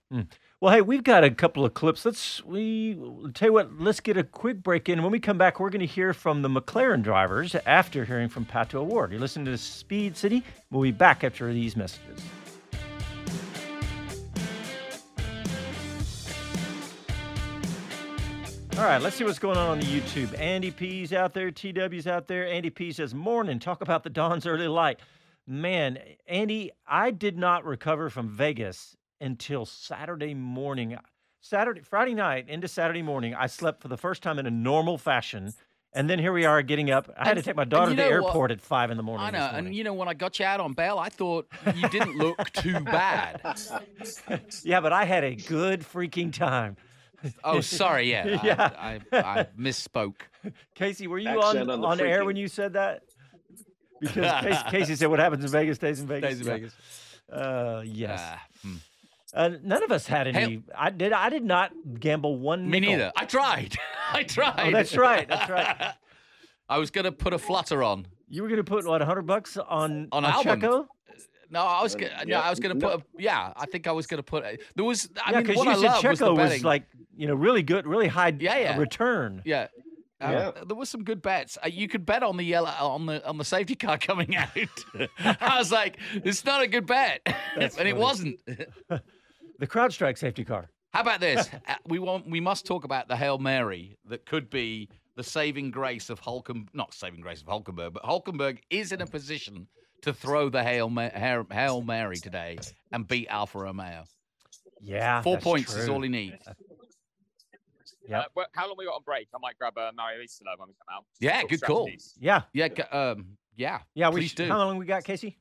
Well, 0.65 0.73
hey, 0.73 0.81
we've 0.81 1.05
got 1.05 1.25
a 1.25 1.31
couple 1.31 1.67
of 1.67 1.75
clips. 1.75 2.07
Let's 2.07 2.43
we 2.43 2.99
tell 3.35 3.49
you 3.49 3.53
what. 3.53 3.79
Let's 3.79 4.01
get 4.01 4.17
a 4.17 4.25
quick 4.25 4.63
break 4.63 4.89
in. 4.89 5.03
When 5.03 5.13
we 5.13 5.21
come 5.21 5.37
back, 5.37 5.61
we're 5.61 5.69
going 5.69 5.81
to 5.81 5.87
hear 5.87 6.15
from 6.15 6.41
the 6.41 6.49
McLaren 6.49 7.03
drivers 7.03 7.55
after 7.67 8.07
hearing 8.07 8.31
from 8.31 8.47
Pato 8.47 8.77
O'Ward. 8.77 9.13
You're 9.13 9.21
listening 9.21 9.45
to 9.45 9.59
Speed 9.59 10.17
City. 10.17 10.43
We'll 10.71 10.81
be 10.81 10.91
back 10.91 11.23
after 11.23 11.53
these 11.53 11.77
messages. 11.77 12.19
All 18.79 18.85
right, 18.85 19.03
let's 19.03 19.17
see 19.17 19.25
what's 19.25 19.39
going 19.39 19.59
on 19.59 19.69
on 19.69 19.81
the 19.81 19.85
YouTube. 19.85 20.35
Andy 20.41 20.71
P's 20.71 21.13
out 21.13 21.35
there, 21.35 21.51
TW's 21.51 22.07
out 22.07 22.27
there. 22.27 22.49
Andy 22.49 22.71
P 22.71 22.91
says, 22.91 23.15
"Morning. 23.15 23.59
Talk 23.59 23.83
about 23.83 24.03
the 24.03 24.09
dawn's 24.09 24.47
early 24.47 24.69
light." 24.69 24.99
Man, 25.47 25.99
Andy, 26.27 26.71
I 26.87 27.11
did 27.11 27.37
not 27.37 27.67
recover 27.67 28.09
from 28.09 28.31
Vegas 28.31 28.97
until 29.25 29.65
Saturday 29.65 30.35
morning. 30.35 30.97
Saturday, 31.41 31.81
Friday 31.81 32.15
night 32.15 32.49
into 32.49 32.69
Saturday 32.69 33.03
morning, 33.03 33.35
I 33.35 33.47
slept 33.47 33.81
for 33.81 33.89
the 33.89 33.97
first 33.97 34.23
time 34.23 34.39
in 34.39 34.47
a 34.47 34.51
normal 34.51 34.97
fashion, 34.97 35.53
and 35.93 36.09
then 36.09 36.19
here 36.19 36.33
we 36.33 36.45
are 36.45 36.63
getting 36.63 36.91
up. 36.91 37.11
I 37.17 37.27
had 37.27 37.37
to 37.37 37.43
take 37.43 37.57
my 37.57 37.65
daughter 37.65 37.91
you 37.91 37.97
to 37.97 38.03
the 38.03 38.09
know 38.11 38.23
what? 38.23 38.29
airport 38.29 38.51
at 38.51 38.61
five 38.61 38.91
in 38.91 38.97
the 38.97 39.03
morning. 39.03 39.27
I 39.27 39.31
know, 39.31 39.39
morning. 39.41 39.67
and 39.67 39.75
you 39.75 39.85
know, 39.85 39.95
when 39.95 40.09
I 40.09 40.15
got 40.15 40.39
you 40.39 40.45
out 40.45 40.61
on 40.61 40.73
bail, 40.73 40.99
I 40.99 41.09
thought 41.09 41.47
you 41.75 41.89
didn't 41.89 42.17
look 42.17 42.51
too 42.53 42.81
bad. 42.81 43.41
yeah, 44.63 44.81
but 44.81 44.93
I 44.93 45.05
had 45.05 45.25
a 45.25 45.35
good 45.35 45.81
freaking 45.81 46.33
time. 46.33 46.77
Oh, 47.43 47.61
sorry, 47.61 48.11
yeah, 48.11 48.39
I- 48.43 48.47
yeah. 48.47 49.01
I, 49.13 49.17
I, 49.19 49.47
misspoke. 49.59 50.17
Casey, 50.75 51.07
were 51.07 51.19
you 51.19 51.29
Accent 51.29 51.71
on, 51.71 51.85
on 51.85 51.99
the 51.99 52.07
air 52.07 52.25
when 52.25 52.37
you 52.37 52.49
said 52.49 52.75
that? 52.75 53.03
Because 54.01 54.43
Casey, 54.43 54.63
Casey 54.71 54.97
said, 54.97 55.09
"What 55.09 55.21
happens 55.21 55.45
in 55.45 55.51
Vegas 55.51 55.77
stays 55.77 56.01
in 56.01 56.07
Vegas." 56.07 56.31
Stays 56.31 56.41
in 56.41 56.47
Vegas. 56.53 56.75
Uh, 57.31 57.83
yes. 57.87 58.21
Ah, 58.23 58.43
hmm. 58.63 58.75
Uh, 59.35 59.51
none 59.65 59.83
of 59.83 59.91
us 59.91 60.07
had 60.07 60.29
any. 60.29 60.63
I 60.77 60.91
did. 60.91 61.13
I 61.13 61.29
did 61.29 61.43
not 61.45 61.73
gamble 61.99 62.39
one. 62.39 62.71
Me 62.71 62.79
nickel. 62.81 62.97
neither. 62.97 63.13
I 63.17 63.25
tried. 63.25 63.77
I 64.13 64.23
tried. 64.23 64.69
Oh, 64.69 64.71
that's 64.71 64.97
right. 64.97 65.27
That's 65.29 65.51
right. 65.51 65.95
I 66.69 66.79
was 66.79 66.91
going 66.91 67.05
to 67.05 67.13
put 67.13 67.33
a 67.35 67.39
flutter 67.39 67.83
on. 67.83 68.07
You 68.29 68.43
were 68.43 68.49
going 68.49 68.59
to 68.59 68.65
put 68.65 68.87
what 68.87 69.03
a 69.03 69.05
hundred 69.05 69.27
bucks 69.27 69.57
on 69.57 70.09
On 70.13 70.25
on 70.25 70.25
album. 70.25 70.61
Checo? 70.61 70.87
No, 71.51 71.61
I 71.61 71.83
was. 71.83 71.95
Uh, 71.95 71.99
Gonna, 71.99 72.25
no, 72.27 72.39
I 72.41 72.51
was 72.51 72.59
going 72.61 72.75
to 72.75 72.81
no. 72.81 72.91
put. 72.97 73.01
A, 73.01 73.05
yeah, 73.23 73.53
I 73.57 73.67
think 73.67 73.87
I 73.87 73.93
was 73.93 74.07
going 74.07 74.19
to 74.19 74.23
put. 74.23 74.45
A, 74.45 74.59
there 74.77 74.85
was. 74.85 75.11
I 75.25 75.33
yeah, 75.33 75.41
because 75.43 75.57
you 75.57 75.71
I 75.71 75.75
said 75.75 75.83
loved 75.83 76.05
was 76.07 76.21
Checo 76.21 76.37
was, 76.37 76.65
like 76.65 76.85
you 77.17 77.27
know 77.29 77.35
really 77.35 77.63
good, 77.63 77.87
really 77.87 78.09
high 78.09 78.33
Yeah, 78.39 78.53
uh, 78.55 78.59
yeah. 78.59 78.79
return. 78.79 79.43
Yeah. 79.45 79.67
Uh, 80.21 80.31
Yeah. 80.57 80.65
there 80.65 80.77
was 80.77 80.89
some 80.89 81.05
good 81.05 81.21
bets. 81.23 81.59
Uh, 81.63 81.69
you 81.69 81.87
could 81.87 82.07
bet 82.07 82.23
on 82.23 82.37
the 82.39 82.45
yellow 82.45 82.71
on 82.71 83.07
the 83.07 83.25
on 83.29 83.37
the 83.37 83.45
safety 83.45 83.75
car 83.75 83.99
coming 84.09 84.35
out. 84.37 84.49
I 85.19 85.59
was 85.59 85.71
like, 85.71 85.99
it's 86.15 86.45
not 86.45 86.63
a 86.63 86.67
good 86.67 86.87
bet, 86.87 87.21
and 87.57 87.71
funny. 87.73 87.91
it 87.91 87.97
wasn't. 87.97 88.41
The 89.59 89.67
CrowdStrike 89.67 90.19
safety 90.19 90.45
car. 90.45 90.71
How 90.93 91.01
about 91.01 91.21
this? 91.21 91.49
Uh, 91.67 91.75
we 91.87 91.99
want 91.99 92.29
we 92.29 92.41
must 92.41 92.67
talk 92.67 92.85
about 92.85 93.09
the 93.09 93.17
hail 93.17 93.39
mary 93.39 93.97
that 94.09 94.27
could 94.27 94.51
be 94.51 94.89
the 95.17 95.23
saving 95.23 95.71
grace 95.71 96.11
of 96.11 96.21
Hulken. 96.21 96.67
Not 96.75 96.93
saving 96.93 97.21
grace 97.21 97.43
of 97.43 97.47
Hulkenberg, 97.47 97.95
but 97.95 98.03
Hulkenberg 98.03 98.59
is 98.71 98.93
in 98.93 99.01
a 99.01 99.07
position 99.07 99.67
to 100.03 100.13
throw 100.13 100.51
the 100.51 100.63
hail 100.63 100.91
Ma- 100.91 101.09
hail, 101.09 101.47
hail 101.51 101.81
mary 101.83 102.17
today 102.17 102.59
and 102.93 103.09
beat 103.09 103.29
Alfa 103.29 103.59
Romeo. 103.61 104.05
Yeah, 104.81 105.23
Four 105.23 105.37
that's 105.37 105.45
points 105.45 105.75
is 105.75 105.89
all 105.89 106.03
he 106.03 106.11
needs. 106.11 106.47
Yeah. 108.07 108.21
Uh, 108.21 108.25
well, 108.35 108.47
how 108.53 108.67
long 108.67 108.77
we 108.77 108.85
got 108.85 108.97
on 108.97 109.03
break? 109.03 109.29
I 109.35 109.39
might 109.41 109.59
grab 109.59 109.79
uh, 109.79 109.91
Mario 109.97 110.23
Isola 110.23 110.51
when 110.59 110.69
we 110.69 110.75
come 110.75 110.95
out. 110.95 111.05
Yeah, 111.21 111.41
Talk 111.41 111.51
good 111.51 111.63
call. 111.63 111.91
Yeah, 112.19 112.43
Yeah, 112.53 112.67
um, 112.93 113.39
yeah, 113.57 113.79
yeah. 113.95 114.11
We 114.11 114.21
Please 114.21 114.31
sh- 114.33 114.35
do. 114.35 114.49
How 114.49 114.59
long 114.59 114.77
we 114.77 114.85
got, 114.85 115.05
Casey? 115.05 115.39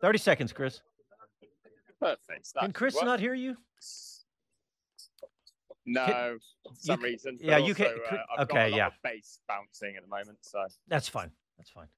Thirty 0.00 0.18
seconds, 0.18 0.52
Chris. 0.54 0.80
Perfect. 2.00 2.52
That 2.54 2.60
Can 2.60 2.72
Chris 2.72 2.94
should 2.94 3.00
work. 3.00 3.06
not 3.06 3.20
hear 3.20 3.34
you? 3.34 3.56
No, 5.86 6.38
for 6.64 6.74
some 6.80 6.98
c- 7.00 7.04
reason. 7.04 7.38
yeah, 7.40 7.58
but 7.58 7.66
you 7.68 7.74
can- 7.74 7.86
could- 8.08 8.18
Uh, 8.18 8.22
I've 8.38 8.48
got 8.48 8.50
okay, 8.58 8.72
a 8.72 8.76
yeah. 8.76 8.86
of 8.88 8.92
bass 9.04 9.38
bouncing 9.46 9.94
at 9.96 10.02
the 10.02 10.08
moment, 10.08 10.38
so 10.42 10.66
That's 10.88 11.08
fine. 11.08 11.30
That's 11.56 11.70
fine. 11.70 11.88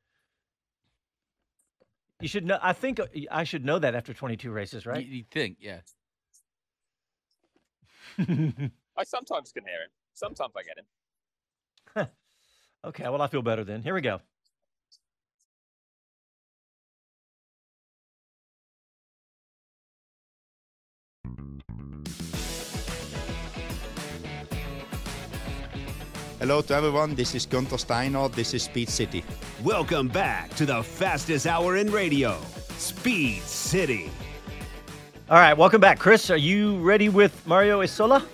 You 2.21 2.29
should 2.29 2.45
know. 2.45 2.59
I 2.61 2.73
think 2.73 3.01
I 3.31 3.45
should 3.45 3.65
know 3.65 3.79
that 3.79 3.95
after 3.95 4.13
22 4.13 4.51
races, 4.51 4.85
right? 4.87 5.05
You, 5.07 5.19
would 5.23 5.31
think, 5.31 5.59
yeah. 5.61 5.81
I 8.19 9.05
sometimes 9.05 9.53
can 9.53 9.65
hear 9.65 9.83
him. 9.83 9.91
Sometimes 10.15 10.53
I 10.57 10.63
get 10.65 10.79
him. 10.79 12.09
okay. 12.85 13.05
Well, 13.05 13.23
I 13.23 13.29
feel 13.29 13.43
better 13.43 13.63
then. 13.65 13.83
Here 13.83 13.95
we 13.95 14.01
go. 14.01 14.21
Hello 26.49 26.63
to 26.63 26.75
everyone. 26.75 27.15
This 27.15 27.35
is 27.35 27.45
Gunther 27.45 27.77
Steiner. 27.77 28.27
This 28.31 28.55
is 28.55 28.63
Speed 28.63 28.89
City. 28.89 29.23
Welcome 29.63 30.09
back 30.09 30.49
to 30.55 30.65
the 30.65 30.83
fastest 30.83 31.47
hour 31.47 31.77
in 31.77 31.93
radio, 31.93 32.41
Speed 32.79 33.43
City. 33.43 34.11
All 35.29 35.37
right. 35.37 35.53
Welcome 35.53 35.83
back, 35.83 35.99
Chris. 35.99 36.31
Are 36.31 36.39
you 36.39 36.79
ready 36.79 37.11
with 37.11 37.47
Mario 37.47 37.83
Isola? 37.83 38.27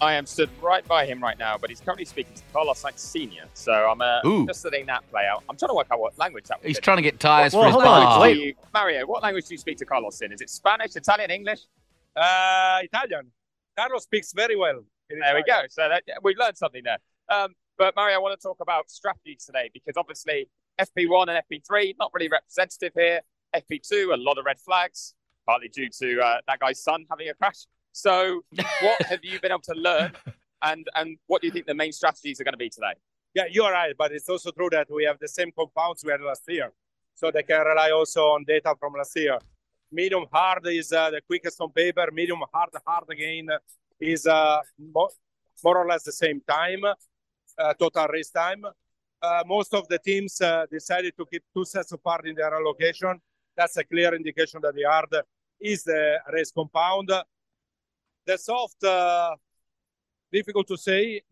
I 0.00 0.14
am 0.14 0.26
stood 0.26 0.50
right 0.60 0.84
by 0.88 1.06
him 1.06 1.22
right 1.22 1.38
now, 1.38 1.56
but 1.56 1.70
he's 1.70 1.80
currently 1.80 2.04
speaking 2.04 2.34
to 2.34 2.42
Carlos 2.52 2.82
Sainz 2.82 2.98
Senior. 2.98 3.44
So 3.54 3.72
I'm 3.72 4.00
uh, 4.00 4.44
just 4.48 4.64
letting 4.64 4.86
that 4.86 5.08
play 5.08 5.24
out. 5.30 5.44
I'm 5.48 5.56
trying 5.56 5.68
to 5.68 5.74
work 5.76 5.86
out 5.92 6.00
what 6.00 6.18
language 6.18 6.46
that 6.48 6.58
was. 6.60 6.66
He's 6.66 6.78
in. 6.78 6.82
trying 6.82 6.96
to 6.96 7.02
get 7.04 7.20
tires 7.20 7.52
Well, 7.54 7.62
for 7.62 7.66
his 7.66 7.74
hold 7.74 7.84
on, 7.84 8.02
bar. 8.02 8.20
wait. 8.22 8.34
Do 8.34 8.40
you- 8.40 8.54
Mario, 8.74 9.06
what 9.06 9.22
language 9.22 9.46
do 9.46 9.54
you 9.54 9.58
speak 9.58 9.78
to 9.78 9.84
Carlos 9.84 10.20
in? 10.20 10.32
Is 10.32 10.40
it 10.40 10.50
Spanish, 10.50 10.96
Italian, 10.96 11.30
English? 11.30 11.60
Uh, 12.16 12.80
Italian. 12.82 13.30
Carlos 13.78 14.02
speaks 14.02 14.32
very 14.32 14.56
well. 14.56 14.82
There 15.20 15.34
we 15.34 15.42
go. 15.42 15.62
So 15.68 15.88
that, 15.88 16.02
we 16.22 16.34
learned 16.36 16.56
something 16.56 16.82
there. 16.84 16.98
Um, 17.28 17.54
but 17.78 17.94
Mario, 17.96 18.16
I 18.16 18.18
want 18.18 18.38
to 18.38 18.42
talk 18.42 18.58
about 18.60 18.90
strategies 18.90 19.44
today 19.44 19.70
because 19.72 19.96
obviously 19.96 20.48
FP1 20.80 21.28
and 21.28 21.42
FP3 21.50 21.94
not 21.98 22.10
really 22.14 22.28
representative 22.28 22.92
here. 22.94 23.20
FP2 23.54 24.14
a 24.14 24.16
lot 24.16 24.38
of 24.38 24.44
red 24.44 24.58
flags, 24.58 25.14
partly 25.46 25.68
due 25.68 25.88
to 25.88 26.20
uh, 26.20 26.36
that 26.46 26.58
guy's 26.58 26.82
son 26.82 27.04
having 27.10 27.28
a 27.28 27.34
crash. 27.34 27.66
So 27.92 28.42
what 28.80 29.02
have 29.02 29.20
you 29.22 29.40
been 29.40 29.52
able 29.52 29.62
to 29.62 29.74
learn, 29.74 30.12
and 30.62 30.86
and 30.94 31.16
what 31.26 31.40
do 31.40 31.46
you 31.46 31.52
think 31.52 31.66
the 31.66 31.74
main 31.74 31.92
strategies 31.92 32.40
are 32.40 32.44
going 32.44 32.54
to 32.54 32.58
be 32.58 32.68
today? 32.68 32.94
Yeah, 33.34 33.44
you're 33.50 33.70
right. 33.70 33.94
But 33.96 34.12
it's 34.12 34.28
also 34.28 34.50
true 34.50 34.68
that 34.70 34.88
we 34.90 35.04
have 35.04 35.18
the 35.20 35.28
same 35.28 35.50
compounds 35.56 36.04
we 36.04 36.10
had 36.10 36.20
last 36.20 36.42
year. 36.48 36.72
So 37.14 37.30
they 37.30 37.42
can 37.42 37.64
rely 37.64 37.90
also 37.92 38.22
on 38.26 38.44
data 38.44 38.74
from 38.78 38.94
last 38.94 39.16
year. 39.16 39.38
Medium 39.92 40.26
hard 40.32 40.66
is 40.66 40.92
uh, 40.92 41.10
the 41.10 41.20
quickest 41.20 41.60
on 41.60 41.70
paper. 41.70 42.08
Medium 42.12 42.42
hard, 42.52 42.70
hard 42.84 43.04
again 43.10 43.48
is 44.00 44.26
uh, 44.26 44.60
mo- 44.78 45.10
more 45.62 45.78
or 45.78 45.86
less 45.86 46.02
the 46.02 46.12
same 46.12 46.40
time, 46.48 46.84
uh, 46.84 47.74
total 47.74 48.06
race 48.08 48.30
time. 48.30 48.64
Uh, 49.22 49.42
most 49.46 49.72
of 49.74 49.88
the 49.88 49.98
teams 49.98 50.40
uh, 50.40 50.66
decided 50.70 51.16
to 51.16 51.24
keep 51.24 51.42
two 51.54 51.64
sets 51.64 51.92
apart 51.92 52.26
in 52.26 52.34
their 52.34 52.54
allocation. 52.54 53.18
That's 53.56 53.76
a 53.76 53.84
clear 53.84 54.14
indication 54.14 54.60
that 54.62 54.74
the 54.74 54.82
hard 54.82 55.14
is 55.60 55.84
the 55.84 56.18
race 56.32 56.52
compound. 56.52 57.10
The 58.26 58.38
soft, 58.38 58.82
uh, 58.84 59.34
difficult 60.32 60.66
to 60.68 60.76
say. 60.76 61.22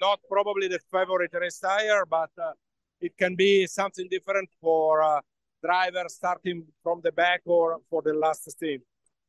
Not 0.00 0.20
probably 0.28 0.66
the 0.68 0.80
favorite 0.90 1.32
race 1.34 1.58
tire, 1.58 2.04
but 2.06 2.30
uh, 2.42 2.52
it 3.00 3.16
can 3.16 3.36
be 3.36 3.66
something 3.66 4.08
different 4.10 4.48
for 4.60 5.22
drivers 5.62 6.14
starting 6.14 6.64
from 6.82 7.00
the 7.04 7.12
back 7.12 7.42
or 7.44 7.78
for 7.88 8.02
the 8.02 8.12
last 8.12 8.50
stint. 8.50 8.82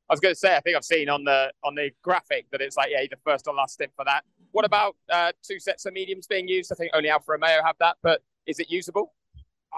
I 0.10 0.14
was 0.14 0.20
going 0.20 0.34
to 0.34 0.40
say, 0.40 0.56
I 0.56 0.60
think 0.60 0.76
I've 0.76 0.84
seen 0.84 1.10
on 1.10 1.24
the 1.24 1.52
on 1.64 1.76
the 1.76 1.92
graphic 2.02 2.48
that 2.52 2.62
it's 2.62 2.76
like, 2.76 2.90
yeah, 2.92 3.04
the 3.10 3.18
first 3.24 3.48
or 3.48 3.54
last 3.54 3.76
stint 3.76 3.92
for 3.96 4.06
that. 4.06 4.24
What 4.52 4.66
about 4.66 4.96
uh, 5.12 5.32
two 5.42 5.60
sets 5.60 5.86
of 5.86 5.94
mediums 5.94 6.28
being 6.28 6.48
used? 6.48 6.72
I 6.72 6.76
think 6.76 6.92
only 6.94 7.10
Alfa 7.10 7.32
Romeo 7.32 7.62
have 7.66 7.76
that, 7.80 7.98
but 8.04 8.22
is 8.46 8.60
it 8.60 8.70
usable? 8.70 9.14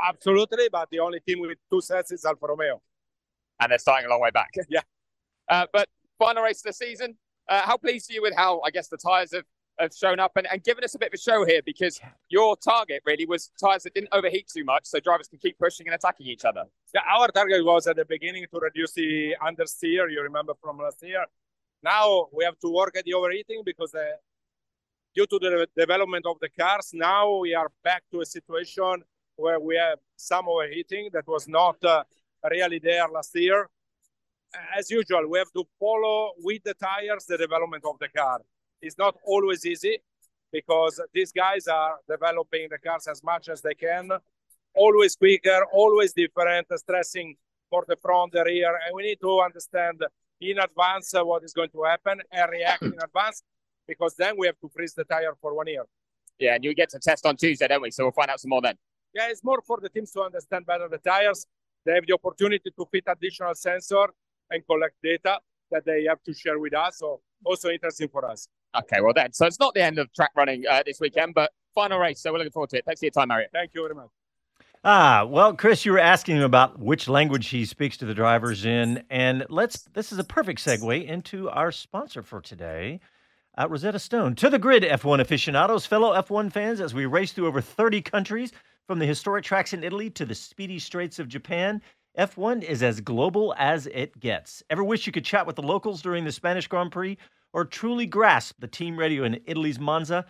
Absolutely, 0.08 0.68
but 0.72 0.90
the 0.90 1.00
only 1.00 1.20
team 1.22 1.40
with 1.40 1.58
two 1.72 1.82
sets 1.82 2.12
is 2.12 2.26
Alfa 2.26 2.48
Romeo. 2.48 2.82
And 3.60 3.72
they're 3.72 3.80
starting 3.80 4.08
a 4.08 4.10
long 4.10 4.22
way 4.22 4.32
back. 4.32 4.52
Yeah. 4.70 4.82
Uh, 5.48 5.68
but 5.72 5.88
final 6.18 6.44
race 6.44 6.60
of 6.60 6.64
the 6.64 6.74
season. 6.74 7.16
Uh, 7.48 7.62
how 7.62 7.78
pleased 7.78 8.10
are 8.10 8.16
you 8.16 8.22
with 8.24 8.34
how 8.36 8.60
I 8.62 8.72
guess 8.72 8.88
the 8.88 8.98
tyres 8.98 9.32
have 9.34 9.44
have 9.80 9.94
shown 9.94 10.20
up 10.20 10.32
and, 10.36 10.48
and 10.52 10.64
given 10.64 10.84
us 10.84 10.96
a 10.96 11.00
bit 11.00 11.10
of 11.10 11.14
a 11.14 11.18
show 11.18 11.46
here 11.46 11.62
because 11.66 12.00
your 12.30 12.56
target 12.56 13.02
really 13.06 13.26
was 13.26 13.52
tyres 13.60 13.84
that 13.84 13.94
didn't 13.94 14.10
overheat 14.12 14.48
too 14.48 14.64
much 14.64 14.86
so 14.86 15.00
drivers 15.00 15.28
can 15.28 15.40
keep 15.40 15.58
pushing 15.60 15.88
and 15.88 15.96
attacking 15.96 16.28
each 16.28 16.46
other. 16.46 16.64
Yeah, 16.94 17.02
our 17.10 17.28
target 17.30 17.64
was 17.66 17.88
at 17.88 17.98
the 17.98 18.06
beginning 18.06 18.46
to 18.54 18.60
reduce 18.60 18.94
the 18.94 19.36
understeer. 19.44 20.12
You 20.12 20.22
remember 20.22 20.54
from 20.62 20.78
last 20.78 21.04
year. 21.04 21.26
Now 21.84 22.28
we 22.32 22.44
have 22.46 22.58
to 22.60 22.70
work 22.70 22.98
at 22.98 23.06
the 23.06 23.14
overheating 23.14 23.62
because 23.66 23.94
uh, 23.94 24.04
due 25.14 25.26
to 25.28 25.40
the 25.40 25.68
development 25.78 26.26
of 26.26 26.38
the 26.40 26.50
cars, 26.50 26.92
now 26.94 27.38
we 27.38 27.54
are 27.54 27.70
back 27.84 28.04
to 28.12 28.22
a 28.22 28.26
situation 28.26 29.04
where 29.36 29.60
we 29.60 29.76
have 29.76 30.00
some 30.16 30.48
overheating 30.48 31.10
that 31.14 31.28
was 31.28 31.48
not 31.48 31.84
uh, 31.84 32.04
really 32.50 32.80
there 32.80 33.08
last 33.08 33.36
year. 33.36 33.70
As 34.78 34.90
usual, 34.90 35.28
we 35.30 35.38
have 35.38 35.52
to 35.52 35.66
follow 35.78 36.32
with 36.40 36.64
the 36.64 36.74
tires 36.74 37.26
the 37.26 37.38
development 37.38 37.84
of 37.86 38.00
the 38.00 38.08
car. 38.08 38.40
It's 38.82 38.98
not 38.98 39.16
always 39.26 39.66
easy 39.66 40.00
because 40.52 41.02
these 41.14 41.32
guys 41.32 41.68
are 41.68 41.96
developing 42.10 42.68
the 42.70 42.78
cars 42.78 43.08
as 43.08 43.24
much 43.24 43.50
as 43.50 43.62
they 43.62 43.74
can, 43.74 44.10
always 44.76 45.16
quicker, 45.16 45.66
always 45.74 46.14
different, 46.14 46.68
stressing 46.76 47.36
for 47.70 47.84
the 47.88 47.96
front, 47.96 48.32
the 48.34 48.44
rear, 48.44 48.80
and 48.86 48.96
we 48.96 49.04
need 49.04 49.20
to 49.22 49.40
understand 49.42 50.02
in 50.42 50.60
advance 50.60 51.14
what 51.14 51.44
is 51.44 51.54
going 51.54 51.70
to 51.70 51.84
happen 51.84 52.22
and 52.32 52.52
react 52.52 52.84
in 52.84 52.94
advance 53.04 53.44
because 53.88 54.16
then 54.16 54.36
we 54.38 54.48
have 54.48 54.60
to 54.60 54.70
freeze 54.70 54.94
the 54.94 55.04
tire 55.04 55.34
for 55.42 55.56
one 55.56 55.68
year. 55.68 55.84
Yeah, 56.40 56.56
and 56.56 56.64
you 56.64 56.74
get 56.74 56.90
to 56.90 57.00
test 57.00 57.26
on 57.26 57.38
Tuesday, 57.38 57.68
don't 57.68 57.82
we? 57.82 57.92
So 57.92 58.04
we'll 58.04 58.12
find 58.12 58.30
out 58.30 58.40
some 58.40 58.50
more 58.50 58.62
then. 58.62 58.76
Yeah, 59.14 59.30
it's 59.30 59.44
more 59.44 59.62
for 59.66 59.80
the 59.82 59.90
teams 59.90 60.12
to 60.12 60.22
understand 60.22 60.66
better 60.66 60.90
the 60.90 60.98
tires. 60.98 61.46
They 61.86 61.94
have 61.94 62.06
the 62.06 62.14
opportunity 62.14 62.72
to 62.78 62.86
fit 62.92 63.04
additional 63.08 63.56
sensor 63.56 64.08
and 64.50 64.66
collect 64.66 64.96
data 65.02 65.40
that 65.72 65.86
they 65.86 66.06
have 66.06 66.22
to 66.24 66.34
share 66.34 66.60
with 66.60 66.76
us. 66.76 66.98
So 67.00 67.22
also 67.46 67.70
interesting 67.70 68.10
for 68.10 68.26
us. 68.26 68.48
Okay, 68.80 69.02
well 69.02 69.14
then, 69.14 69.34
so 69.34 69.46
it's 69.46 69.60
not 69.60 69.74
the 69.74 69.84
end 69.84 70.00
of 70.00 70.12
track 70.14 70.32
running 70.36 70.64
uh, 70.70 70.84
this 70.86 71.00
weekend, 71.00 71.34
but 71.34 71.52
final 71.74 72.00
race. 72.00 72.22
So 72.22 72.32
we're 72.32 72.40
looking 72.40 72.52
forward 72.52 72.70
to 72.72 72.78
it. 72.78 72.86
Thanks 72.86 73.00
for 73.00 73.06
your 73.06 73.12
time, 73.12 73.30
Mario. 73.30 73.48
Thank 73.54 73.72
you 73.74 73.82
very 73.84 73.96
much. 73.96 74.10
Ah, 74.84 75.26
well, 75.28 75.56
Chris, 75.56 75.84
you 75.84 75.92
were 75.94 76.00
asking 76.00 76.38
him 76.38 76.44
about 76.44 76.78
which 76.78 77.08
language 77.08 77.48
he 77.48 77.66
speaks 77.66 77.98
to 77.98 78.06
the 78.06 78.14
drivers 78.14 78.66
in, 78.66 79.04
and 79.10 79.46
let's. 79.50 79.82
This 79.94 80.12
is 80.12 80.20
a 80.20 80.24
perfect 80.24 80.64
segue 80.64 81.08
into 81.08 81.50
our 81.50 81.72
sponsor 81.72 82.22
for 82.22 82.40
today, 82.40 83.00
uh, 83.58 83.68
Rosetta 83.68 83.98
Stone. 83.98 84.36
To 84.36 84.50
the 84.50 84.60
grid, 84.60 84.84
F1 84.84 85.20
aficionados, 85.22 85.88
fellow 85.88 86.14
F1 86.14 86.52
fans, 86.52 86.82
as 86.82 86.94
we 86.94 87.08
race 87.08 87.32
through 87.32 87.48
over 87.48 87.62
30 87.62 88.02
countries, 88.02 88.52
from 88.88 89.00
the 89.00 89.08
historic 89.08 89.44
tracks 89.44 89.74
in 89.74 89.84
Italy 89.84 90.10
to 90.12 90.26
the 90.26 90.36
speedy 90.36 90.78
straits 90.78 91.18
of 91.18 91.28
Japan. 91.28 91.82
F1 92.18 92.64
is 92.64 92.84
as 92.84 93.02
global 93.02 93.56
as 93.58 93.88
it 93.88 94.18
gets. 94.20 94.64
Ever 94.70 94.84
wish 94.84 95.06
you 95.06 95.12
could 95.12 95.26
chat 95.26 95.48
with 95.48 95.56
the 95.56 95.62
locals 95.62 96.02
during 96.02 96.24
the 96.24 96.32
Spanish 96.32 96.68
Grand 96.68 96.92
Prix 96.92 97.18
or 97.56 97.64
truly 97.64 98.06
grasp 98.06 98.60
the 98.60 98.68
team 98.68 99.00
radio 99.00 99.24
in 99.24 99.40
Italy's 99.46 99.80
Monza? 99.80 100.26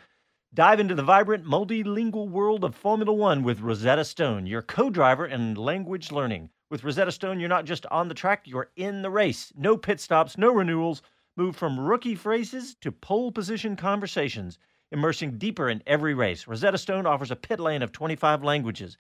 Dive 0.53 0.80
into 0.80 0.93
the 0.93 1.01
vibrant, 1.01 1.43
multilingual 1.43 2.30
world 2.30 2.63
of 2.63 2.76
Formula 2.76 3.11
One 3.11 3.41
with 3.41 3.61
Rosetta 3.61 4.05
Stone, 4.05 4.45
your 4.45 4.61
co 4.61 4.91
driver 4.91 5.26
in 5.26 5.55
language 5.55 6.11
learning. 6.11 6.51
With 6.69 6.84
Rosetta 6.84 7.11
Stone, 7.11 7.39
you're 7.39 7.49
not 7.49 7.65
just 7.65 7.88
on 7.88 8.09
the 8.09 8.13
track, 8.13 8.43
you're 8.45 8.69
in 8.76 9.01
the 9.01 9.09
race. 9.09 9.51
No 9.55 9.76
pit 9.76 9.99
stops, 9.99 10.38
no 10.38 10.51
renewals. 10.51 11.01
Move 11.36 11.55
from 11.55 11.80
rookie 11.80 12.13
phrases 12.13 12.76
to 12.82 12.91
pole 12.91 13.32
position 13.32 13.76
conversations, 13.76 14.59
immersing 14.91 15.39
deeper 15.39 15.67
in 15.67 15.82
every 15.88 16.13
race. 16.13 16.45
Rosetta 16.45 16.78
Stone 16.78 17.07
offers 17.07 17.32
a 17.32 17.36
pit 17.36 17.59
lane 17.59 17.82
of 17.82 17.91
25 17.91 18.43
languages, 18.43 18.97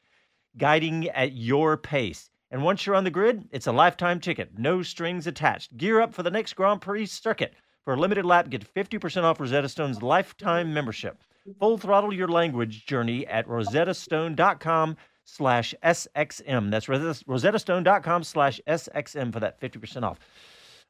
guiding 0.57 1.09
at 1.09 1.33
your 1.33 1.77
pace. 1.77 2.31
And 2.49 2.63
once 2.63 2.87
you're 2.87 2.95
on 2.95 3.03
the 3.03 3.11
grid, 3.11 3.47
it's 3.51 3.67
a 3.67 3.71
lifetime 3.71 4.19
ticket, 4.19 4.57
no 4.57 4.81
strings 4.81 5.27
attached. 5.27 5.77
Gear 5.77 6.01
up 6.01 6.15
for 6.15 6.23
the 6.23 6.31
next 6.31 6.53
Grand 6.53 6.81
Prix 6.81 7.05
circuit. 7.05 7.53
For 7.85 7.93
a 7.93 7.97
limited 7.97 8.25
lap, 8.25 8.49
get 8.49 8.73
50% 8.73 9.23
off 9.23 9.39
Rosetta 9.39 9.69
Stone's 9.69 10.01
lifetime 10.01 10.73
membership. 10.73 11.21
Full 11.59 11.77
throttle 11.77 12.11
your 12.11 12.27
language 12.27 12.87
journey 12.87 13.27
at 13.27 13.47
rosettastone.com 13.47 14.97
slash 15.23 15.75
SXM. 15.83 16.71
That's 16.71 16.87
rosettastone.com 16.87 18.23
slash 18.23 18.59
SXM 18.67 19.31
for 19.31 19.39
that 19.39 19.61
50% 19.61 20.01
off. 20.01 20.19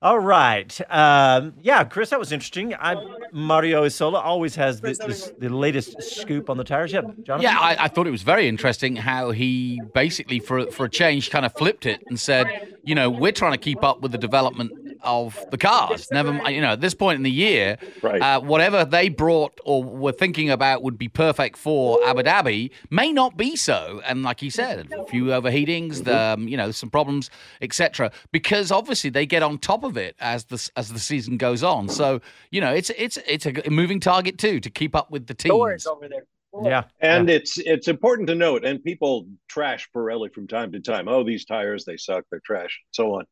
All 0.02 0.20
right. 0.20 0.80
Um, 0.89 1.54
yeah, 1.62 1.84
Chris, 1.84 2.12
that 2.12 2.20
was 2.20 2.32
interesting. 2.32 2.74
I, 2.76 2.96
Mario 3.32 3.84
Isola 3.84 4.20
always 4.20 4.56
has 4.56 4.80
the, 4.80 5.34
the 5.39 5.50
latest 5.50 6.02
scoop 6.02 6.50
on 6.50 6.58
the 6.58 6.64
tires. 6.64 6.93
Yeah, 6.93 7.02
Jonathan? 7.24 7.41
Yeah, 7.41 7.58
I, 7.60 7.86
I, 7.86 7.88
thought 7.88 8.06
it 8.06 8.12
was 8.12 8.22
very 8.22 8.48
interesting 8.48 8.98
how 8.98 9.32
he 9.32 9.82
basically, 9.93 10.39
for 10.39 10.70
for 10.70 10.86
a 10.86 10.89
change, 10.89 11.30
kind 11.30 11.46
of 11.46 11.54
flipped 11.56 11.86
it 11.86 12.04
and 12.08 12.20
said, 12.20 12.78
you 12.84 12.93
know, 12.93 13.10
we're 13.10 13.32
trying 13.32 13.54
to 13.54 13.58
keep 13.58 13.84
up 13.84 14.02
with 14.02 14.12
the 14.12 14.18
development 14.18 14.84
of 15.06 15.38
the 15.51 15.58
cars. 15.58 16.10
Never, 16.12 16.34
you 16.49 16.62
know, 16.62 16.74
at 16.74 16.82
this 16.82 16.93
point 16.93 17.18
in 17.18 17.24
the 17.24 17.32
year, 17.32 17.78
right. 18.01 18.22
uh, 18.22 18.41
whatever 18.41 18.86
they 18.86 19.10
brought 19.10 19.60
or 19.64 19.84
were 19.84 20.12
thinking 20.12 20.49
about 20.49 20.84
would 20.84 20.97
be 20.97 21.08
perfect 21.08 21.58
for 21.58 22.03
Abu 22.06 22.24
Dhabi 22.24 22.72
may 22.89 23.12
not 23.12 23.38
be 23.38 23.56
so. 23.56 24.01
And 24.06 24.24
like 24.24 24.39
he 24.39 24.49
said, 24.49 24.91
a 24.91 25.06
few 25.06 25.26
overheatings, 25.26 26.03
the, 26.03 26.18
um, 26.18 26.47
you 26.47 26.58
know, 26.58 26.72
some 26.72 26.89
problems, 26.89 27.30
etc. 27.62 28.12
Because 28.32 28.72
obviously 28.72 29.10
they 29.10 29.26
get 29.26 29.43
on 29.43 29.58
top 29.58 29.84
of 29.84 29.97
it 29.97 30.16
as 30.20 30.45
the 30.45 30.70
as 30.76 30.91
the 30.91 30.99
season 30.99 31.38
goes 31.38 31.64
on. 31.64 31.89
So 31.89 32.22
you 32.51 32.62
know, 32.62 32.74
it's 32.74 32.89
it's 32.97 33.18
it's 33.28 33.45
a 33.45 33.70
moving 33.70 33.99
target 33.99 34.38
too 34.38 34.60
to 34.60 34.70
keep 34.70 34.95
up 34.95 35.12
with 35.12 35.28
the 35.28 35.34
teams. 35.34 35.86
Over 35.88 36.08
there. 36.08 36.26
Yeah, 36.64 36.84
and 37.01 37.28
yeah. 37.28 37.36
it's 37.36 37.58
it's 37.58 37.88
important 37.88 38.30
to 38.30 38.36
note, 38.36 38.64
and 38.64 38.82
people 38.84 39.28
trash 39.49 39.89
Pirelli 39.93 40.34
from 40.34 40.47
time 40.47 40.72
to 40.72 40.80
time. 40.80 41.08
Oh, 41.08 41.24
these 41.24 41.45
tires 41.45 41.84
they 41.84 41.97
suck, 41.97 42.24
they're 42.32 42.41
trash, 42.45 42.80
and 42.82 42.95
so 42.95 43.16
on. 43.16 43.26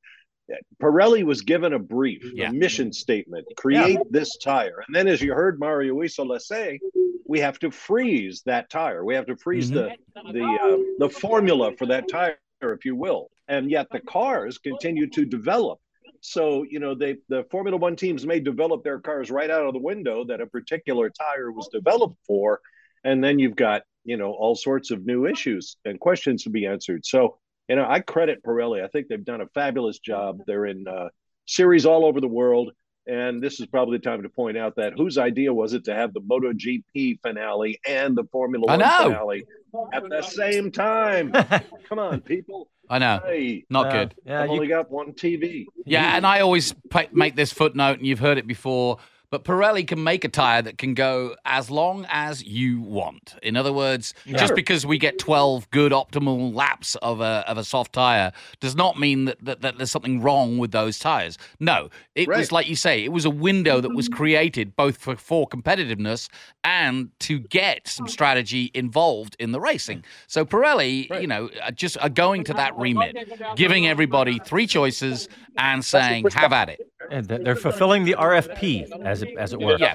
Pirelli 0.81 1.23
was 1.23 1.41
given 1.41 1.73
a 1.73 1.79
brief, 1.79 2.23
yeah. 2.33 2.49
a 2.49 2.53
mission 2.53 2.91
statement: 2.91 3.45
create 3.55 3.93
yeah. 3.93 4.03
this 4.09 4.37
tire. 4.37 4.83
And 4.85 4.95
then, 4.95 5.07
as 5.07 5.21
you 5.21 5.33
heard 5.33 5.59
Mario 5.59 6.01
Isola 6.01 6.39
say, 6.39 6.79
we 7.25 7.39
have 7.39 7.59
to 7.59 7.71
freeze 7.71 8.41
that 8.45 8.69
tire. 8.69 9.05
We 9.05 9.15
have 9.15 9.25
to 9.27 9.37
freeze 9.37 9.71
mm-hmm. 9.71 9.95
the 10.23 10.33
the 10.33 10.43
uh, 10.43 10.77
the 10.99 11.09
formula 11.09 11.71
for 11.77 11.85
that 11.87 12.09
tire, 12.09 12.37
if 12.61 12.85
you 12.85 12.95
will. 12.95 13.29
And 13.47 13.69
yet, 13.71 13.87
the 13.91 13.99
cars 14.01 14.57
continue 14.57 15.09
to 15.11 15.25
develop. 15.25 15.79
So 16.21 16.63
you 16.69 16.79
know, 16.79 16.95
they 16.95 17.17
the 17.29 17.45
Formula 17.49 17.77
One 17.77 17.95
teams 17.95 18.25
may 18.25 18.39
develop 18.39 18.83
their 18.83 18.99
cars 18.99 19.31
right 19.31 19.49
out 19.49 19.65
of 19.65 19.73
the 19.73 19.79
window 19.79 20.25
that 20.25 20.41
a 20.41 20.47
particular 20.47 21.09
tire 21.09 21.51
was 21.51 21.69
developed 21.71 22.17
for, 22.25 22.61
and 23.03 23.23
then 23.23 23.39
you've 23.39 23.55
got 23.55 23.83
you 24.03 24.17
know 24.17 24.31
all 24.31 24.55
sorts 24.55 24.91
of 24.91 25.05
new 25.05 25.25
issues 25.25 25.77
and 25.85 25.99
questions 25.99 26.43
to 26.43 26.49
be 26.49 26.65
answered. 26.65 27.05
So 27.05 27.39
you 27.67 27.75
know, 27.75 27.85
I 27.87 27.99
credit 27.99 28.43
Pirelli. 28.43 28.83
I 28.83 28.87
think 28.87 29.07
they've 29.07 29.23
done 29.23 29.41
a 29.41 29.47
fabulous 29.53 29.99
job. 29.99 30.39
They're 30.45 30.65
in 30.65 30.87
uh, 30.87 31.09
series 31.45 31.85
all 31.85 32.05
over 32.05 32.19
the 32.21 32.27
world. 32.27 32.71
And 33.05 33.43
this 33.43 33.59
is 33.59 33.65
probably 33.65 33.97
the 33.97 34.03
time 34.03 34.23
to 34.23 34.29
point 34.29 34.57
out 34.57 34.77
that 34.77 34.93
whose 34.95 35.17
idea 35.17 35.53
was 35.53 35.73
it 35.73 35.83
to 35.85 35.93
have 35.93 36.13
the 36.13 36.21
MotoGP 36.21 37.19
finale 37.21 37.77
and 37.85 38.15
the 38.15 38.23
Formula 38.31 38.65
One 38.65 38.79
finale 38.79 39.43
at 39.91 40.03
the 40.09 40.21
same 40.21 40.71
time? 40.71 41.31
Come 41.89 41.99
on, 41.99 42.21
people. 42.21 42.69
I 42.89 42.99
know. 42.99 43.19
Hey, 43.25 43.65
Not 43.69 43.91
good. 43.91 44.15
Yeah, 44.25 44.41
I've 44.43 44.47
you- 44.47 44.53
only 44.55 44.67
got 44.67 44.89
one 44.89 45.13
TV. 45.13 45.65
Yeah, 45.85 46.15
and 46.15 46.25
I 46.25 46.39
always 46.41 46.73
make 47.11 47.35
this 47.35 47.51
footnote, 47.51 47.97
and 47.97 48.07
you've 48.07 48.19
heard 48.19 48.37
it 48.37 48.47
before. 48.47 48.99
But 49.33 49.45
Pirelli 49.45 49.87
can 49.87 50.03
make 50.03 50.23
a 50.23 50.29
tire 50.29 50.61
that 50.61 50.77
can 50.77 50.93
go 50.93 51.35
as 51.43 51.71
long 51.71 52.05
as 52.07 52.43
you 52.43 52.79
want. 52.81 53.33
In 53.41 53.57
other 53.57 53.73
words, 53.73 54.13
just 54.27 54.53
because 54.53 54.85
we 54.85 54.99
get 54.99 55.17
12 55.17 55.71
good 55.71 55.91
optimal 55.91 56.53
laps 56.53 56.93
of 56.97 57.19
a, 57.19 57.43
of 57.47 57.57
a 57.57 57.63
soft 57.63 57.93
tire 57.93 58.31
does 58.59 58.75
not 58.75 58.99
mean 58.99 59.25
that, 59.25 59.43
that, 59.43 59.61
that 59.61 59.77
there's 59.77 59.89
something 59.89 60.21
wrong 60.21 60.59
with 60.59 60.71
those 60.71 60.99
tires. 60.99 61.39
No, 61.59 61.89
it 62.13 62.27
was 62.27 62.51
like 62.51 62.69
you 62.69 62.75
say, 62.75 63.03
it 63.03 63.11
was 63.11 63.25
a 63.25 63.31
window 63.31 63.81
that 63.81 63.95
was 63.95 64.07
created 64.07 64.75
both 64.75 64.97
for, 64.97 65.15
for 65.15 65.47
competitiveness 65.49 66.29
and 66.63 67.09
to 67.21 67.39
get 67.39 67.87
some 67.87 68.07
strategy 68.07 68.69
involved 68.75 69.35
in 69.39 69.51
the 69.51 69.59
racing. 69.59 70.05
So 70.27 70.45
Pirelli, 70.45 71.09
you 71.19 71.25
know, 71.25 71.49
just 71.73 71.97
are 71.97 72.09
going 72.09 72.43
to 72.43 72.53
that 72.53 72.77
remit, 72.77 73.17
giving 73.55 73.87
everybody 73.87 74.37
three 74.45 74.67
choices 74.67 75.27
and 75.57 75.83
saying, 75.83 76.25
have 76.35 76.53
at 76.53 76.69
it. 76.69 76.92
And 77.13 77.27
they're 77.27 77.55
fulfilling 77.55 78.05
the 78.05 78.15
RFP, 78.17 78.91
as 79.05 79.21
it 79.21 79.37
as 79.37 79.53
it 79.53 79.59
were. 79.59 79.77
Yeah. 79.77 79.93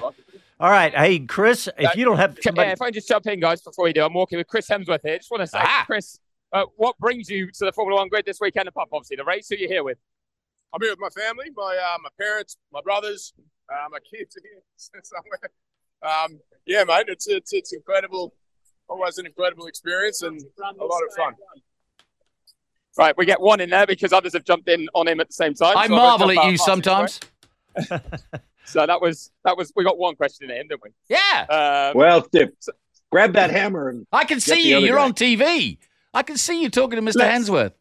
All 0.61 0.69
right. 0.69 0.93
Hey, 0.95 1.19
Chris, 1.19 1.67
if 1.77 1.95
you 1.95 2.05
don't 2.05 2.17
have 2.17 2.37
somebody, 2.41 2.67
Yeah, 2.67 2.73
if 2.73 2.81
I 2.81 2.91
just 2.91 3.07
jump 3.07 3.27
in, 3.27 3.39
guys, 3.39 3.61
before 3.61 3.83
we 3.85 3.93
do, 3.93 4.03
I'm 4.03 4.13
walking 4.13 4.37
with 4.37 4.47
Chris 4.47 4.67
Hemsworth 4.69 5.01
here. 5.03 5.17
Just 5.17 5.29
want 5.31 5.41
to 5.41 5.47
say, 5.47 5.59
Ah. 5.61 5.83
Chris, 5.85 6.17
uh, 6.53 6.63
what 6.77 6.97
brings 6.97 7.29
you 7.29 7.47
to 7.51 7.65
the 7.65 7.71
Formula 7.73 7.99
One 7.99 8.07
grid 8.07 8.25
this 8.25 8.39
weekend? 8.39 8.67
Apart 8.69 8.89
from 8.89 8.97
obviously 8.97 9.17
the 9.17 9.25
race, 9.25 9.49
who 9.49 9.55
you 9.57 9.67
here 9.67 9.83
with? 9.83 9.97
I'm 10.73 10.81
here 10.81 10.91
with 10.91 10.99
my 10.99 11.09
family, 11.09 11.45
my 11.55 11.77
uh, 11.77 11.97
my 12.01 12.09
parents, 12.17 12.57
my 12.71 12.81
brothers, 12.81 13.33
uh, 13.71 13.87
my 13.91 13.99
kids 13.99 14.37
are 14.37 14.41
here 14.41 14.61
somewhere. 15.03 15.51
Um, 16.01 16.39
yeah, 16.65 16.83
mate, 16.85 17.05
it's 17.09 17.27
it's 17.27 17.51
it's 17.53 17.73
incredible. 17.73 18.33
Always 18.87 19.17
an 19.17 19.25
incredible 19.25 19.67
experience 19.67 20.21
and 20.23 20.41
a 20.59 20.83
lot 20.85 21.01
of 21.07 21.13
fun. 21.15 21.33
Right, 22.99 23.15
we 23.17 23.25
get 23.25 23.39
one 23.39 23.61
in 23.61 23.69
there 23.69 23.87
because 23.87 24.11
others 24.11 24.33
have 24.33 24.43
jumped 24.43 24.67
in 24.67 24.89
on 24.93 25.07
him 25.07 25.21
at 25.21 25.27
the 25.27 25.33
same 25.33 25.53
time. 25.53 25.77
I 25.77 25.87
so 25.87 25.95
marvel 25.95 26.31
at 26.31 26.51
you 26.51 26.57
sometimes. 26.57 27.19
So 28.65 28.85
that 28.85 29.01
was 29.01 29.31
that 29.45 29.57
was 29.57 29.73
we 29.75 29.83
got 29.83 29.97
one 29.97 30.15
question 30.15 30.51
in 30.51 30.55
him, 30.55 30.67
didn't 30.67 30.83
we? 30.83 30.91
Yeah. 31.07 31.89
Um, 31.89 31.97
Well, 31.97 32.27
Dip, 32.31 32.55
grab 33.11 33.33
that 33.33 33.49
hammer 33.49 33.89
and 33.89 34.05
I 34.11 34.25
can 34.25 34.39
see 34.39 34.69
you. 34.69 34.77
You're 34.77 34.97
guy. 34.97 35.05
on 35.05 35.13
TV. 35.13 35.79
I 36.13 36.21
can 36.21 36.37
see 36.37 36.61
you 36.61 36.69
talking 36.69 36.97
to 36.97 37.01
Mr. 37.01 37.15
Let's- 37.15 37.49
Hemsworth. 37.49 37.71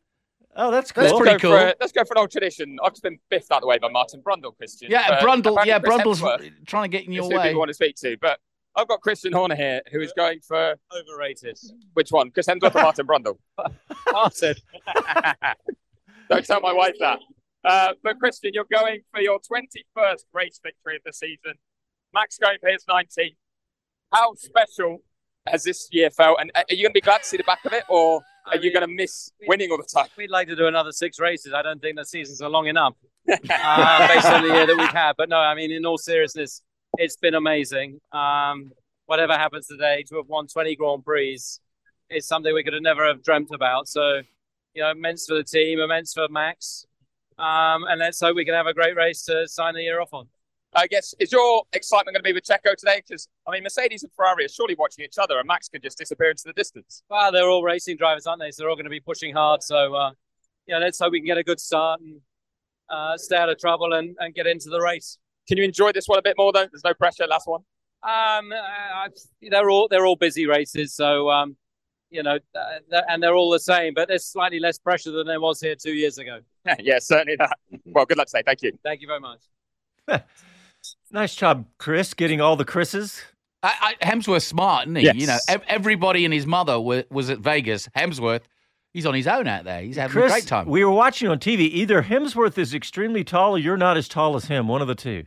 Oh, 0.57 0.71
that's 0.71 0.91
That's 0.91 1.13
let's 1.13 1.19
pretty 1.21 1.37
go 1.43 1.51
cool. 1.51 1.59
For, 1.59 1.75
let's 1.79 1.93
go 1.93 2.05
for 2.05 2.15
an 2.15 2.19
old 2.21 2.31
tradition. 2.31 2.79
I've 2.83 2.93
just 2.93 3.03
been 3.03 3.19
biffed 3.31 3.53
out 3.53 3.59
of 3.59 3.61
the 3.61 3.67
way 3.69 3.79
by 3.79 3.91
Martin 3.91 4.23
Brundle, 4.23 4.57
Christian. 4.57 4.91
Yeah, 4.91 5.09
but 5.09 5.21
Brundle. 5.21 5.65
Yeah, 5.67 5.79
Brundle's 5.79 6.21
Hemsworth 6.23 6.51
trying 6.67 6.91
to 6.91 6.97
get 6.97 7.07
in 7.07 7.13
is 7.13 7.17
your 7.17 7.25
who 7.31 7.37
way. 7.37 7.49
people 7.49 7.59
want 7.59 7.69
to 7.69 7.75
speak 7.75 7.95
to. 7.97 8.17
But 8.21 8.41
I've 8.79 8.87
got 8.87 9.01
Christian 9.01 9.33
Horner 9.33 9.57
here, 9.57 9.83
who 9.91 10.01
is 10.01 10.13
going 10.17 10.39
for 10.39 10.77
Overrated. 10.97 11.59
which 11.95 12.13
one? 12.13 12.31
Chris 12.31 12.47
Hemsworth 12.47 12.77
or 12.77 12.83
Martin 12.83 13.09
Brundle? 13.09 13.37
Martin. 14.13 14.55
Don't 16.31 16.47
tell 16.47 16.61
my 16.61 16.73
wife 16.73 16.95
that. 17.01 17.19
Uh, 17.65 17.95
but 18.05 18.21
Christian, 18.21 18.53
you're 18.55 18.69
going 18.73 19.01
for 19.11 19.21
your 19.21 19.41
21st 19.41 20.23
race 20.33 20.61
victory 20.63 20.95
of 20.95 21.03
the 21.05 21.13
season. 21.13 21.55
Max 22.15 22.39
going 22.39 22.59
for 22.61 22.71
his 22.71 22.85
19th. 22.85 23.35
How 24.13 24.35
special 24.35 24.99
has 25.49 25.65
this 25.65 25.89
year 25.91 26.11
felt? 26.11 26.39
And 26.41 26.53
uh, 26.55 26.63
are 26.71 26.75
you 26.75 26.85
going 26.85 26.93
to 26.93 26.95
be 26.95 27.01
glad 27.01 27.23
to 27.23 27.29
see 27.29 27.37
the 27.37 27.43
back 27.43 27.65
of 27.65 27.73
it, 27.73 27.83
or 27.89 28.23
are 28.47 28.59
you 28.59 28.73
going 28.73 28.87
to 28.87 28.95
miss 28.95 29.33
winning 29.49 29.73
all 29.73 29.79
the 29.79 29.89
time? 29.93 30.07
We'd 30.17 30.31
like 30.31 30.47
to 30.49 30.57
do 30.57 30.69
another 30.69 30.93
six 30.93 31.19
races. 31.19 31.53
I 31.53 31.63
don't 31.63 31.83
think 31.83 31.97
the 31.97 32.05
seasons 32.05 32.41
are 32.41 32.49
long 32.49 32.69
enough 32.69 32.95
uh, 33.29 34.09
based 34.09 34.27
on 34.27 34.47
the 34.47 34.55
year 34.55 34.67
that 34.69 34.77
we've 34.79 34.89
had. 34.89 35.15
But 35.19 35.29
no, 35.29 35.39
I 35.39 35.57
mean, 35.57 35.73
in 35.73 35.85
all 35.85 35.99
seriousness, 35.99 36.63
it's 36.99 37.17
been 37.17 37.35
amazing. 37.35 38.01
Um, 38.13 38.73
whatever 39.07 39.33
happens 39.33 39.69
today, 39.69 40.05
to 40.09 40.17
have 40.17 40.27
won 40.27 40.49
20 40.49 40.77
Grand 40.77 41.05
Prix 41.05 41.41
is 42.11 42.27
something 42.27 42.53
we 42.53 42.65
could 42.65 42.75
have 42.75 42.83
never 42.83 43.07
have 43.07 43.23
dreamt 43.23 43.51
about. 43.55 43.89
So, 43.89 44.21
you 44.75 44.83
know, 44.83 44.91
immense 44.91 45.27
for 45.27 45.35
the 45.35 45.45
team, 45.45 45.79
immense 45.79 46.13
for 46.13 46.27
Max. 46.29 46.85
Um, 47.39 47.85
and 47.85 48.01
let's 48.01 48.21
hope 48.21 48.35
we 48.35 48.45
can 48.45 48.55
have 48.55 48.67
a 48.67 48.75
great 48.75 48.97
race 48.97 49.23
to 49.27 49.47
sign 49.47 49.75
the 49.75 49.83
year 49.83 50.01
off 50.01 50.13
on. 50.13 50.27
I 50.75 50.87
guess 50.87 51.15
is 51.19 51.33
your 51.33 51.63
excitement 51.73 52.15
going 52.15 52.23
to 52.23 52.29
be 52.29 52.35
with 52.35 52.45
Checo 52.45 52.77
today? 52.77 53.01
Because 53.07 53.29
I 53.47 53.53
mean, 53.53 53.63
Mercedes 53.63 54.03
and 54.03 54.13
Ferrari 54.13 54.45
are 54.45 54.49
surely 54.49 54.75
watching 54.75 55.05
each 55.05 55.17
other, 55.19 55.39
and 55.39 55.47
Max 55.47 55.69
could 55.69 55.83
just 55.83 55.97
disappear 55.97 56.31
into 56.31 56.43
the 56.45 56.53
distance. 56.53 57.03
Well, 57.09 57.33
they're 57.33 57.49
all 57.49 57.63
racing 57.63 57.97
drivers, 57.97 58.27
aren't 58.27 58.41
they? 58.41 58.51
So 58.51 58.63
they're 58.63 58.71
all 58.71 58.77
going 58.77 58.85
to 58.85 58.91
be 58.91 59.01
pushing 59.01 59.33
hard. 59.33 59.63
So, 59.63 59.95
uh, 59.95 60.11
yeah, 60.67 60.79
let's 60.79 60.99
hope 60.99 61.13
we 61.13 61.21
can 61.21 61.27
get 61.27 61.39
a 61.39 61.45
good 61.45 61.61
start 61.61 62.01
and 62.01 62.21
uh, 62.91 63.17
stay 63.17 63.37
out 63.37 63.49
of 63.49 63.59
trouble 63.59 63.95
and, 63.95 64.15
and 64.19 64.35
get 64.35 64.47
into 64.47 64.69
the 64.69 64.81
race. 64.81 65.19
Can 65.49 65.59
you 65.59 65.65
enjoy 65.65 65.93
this 65.93 66.07
one 66.07 66.19
a 66.19 66.23
bit 66.23 66.37
more 66.39 66.53
though? 66.53 66.67
There's 66.71 66.85
no 66.85 66.95
pressure. 66.95 67.27
Last 67.27 67.47
one. 67.47 67.63
Um, 68.03 68.53
I, 68.53 69.09
they're 69.51 69.71
all 69.71 69.89
they're 69.89 70.07
all 70.07 70.17
busy 70.17 70.47
races, 70.47 70.95
so 70.95 71.31
um, 71.31 71.57
you 72.11 72.23
know, 72.23 72.39
uh, 72.55 73.01
and 73.09 73.23
they're 73.23 73.35
all 73.35 73.51
the 73.51 73.59
same. 73.59 73.95
But 73.95 74.09
there's 74.09 74.25
slightly 74.25 74.61
less 74.61 74.79
pressure 74.79 75.11
than 75.11 75.27
there 75.27 75.41
was 75.41 75.61
here 75.61 75.75
two 75.75 75.95
years 75.95 76.19
ago. 76.19 76.41
yeah, 76.79 76.99
certainly 77.01 77.37
that. 77.37 77.59
Well, 77.87 78.07
good 78.07 78.19
luck 78.19 78.29
today. 78.29 78.43
Thank 78.45 78.63
you. 78.63 78.79
Thank 78.85 79.01
you 79.01 79.09
very 79.09 79.21
much. 79.21 79.41
Nice 81.11 81.35
job, 81.35 81.65
Chris, 81.79 82.13
getting 82.13 82.41
all 82.41 82.57
the 82.57 82.65
Chris's. 82.65 83.23
I, 83.63 83.97
I, 84.01 84.07
Hemsworth's 84.07 84.47
smart, 84.47 84.87
isn't 84.87 84.97
he? 84.97 85.05
Yes. 85.05 85.17
You 85.17 85.27
know, 85.27 85.39
ev- 85.49 85.63
everybody 85.67 86.25
and 86.25 86.35
his 86.35 86.47
mother 86.47 86.79
was, 86.79 87.05
was 87.11 87.31
at 87.31 87.39
Vegas. 87.39 87.89
Hemsworth, 87.97 88.43
he's 88.93 89.07
on 89.07 89.15
his 89.15 89.27
own 89.27 89.47
out 89.47 89.65
there. 89.65 89.81
He's 89.81 89.97
having 89.97 90.13
Chris, 90.13 90.33
a 90.33 90.35
great 90.35 90.47
time. 90.47 90.67
we 90.67 90.85
were 90.85 90.93
watching 90.93 91.29
on 91.29 91.39
TV. 91.39 91.61
Either 91.61 92.03
Hemsworth 92.03 92.59
is 92.59 92.75
extremely 92.75 93.25
tall 93.25 93.57
or 93.57 93.59
you're 93.59 93.79
not 93.79 93.97
as 93.97 94.07
tall 94.07 94.37
as 94.37 94.45
him. 94.45 94.69
One 94.69 94.83
of 94.83 94.89
the 94.89 94.95
two. 94.95 95.25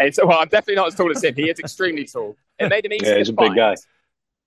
It's, 0.00 0.18
well, 0.22 0.38
I'm 0.38 0.48
definitely 0.48 0.76
not 0.76 0.88
as 0.88 0.94
tall 0.94 1.10
as 1.10 1.22
him. 1.22 1.34
He 1.34 1.50
is 1.50 1.58
extremely 1.58 2.06
tall. 2.06 2.36
It 2.58 2.68
made 2.68 2.86
him 2.86 2.92
easy. 2.92 3.06
Yeah, 3.06 3.12
to 3.12 3.18
he's 3.18 3.28
a 3.28 3.34
big 3.34 3.54
guy. 3.54 3.76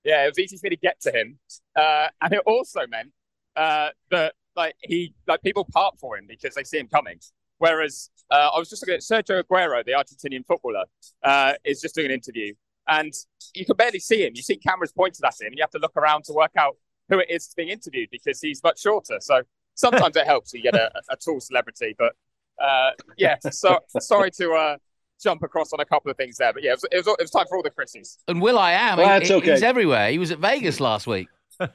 Yeah, 0.03 0.25
it 0.25 0.27
was 0.27 0.39
easy 0.39 0.57
for 0.57 0.65
me 0.65 0.71
to 0.71 0.75
get 0.75 0.99
to 1.01 1.11
him, 1.11 1.39
uh, 1.77 2.07
and 2.21 2.33
it 2.33 2.41
also 2.45 2.81
meant 2.87 3.11
uh, 3.55 3.89
that 4.11 4.33
like 4.55 4.75
he 4.81 5.13
like 5.27 5.41
people 5.41 5.65
part 5.71 5.97
for 5.99 6.17
him 6.17 6.25
because 6.27 6.55
they 6.55 6.63
see 6.63 6.79
him 6.79 6.87
coming. 6.87 7.19
Whereas 7.59 8.09
uh, 8.29 8.49
I 8.53 8.59
was 8.59 8.69
just 8.69 8.81
looking 8.81 8.95
at 8.95 9.01
Sergio 9.01 9.41
Aguero, 9.41 9.85
the 9.85 9.93
Argentinian 9.93 10.45
footballer, 10.45 10.83
uh, 11.23 11.53
is 11.63 11.79
just 11.79 11.95
doing 11.95 12.07
an 12.07 12.11
interview, 12.11 12.53
and 12.87 13.13
you 13.53 13.65
can 13.65 13.77
barely 13.77 13.99
see 13.99 14.25
him. 14.25 14.33
You 14.35 14.41
see 14.41 14.57
cameras 14.57 14.91
pointed 14.91 15.23
at 15.23 15.39
him, 15.39 15.47
and 15.47 15.55
you 15.55 15.63
have 15.63 15.71
to 15.71 15.79
look 15.79 15.95
around 15.95 16.25
to 16.25 16.33
work 16.33 16.51
out 16.57 16.75
who 17.09 17.19
it 17.19 17.27
is 17.29 17.53
being 17.55 17.69
interviewed 17.69 18.09
because 18.11 18.41
he's 18.41 18.61
much 18.63 18.81
shorter. 18.81 19.19
So 19.21 19.43
sometimes 19.75 20.17
it 20.17 20.25
helps 20.25 20.53
you 20.53 20.61
get 20.61 20.75
a, 20.75 20.91
a 21.09 21.15
tall 21.15 21.39
celebrity, 21.39 21.95
but 21.97 22.13
uh, 22.61 22.91
yeah. 23.17 23.37
So 23.51 23.79
sorry 23.99 24.31
to 24.31 24.51
uh, 24.53 24.77
jump 25.24 25.41
across 25.43 25.74
on 25.74 25.80
a 25.80 25.86
couple 25.86 26.11
of 26.11 26.17
things 26.17 26.38
there, 26.38 26.53
but 26.53 26.61
yeah, 26.63 26.71
it 26.71 26.74
was, 26.74 26.84
it 26.91 26.97
was, 26.97 27.07
it 27.07 27.21
was 27.21 27.32
time 27.32 27.45
for 27.47 27.57
all 27.57 27.63
the 27.63 27.71
Chrissies. 27.71 28.17
And 28.28 28.41
Will 28.41 28.59
I 28.59 28.74
am, 28.74 28.97
Well, 28.97 29.07
he- 29.07 29.11
that's 29.19 29.30
he- 29.30 29.36
okay. 29.36 29.51
he's 29.51 29.63
everywhere. 29.63 30.11
He 30.11 30.19
was 30.19 30.32
at 30.32 30.39
Vegas 30.39 30.80
last 30.80 31.07
week. 31.07 31.28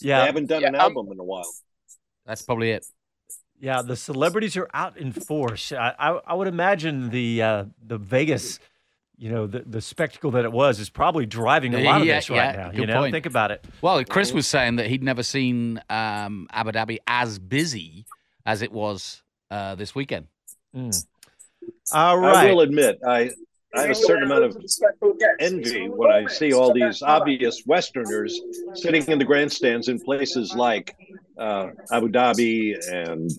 Yeah. 0.00 0.20
They 0.20 0.26
haven't 0.26 0.46
done 0.46 0.62
an 0.64 0.74
Yeah, 0.74 0.84
um, 0.84 0.96
album 0.96 1.12
in 1.12 1.18
a 1.18 1.24
while. 1.24 1.50
That's 2.24 2.42
probably 2.42 2.70
it. 2.70 2.86
Yeah, 3.60 3.82
the 3.82 3.96
celebrities 3.96 4.56
are 4.56 4.68
out 4.72 4.96
in 4.96 5.10
force. 5.12 5.72
I, 5.72 5.92
I, 5.98 6.20
I 6.24 6.34
would 6.34 6.46
imagine 6.46 7.10
the 7.10 7.42
uh, 7.42 7.64
the 7.84 7.98
Vegas, 7.98 8.60
you 9.16 9.28
know, 9.32 9.48
the, 9.48 9.64
the 9.66 9.80
spectacle 9.80 10.30
that 10.32 10.44
it 10.44 10.52
was 10.52 10.78
is 10.78 10.88
probably 10.88 11.26
driving 11.26 11.74
a 11.74 11.80
lot 11.82 12.00
of 12.02 12.06
Yeah, 12.06 12.14
this 12.16 12.30
right 12.30 12.36
yeah, 12.36 12.52
now. 12.52 12.70
good 12.70 12.78
You 12.80 12.86
know, 12.86 13.00
point. 13.00 13.12
think 13.12 13.26
about 13.26 13.50
it. 13.50 13.64
Well, 13.82 14.04
Chris 14.04 14.32
was 14.32 14.46
saying 14.46 14.76
that 14.76 14.86
he'd 14.86 15.02
never 15.02 15.24
seen 15.24 15.82
um, 15.90 16.46
Abu 16.52 16.70
Dhabi 16.70 16.98
as 17.08 17.40
busy 17.40 18.06
as 18.46 18.62
it 18.62 18.70
was 18.70 19.22
uh, 19.50 19.74
this 19.74 19.92
weekend. 19.96 20.28
Mm. 20.76 21.04
All 21.92 22.24
I 22.24 22.50
will 22.50 22.60
admit, 22.60 22.98
I 23.06 23.30
I 23.74 23.82
have 23.82 23.90
a 23.90 23.94
certain 23.94 24.24
amount 24.24 24.44
of 24.44 24.56
envy 25.40 25.88
when 25.88 26.10
I 26.10 26.26
see 26.26 26.52
all 26.54 26.72
these 26.72 27.02
obvious 27.02 27.64
Westerners 27.66 28.40
sitting 28.74 29.04
in 29.06 29.18
the 29.18 29.24
grandstands 29.24 29.88
in 29.88 30.00
places 30.00 30.54
like 30.54 30.96
uh, 31.38 31.68
Abu 31.92 32.08
Dhabi 32.08 32.76
and, 32.90 33.30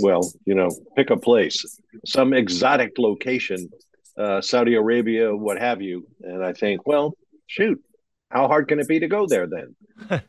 well, 0.00 0.32
you 0.44 0.54
know, 0.54 0.70
pick 0.94 1.10
a 1.10 1.16
place, 1.16 1.80
some 2.06 2.32
exotic 2.32 2.92
location, 2.96 3.68
uh, 4.16 4.40
Saudi 4.40 4.74
Arabia, 4.74 5.34
what 5.34 5.58
have 5.58 5.82
you. 5.82 6.06
And 6.22 6.44
I 6.44 6.52
think, 6.52 6.86
well, 6.86 7.14
shoot, 7.46 7.82
how 8.30 8.46
hard 8.46 8.68
can 8.68 8.78
it 8.78 8.86
be 8.86 9.00
to 9.00 9.08
go 9.08 9.26
there 9.26 9.48
then? 9.48 9.74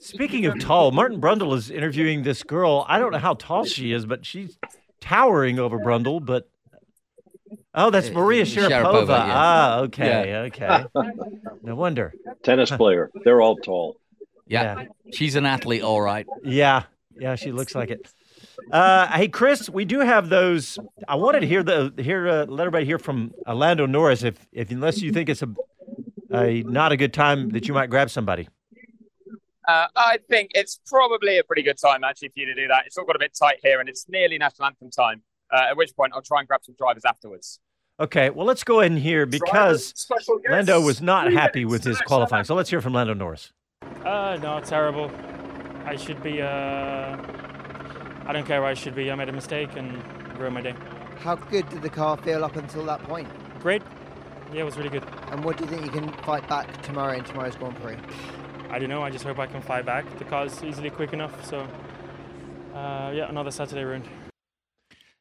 Speaking 0.00 0.46
of 0.46 0.58
tall, 0.60 0.92
Martin 0.92 1.20
Brundle 1.20 1.54
is 1.56 1.70
interviewing 1.70 2.22
this 2.22 2.42
girl. 2.42 2.86
I 2.88 2.98
don't 2.98 3.12
know 3.12 3.18
how 3.18 3.34
tall 3.34 3.64
she 3.64 3.92
is, 3.92 4.06
but 4.06 4.24
she's 4.24 4.56
towering 5.00 5.58
over 5.58 5.78
Brundle. 5.78 6.24
But 6.24 6.48
oh, 7.86 7.90
that's 7.90 8.10
Maria 8.10 8.44
Sharapova. 8.44 8.68
Sharapova, 8.68 9.08
yeah. 9.08 9.34
Ah, 9.34 9.78
okay, 9.80 10.34
okay. 10.46 10.84
no 11.62 11.74
wonder. 11.74 12.12
Tennis 12.42 12.70
player, 12.70 13.10
they're 13.24 13.40
all 13.40 13.56
tall. 13.56 13.96
Yeah. 14.46 14.84
She's 15.12 15.36
an 15.36 15.46
athlete, 15.46 15.82
all 15.82 16.00
right. 16.00 16.26
Yeah, 16.44 16.84
yeah, 17.18 17.34
she 17.34 17.52
looks 17.52 17.74
like 17.74 17.90
it. 17.90 18.06
Uh, 18.70 19.06
hey, 19.08 19.28
Chris, 19.28 19.68
we 19.70 19.84
do 19.84 20.00
have 20.00 20.28
those. 20.28 20.78
I 21.06 21.14
wanted 21.16 21.40
to 21.40 21.46
hear 21.46 21.62
the 21.62 21.92
hear 21.96 22.28
uh, 22.28 22.46
let 22.46 22.66
everybody 22.66 22.84
hear 22.84 22.98
from 22.98 23.32
Orlando 23.46 23.86
Norris. 23.86 24.22
If 24.22 24.46
if 24.52 24.70
unless 24.70 25.00
you 25.00 25.12
think 25.12 25.28
it's 25.28 25.42
a 25.42 25.48
a 26.32 26.62
not 26.64 26.92
a 26.92 26.96
good 26.96 27.14
time 27.14 27.50
that 27.50 27.66
you 27.68 27.74
might 27.74 27.90
grab 27.90 28.10
somebody. 28.10 28.48
Uh, 29.66 29.86
I 29.96 30.18
think 30.28 30.52
it's 30.54 30.80
probably 30.86 31.38
a 31.38 31.44
pretty 31.44 31.62
good 31.62 31.78
time 31.78 32.02
actually 32.02 32.28
for 32.28 32.40
you 32.40 32.46
to 32.46 32.54
do 32.54 32.68
that. 32.68 32.84
It's 32.86 32.96
all 32.96 33.04
got 33.04 33.16
a 33.16 33.18
bit 33.18 33.32
tight 33.38 33.58
here, 33.62 33.80
and 33.80 33.88
it's 33.88 34.06
nearly 34.08 34.38
national 34.38 34.66
anthem 34.66 34.90
time. 34.90 35.22
Uh, 35.52 35.66
at 35.70 35.76
which 35.76 35.94
point, 35.94 36.12
I'll 36.14 36.22
try 36.22 36.40
and 36.40 36.48
grab 36.48 36.60
some 36.62 36.74
drivers 36.78 37.04
afterwards. 37.04 37.60
Okay, 38.00 38.30
well, 38.30 38.46
let's 38.46 38.62
go 38.62 38.78
in 38.78 38.96
here 38.96 39.26
because 39.26 40.08
Lando 40.48 40.80
was 40.80 41.02
not 41.02 41.32
happy 41.32 41.64
with 41.64 41.82
his 41.82 42.00
qualifying. 42.02 42.44
So 42.44 42.54
let's 42.54 42.70
hear 42.70 42.80
from 42.80 42.92
Lando 42.92 43.12
Norris. 43.12 43.50
Uh, 44.04 44.38
no, 44.40 44.60
terrible. 44.60 45.10
I 45.84 45.96
should 45.96 46.22
be. 46.22 46.40
Uh, 46.40 47.16
I 48.24 48.32
don't 48.32 48.46
care 48.46 48.60
where 48.60 48.70
I 48.70 48.74
should 48.74 48.94
be. 48.94 49.10
I 49.10 49.16
made 49.16 49.28
a 49.28 49.32
mistake 49.32 49.70
and 49.74 50.00
ruined 50.38 50.54
my 50.54 50.60
day. 50.60 50.74
How 51.18 51.34
good 51.34 51.68
did 51.70 51.82
the 51.82 51.90
car 51.90 52.16
feel 52.18 52.44
up 52.44 52.54
until 52.54 52.84
that 52.84 53.02
point? 53.02 53.28
Great. 53.60 53.82
Yeah, 54.52 54.60
it 54.60 54.64
was 54.64 54.76
really 54.76 54.90
good. 54.90 55.04
And 55.32 55.44
what 55.44 55.56
do 55.56 55.64
you 55.64 55.70
think 55.70 55.84
you 55.84 55.90
can 55.90 56.12
fight 56.22 56.48
back 56.48 56.82
tomorrow 56.82 57.14
in 57.14 57.24
tomorrow's 57.24 57.56
Grand 57.56 57.74
Prix? 57.80 57.96
I 58.70 58.78
don't 58.78 58.88
know. 58.88 59.02
I 59.02 59.10
just 59.10 59.24
hope 59.24 59.40
I 59.40 59.46
can 59.46 59.60
fight 59.60 59.84
back. 59.84 60.04
The 60.18 60.24
car's 60.24 60.62
easily 60.62 60.90
quick 60.90 61.12
enough. 61.12 61.44
So, 61.44 61.66
uh, 62.74 63.10
yeah, 63.12 63.28
another 63.28 63.50
Saturday 63.50 63.82
ruined. 63.82 64.08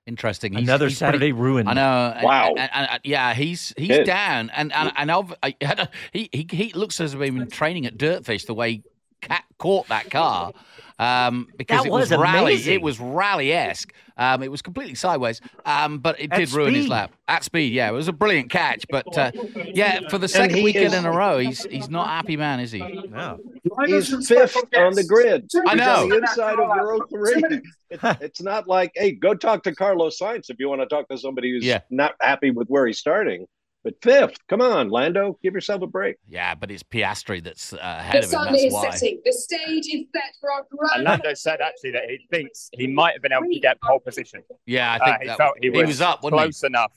Interesting. 0.07 0.53
He's- 0.53 0.63
Another 0.63 0.87
he's 0.87 0.97
pretty- 0.97 1.11
Saturday 1.17 1.31
ruined. 1.33 1.69
I 1.69 1.73
know. 1.73 2.17
Wow. 2.23 2.49
And, 2.57 2.69
and- 2.73 2.87
and- 2.91 3.01
yeah, 3.03 3.33
he's 3.33 3.73
he's 3.77 3.89
Good. 3.89 4.05
down, 4.05 4.49
and 4.55 4.71
and 4.73 4.91
and 4.95 5.11
I've, 5.11 5.33
I 5.43 5.55
had 5.61 5.79
a, 5.81 5.89
he 6.13 6.29
he 6.31 6.47
he 6.49 6.71
looks 6.73 6.99
as 7.01 7.13
if 7.13 7.19
he's 7.21 7.31
been 7.31 7.49
training 7.49 7.85
at 7.85 7.97
Dirtfish 7.97 8.45
the 8.47 8.53
way 8.53 8.71
he 8.71 8.83
ca- 9.21 9.43
caught 9.57 9.87
that 9.89 10.09
car. 10.09 10.53
Um, 10.99 11.47
because 11.57 11.81
That 11.83 11.87
it 11.87 11.91
was, 11.91 12.09
was 12.09 12.19
rally, 12.19 12.53
amazing. 12.53 12.73
it 12.73 12.81
was 12.81 12.99
rally 12.99 13.53
esque. 13.53 13.93
Um, 14.19 14.41
it 14.41 14.49
was 14.49 14.63
completely 14.63 14.95
sideways. 14.95 15.41
Um, 15.63 15.99
but 15.99 16.19
it 16.19 16.31
At 16.31 16.39
did 16.39 16.51
ruin 16.53 16.73
his 16.73 16.87
lap 16.87 17.11
at 17.27 17.43
speed. 17.43 17.71
Yeah, 17.71 17.87
it 17.87 17.91
was 17.91 18.07
a 18.07 18.11
brilliant 18.13 18.49
catch. 18.49 18.83
But 18.89 19.15
uh, 19.15 19.31
yeah, 19.73 20.09
for 20.09 20.17
the 20.17 20.27
second 20.27 20.57
he 20.57 20.63
weekend 20.63 20.87
is- 20.87 20.93
in 20.95 21.05
a 21.05 21.11
row, 21.11 21.37
he's 21.37 21.63
he's 21.65 21.87
not 21.87 22.07
a 22.07 22.09
happy 22.09 22.35
man, 22.35 22.59
is 22.59 22.71
he? 22.71 22.79
No. 22.79 23.37
He's 23.85 24.09
fifth 24.27 24.57
on 24.75 24.93
the 24.95 25.03
grid. 25.03 25.47
I 25.53 25.59
He's 25.59 25.71
on 25.71 25.77
know. 25.77 26.09
the 26.09 26.17
inside 26.17 26.53
of 26.59 26.67
row 26.67 26.99
three. 27.11 27.61
It's, 27.91 28.03
it's 28.21 28.41
not 28.41 28.67
like, 28.67 28.91
hey, 28.95 29.11
go 29.11 29.35
talk 29.35 29.61
to 29.63 29.75
Carlos 29.75 30.17
Sainz 30.19 30.49
if 30.49 30.57
you 30.59 30.67
want 30.67 30.81
to 30.81 30.87
talk 30.87 31.07
to 31.09 31.17
somebody 31.17 31.51
who's 31.51 31.63
Yeah. 31.63 31.81
not 31.91 32.15
happy 32.19 32.49
with 32.49 32.67
where 32.69 32.87
he's 32.87 32.97
starting. 32.97 33.45
But 33.87 34.01
fifth, 34.03 34.45
come 34.49 34.59
on, 34.59 34.89
Lando, 34.89 35.39
give 35.41 35.53
yourself 35.53 35.81
a 35.81 35.87
break. 35.87 36.17
Yeah, 36.27 36.55
but 36.55 36.69
it's 36.69 36.83
Piastri 36.83 37.41
that's 37.41 37.71
uh, 37.71 37.77
ahead 37.79 38.15
The 38.15 38.17
of 38.17 38.23
him. 38.25 38.29
sun 38.31 38.45
That's 38.51 38.63
is 38.65 38.73
why. 38.73 38.89
setting. 38.89 39.21
The 39.23 39.31
stage 39.31 39.85
is 39.87 40.05
set 40.13 40.35
for 40.41 40.51
our 40.51 40.65
And 40.69 40.77
grand 40.77 41.03
Lando 41.05 41.33
said 41.35 41.61
actually 41.61 41.91
that 41.91 42.03
he 42.09 42.19
thinks 42.29 42.69
he 42.73 42.85
might 42.87 43.13
have 43.13 43.21
been 43.21 43.31
able 43.31 43.45
to 43.45 43.59
get 43.61 43.79
pole 43.81 44.01
position. 44.01 44.43
Yeah, 44.65 44.91
I 44.91 44.95
Uh, 44.97 45.05
think 45.05 45.21
he 45.21 45.27
that- 45.27 45.37
felt 45.37 45.53
he, 45.61 45.71
he 45.71 45.83
was 45.85 46.01
up, 46.01 46.21
wasn't 46.21 46.41
he? 46.41 46.45
close 46.47 46.63
enough. 46.65 46.91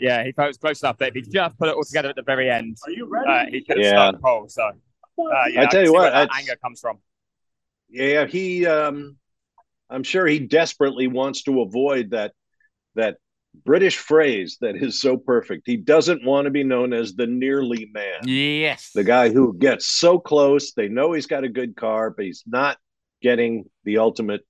Yeah, 0.00 0.24
he 0.24 0.32
felt 0.32 0.46
it 0.46 0.48
was 0.48 0.56
close 0.58 0.82
enough 0.82 0.98
that 0.98 1.10
if 1.10 1.14
he 1.14 1.22
just 1.22 1.56
put 1.56 1.68
it 1.68 1.76
all 1.76 1.84
together 1.84 2.08
at 2.08 2.16
the 2.16 2.22
very 2.22 2.50
end, 2.50 2.78
are 2.84 2.90
you 2.90 3.08
uh, 3.16 3.44
he 3.46 3.60
could 3.62 3.76
have 3.76 3.84
Yeah. 3.84 3.90
started 3.92 4.20
pole. 4.20 4.48
So, 4.48 4.64
uh, 4.64 4.72
yeah, 5.20 5.30
I 5.44 5.50
can 5.66 5.70
tell 5.70 5.84
you 5.84 5.92
what, 5.92 6.00
where 6.02 6.10
that 6.10 6.30
anger 6.36 6.56
comes 6.56 6.80
from. 6.80 6.98
yeah, 7.88 8.26
he. 8.26 8.66
Um, 8.66 9.18
I'm 9.88 10.02
sure 10.02 10.26
he 10.26 10.40
desperately 10.40 11.06
wants 11.06 11.44
to 11.44 11.60
avoid 11.60 12.10
that 12.10 12.32
that 12.96 13.18
British 13.64 13.98
phrase 13.98 14.58
that 14.60 14.76
is 14.76 15.00
so 15.00 15.16
perfect. 15.16 15.62
He 15.66 15.76
doesn't 15.76 16.24
want 16.24 16.46
to 16.46 16.50
be 16.50 16.64
known 16.64 16.92
as 16.92 17.14
the 17.14 17.26
nearly 17.26 17.88
man. 17.92 18.20
Yes. 18.24 18.90
The 18.94 19.04
guy 19.04 19.30
who 19.30 19.56
gets 19.56 19.86
so 19.86 20.18
close, 20.18 20.72
they 20.72 20.88
know 20.88 21.12
he's 21.12 21.26
got 21.26 21.44
a 21.44 21.48
good 21.48 21.76
car, 21.76 22.10
but 22.10 22.24
he's 22.24 22.42
not 22.46 22.78
getting 23.22 23.64
the 23.84 23.98
ultimate 23.98 24.42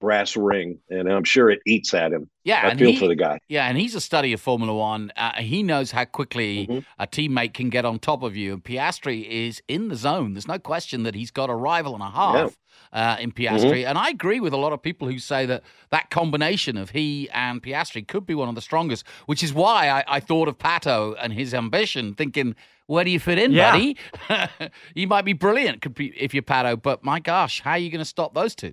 brass 0.00 0.36
ring. 0.36 0.78
And 0.90 1.10
I'm 1.10 1.24
sure 1.24 1.50
it 1.50 1.60
eats 1.66 1.94
at 1.94 2.12
him. 2.12 2.28
Yeah, 2.44 2.62
I 2.68 2.76
feel 2.76 2.90
he- 2.92 2.96
for 2.98 3.08
the 3.08 3.14
guy. 3.16 3.38
Yeah, 3.48 3.66
and 3.66 3.76
he's 3.78 3.94
a 3.94 4.00
study 4.00 4.32
of 4.32 4.40
Formula 4.40 4.74
One. 4.74 5.10
Uh, 5.16 5.32
he 5.40 5.62
knows 5.62 5.90
how 5.90 6.04
quickly 6.04 6.66
Mm-hmm. 6.66 6.78
a 6.98 7.06
teammate 7.06 7.54
can 7.54 7.70
get 7.70 7.84
on 7.84 7.98
top 7.98 8.22
of 8.22 8.36
you. 8.36 8.52
And 8.54 8.62
Piastri 8.64 9.26
is 9.28 9.62
in 9.68 9.88
the 9.88 9.96
zone. 9.96 10.34
There's 10.34 10.46
no 10.48 10.58
question 10.58 11.02
that 11.04 11.14
he's 11.14 11.30
got 11.30 11.50
a 11.50 11.54
rival 11.54 11.94
and 11.94 12.02
a 12.02 12.10
half 12.10 12.56
uh, 12.92 13.16
in 13.20 13.32
Piastri. 13.32 13.82
Mhm. 13.82 13.86
And 13.88 13.98
I 13.98 14.08
agree 14.10 14.38
with 14.40 14.52
a 14.52 14.56
lot 14.58 14.72
of 14.72 14.80
people 14.82 15.08
who 15.08 15.18
say 15.18 15.44
that 15.46 15.62
that 15.90 16.10
combination 16.10 16.76
of 16.76 16.90
he 16.90 17.28
and 17.32 17.62
Piastri 17.62 18.06
could 18.06 18.26
be 18.26 18.34
one 18.34 18.48
of 18.48 18.54
the 18.54 18.60
strongest, 18.60 19.04
which 19.26 19.42
is 19.42 19.52
why 19.52 19.88
I, 19.88 20.04
I 20.06 20.20
thought 20.20 20.46
of 20.48 20.58
Pato 20.58 21.14
and 21.20 21.32
his 21.32 21.52
ambition, 21.54 22.14
thinking, 22.14 22.54
where 22.86 23.02
do 23.04 23.10
you 23.10 23.18
fit 23.18 23.38
in, 23.38 23.52
Yeah. 23.52 23.72
buddy? 23.72 23.96
you 24.94 25.08
might 25.08 25.24
be 25.24 25.32
brilliant 25.32 25.84
if 25.98 26.32
you're 26.34 26.42
Pato, 26.42 26.80
but 26.80 27.02
my 27.02 27.18
gosh, 27.18 27.60
how 27.62 27.72
are 27.72 27.78
you 27.78 27.90
going 27.90 27.98
to 27.98 28.04
stop 28.04 28.34
those 28.34 28.54
two? 28.54 28.72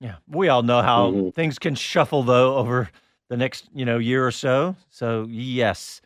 Yeah, 0.00 0.16
we 0.28 0.48
all 0.48 0.62
know 0.62 0.82
how 0.82 1.10
mm-hmm. 1.10 1.28
things 1.30 1.58
can 1.58 1.74
shuffle 1.74 2.22
though 2.22 2.56
over 2.56 2.90
the 3.28 3.36
next 3.36 3.68
you 3.74 3.84
know 3.84 3.98
year 3.98 4.26
or 4.26 4.30
so. 4.30 4.76
So 4.90 5.26
yes. 5.28 6.00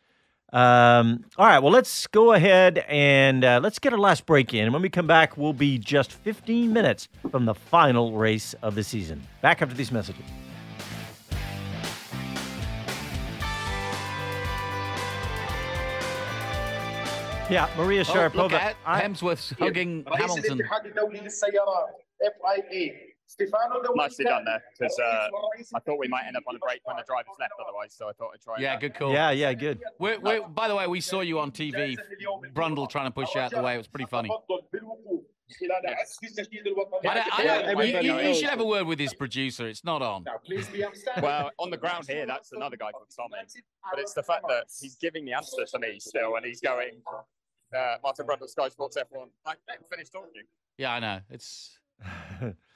Um, 0.53 1.25
all 1.39 1.47
right, 1.47 1.61
well, 1.61 1.73
let's 1.73 2.09
go 2.09 2.33
ahead 2.33 2.79
and 2.89 3.45
uh, 3.45 3.61
let's 3.63 3.79
get 3.79 3.93
our 3.93 3.99
last 4.01 4.27
break 4.27 4.53
in. 4.53 4.65
And 4.65 4.73
when 4.73 4.83
we 4.83 4.89
come 4.89 5.07
back, 5.07 5.37
we'll 5.37 5.53
be 5.53 5.79
just 5.79 6.11
15 6.13 6.73
minutes 6.73 7.09
from 7.31 7.45
the 7.45 7.55
final 7.55 8.17
race 8.17 8.53
of 8.55 8.75
the 8.75 8.83
season. 8.83 9.23
Back 9.43 9.63
after 9.63 9.77
these 9.77 9.93
messages. 9.93 10.25
Yeah, 17.49 17.69
Maria 17.77 18.05
Sharapova. 18.05 18.35
Oh, 18.35 18.43
look 18.43 18.53
at 18.53 18.77
Hemsworth's 18.85 19.51
hugging 19.59 20.05
yeah. 20.09 20.17
Hamilton. 20.19 20.63
Mostly 23.95 24.25
done 24.25 24.45
there, 24.45 24.63
because 24.79 24.99
uh, 24.99 25.29
I 25.75 25.81
thought 25.81 25.99
we 25.99 26.09
might 26.09 26.27
end 26.27 26.37
up 26.37 26.45
on 26.49 26.57
a 26.57 26.59
break 26.59 26.81
when 26.85 26.97
the 26.97 27.05
driver's 27.07 27.35
left 27.39 27.53
otherwise, 27.65 27.95
so 27.95 28.09
I 28.09 28.13
thought 28.13 28.31
I'd 28.35 28.41
try. 28.41 28.57
Yeah, 28.59 28.79
good 28.79 28.95
call. 28.95 29.13
Yeah, 29.13 29.31
yeah, 29.31 29.53
good. 29.55 29.81
We're, 29.99 30.19
we're, 30.21 30.49
by 30.49 30.69
the 30.69 30.77
way, 30.77 30.87
we 30.87 31.01
saw 31.01 31.21
you 31.21 31.39
on 31.39 31.51
TV, 31.51 31.97
Brundle 32.53 32.89
trying 32.89 33.07
to 33.07 33.11
push 33.11 33.35
you 33.35 33.41
out 33.41 33.51
the 33.51 33.63
way. 33.63 33.75
It 33.75 33.79
was 33.79 33.89
pretty 33.89 34.07
funny. 34.07 34.31
Yes. 35.83 36.19
I, 37.05 37.75
I, 37.77 37.83
you, 37.83 38.01
you, 38.01 38.21
you, 38.21 38.35
should 38.35 38.49
have 38.49 38.61
a 38.61 38.65
word 38.65 38.87
with 38.87 39.01
his 39.01 39.13
producer. 39.15 39.69
It's 39.69 39.85
not 39.85 40.01
on. 40.01 40.25
well, 41.21 41.51
on 41.59 41.71
the 41.71 41.77
ground 41.77 42.07
here, 42.09 42.25
that's 42.27 42.53
another 42.53 42.77
guy 42.77 42.93
called 42.93 43.09
Tommy. 43.15 43.43
But 43.91 44.01
it's 44.01 44.15
the 44.15 44.23
fact 44.23 44.45
that 44.49 44.67
he's 44.81 44.95
giving 44.97 45.25
the 45.25 45.33
answer 45.33 45.65
to 45.65 45.79
me 45.79 45.99
still, 45.99 46.37
and 46.37 46.47
he's 46.47 46.61
going, 46.61 47.03
uh, 47.77 47.97
Martin 48.03 48.27
Brundle, 48.27 48.49
Sky 48.49 48.69
Sports 48.69 48.97
F1. 48.97 49.27
I 49.47 49.55
finished 49.91 50.13
talking. 50.13 50.43
Yeah, 50.79 50.93
I 50.93 51.01
know. 51.01 51.21
It's. 51.31 51.79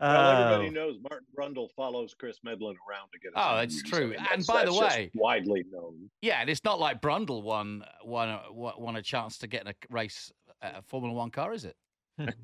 Well, 0.00 0.30
everybody 0.42 0.68
Oh. 0.68 0.70
knows 0.72 0.98
Martin 1.08 1.26
Brundle 1.34 1.70
follows 1.74 2.14
Chris 2.18 2.38
Medland 2.44 2.76
around 2.88 3.10
to 3.12 3.18
get. 3.22 3.34
us 3.34 3.36
Oh, 3.36 3.56
interviews. 3.62 3.80
it's 3.80 3.92
I 3.92 3.96
true. 3.96 4.06
mean, 4.08 4.16
And 4.18 4.26
that's- 4.26 4.46
by 4.46 4.64
the 4.64 4.70
that's 4.72 4.78
just 4.80 4.96
way- 4.96 5.10
widely 5.14 5.64
known. 5.70 6.10
yeah, 6.20 6.40
and 6.40 6.50
it's 6.50 6.64
not 6.64 6.78
like 6.78 7.00
Brundle 7.00 7.42
won 7.42 7.82
won 8.04 8.38
won 8.54 8.96
a 8.96 9.02
chance 9.02 9.38
to 9.38 9.46
get 9.46 9.62
in 9.62 9.68
a 9.68 9.74
race 9.88 10.32
a 10.62 10.82
Formula 10.82 11.14
One 11.14 11.30
car, 11.30 11.52
is 11.52 11.64
it? 11.64 11.76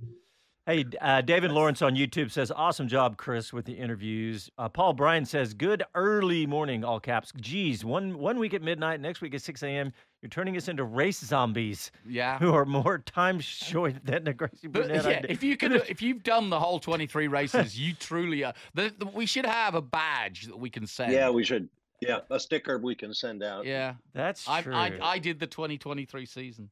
Hey, 0.64 0.84
uh, 1.00 1.22
David 1.22 1.50
Lawrence 1.50 1.82
on 1.82 1.96
YouTube 1.96 2.30
says, 2.30 2.52
"Awesome 2.52 2.86
job, 2.86 3.16
Chris, 3.16 3.52
with 3.52 3.64
the 3.64 3.72
interviews." 3.72 4.48
Uh, 4.56 4.68
Paul 4.68 4.92
Bryan 4.92 5.24
says, 5.24 5.54
"Good 5.54 5.82
early 5.96 6.46
morning, 6.46 6.84
all 6.84 7.00
caps." 7.00 7.32
Geez, 7.40 7.84
one 7.84 8.16
one 8.18 8.38
week 8.38 8.54
at 8.54 8.62
midnight, 8.62 9.00
next 9.00 9.20
week 9.20 9.34
at 9.34 9.42
six 9.42 9.64
a.m. 9.64 9.92
You're 10.20 10.30
turning 10.30 10.56
us 10.56 10.68
into 10.68 10.84
race 10.84 11.18
zombies. 11.18 11.90
Yeah. 12.06 12.38
who 12.38 12.54
are 12.54 12.64
more 12.64 12.98
time 12.98 13.40
short 13.40 14.04
than 14.04 14.22
the 14.22 14.34
Gracie 14.34 14.68
But, 14.68 14.86
Burnett. 14.86 15.04
yeah, 15.04 15.20
if 15.28 15.42
you 15.42 15.56
could, 15.56 15.72
if 15.88 16.00
you've 16.00 16.22
done 16.22 16.48
the 16.48 16.60
whole 16.60 16.78
23 16.78 17.26
races, 17.26 17.76
you 17.76 17.92
truly 17.94 18.44
are. 18.44 18.54
The, 18.74 18.94
the, 18.96 19.06
we 19.06 19.26
should 19.26 19.46
have 19.46 19.74
a 19.74 19.82
badge 19.82 20.46
that 20.46 20.56
we 20.56 20.70
can 20.70 20.86
send. 20.86 21.12
Yeah, 21.12 21.30
we 21.30 21.42
should. 21.42 21.68
Yeah, 22.00 22.20
a 22.30 22.38
sticker 22.38 22.78
we 22.78 22.94
can 22.94 23.12
send 23.14 23.42
out. 23.42 23.66
Yeah, 23.66 23.94
that's 24.12 24.48
I, 24.48 24.62
true. 24.62 24.74
I, 24.74 24.96
I 25.02 25.18
did 25.18 25.40
the 25.40 25.46
2023 25.48 26.24
season. 26.26 26.70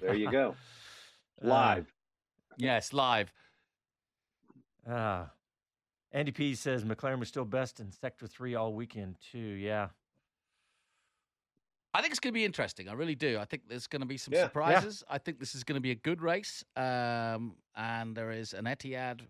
There 0.00 0.14
you 0.14 0.30
go. 0.30 0.56
Uh, 1.40 1.46
Live. 1.46 1.94
Yes, 2.58 2.92
live. 2.92 3.32
Ah. 4.88 5.30
Andy 6.12 6.32
P 6.32 6.54
says 6.54 6.84
McLaren 6.84 7.18
was 7.20 7.28
still 7.28 7.44
best 7.44 7.80
in 7.80 7.90
Sector 7.92 8.26
Three 8.26 8.54
all 8.54 8.72
weekend 8.72 9.16
too. 9.32 9.38
Yeah. 9.38 9.88
I 11.94 12.00
think 12.00 12.10
it's 12.12 12.20
going 12.20 12.32
to 12.32 12.38
be 12.38 12.44
interesting. 12.44 12.88
I 12.88 12.92
really 12.92 13.14
do. 13.14 13.38
I 13.38 13.44
think 13.44 13.62
there's 13.68 13.86
going 13.86 14.00
to 14.00 14.06
be 14.06 14.18
some 14.18 14.32
Yeah, 14.34 14.40
yeah. 14.40 14.46
surprises. 14.46 15.04
I 15.08 15.18
think 15.18 15.40
this 15.40 15.54
is 15.54 15.64
going 15.64 15.76
to 15.76 15.80
be 15.80 15.90
a 15.90 15.94
good 15.96 16.20
race. 16.20 16.62
Um, 16.76 17.56
and 17.76 18.14
there 18.14 18.30
is 18.30 18.52
an 18.52 18.66
Etihad 18.66 19.22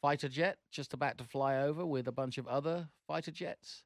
fighter 0.00 0.28
jet 0.28 0.58
just 0.72 0.94
about 0.94 1.18
to 1.18 1.24
fly 1.24 1.58
over 1.58 1.84
with 1.84 2.08
a 2.08 2.12
bunch 2.12 2.38
of 2.38 2.46
other 2.46 2.88
fighter 3.06 3.30
jets. 3.30 3.84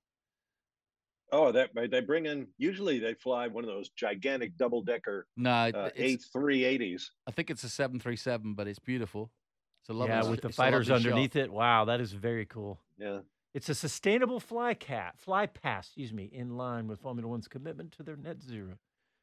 Oh, 1.32 1.52
that 1.52 1.70
they 1.90 2.00
bring 2.00 2.26
in. 2.26 2.48
Usually, 2.58 2.98
they 2.98 3.14
fly 3.14 3.46
one 3.46 3.64
of 3.64 3.68
those 3.68 3.88
gigantic 3.90 4.56
double 4.56 4.82
decker 4.82 5.26
No, 5.36 5.50
uh, 5.50 5.90
A 5.96 6.16
three 6.16 6.64
eighties. 6.64 7.10
I 7.26 7.30
think 7.30 7.50
it's 7.50 7.62
a 7.64 7.68
737, 7.68 8.54
but 8.54 8.66
it's 8.66 8.78
beautiful. 8.78 9.30
It's 9.82 9.88
a 9.90 9.92
lovely 9.92 10.14
yeah, 10.14 10.28
with 10.28 10.42
the 10.42 10.50
fighters 10.50 10.88
lovely 10.88 11.04
shot. 11.04 11.10
underneath 11.12 11.36
it. 11.36 11.52
Wow, 11.52 11.84
that 11.86 12.00
is 12.00 12.12
very 12.12 12.46
cool. 12.46 12.80
Yeah. 12.98 13.20
It's 13.54 13.68
a 13.68 13.74
sustainable 13.74 14.38
fly 14.40 14.74
cat, 14.74 15.14
fly 15.18 15.46
pass, 15.46 15.86
excuse 15.88 16.12
me, 16.12 16.30
in 16.32 16.56
line 16.56 16.86
with 16.86 17.00
Formula 17.00 17.28
One's 17.28 17.48
commitment 17.48 17.92
to 17.92 18.02
their 18.02 18.16
net 18.16 18.42
zero. 18.42 18.78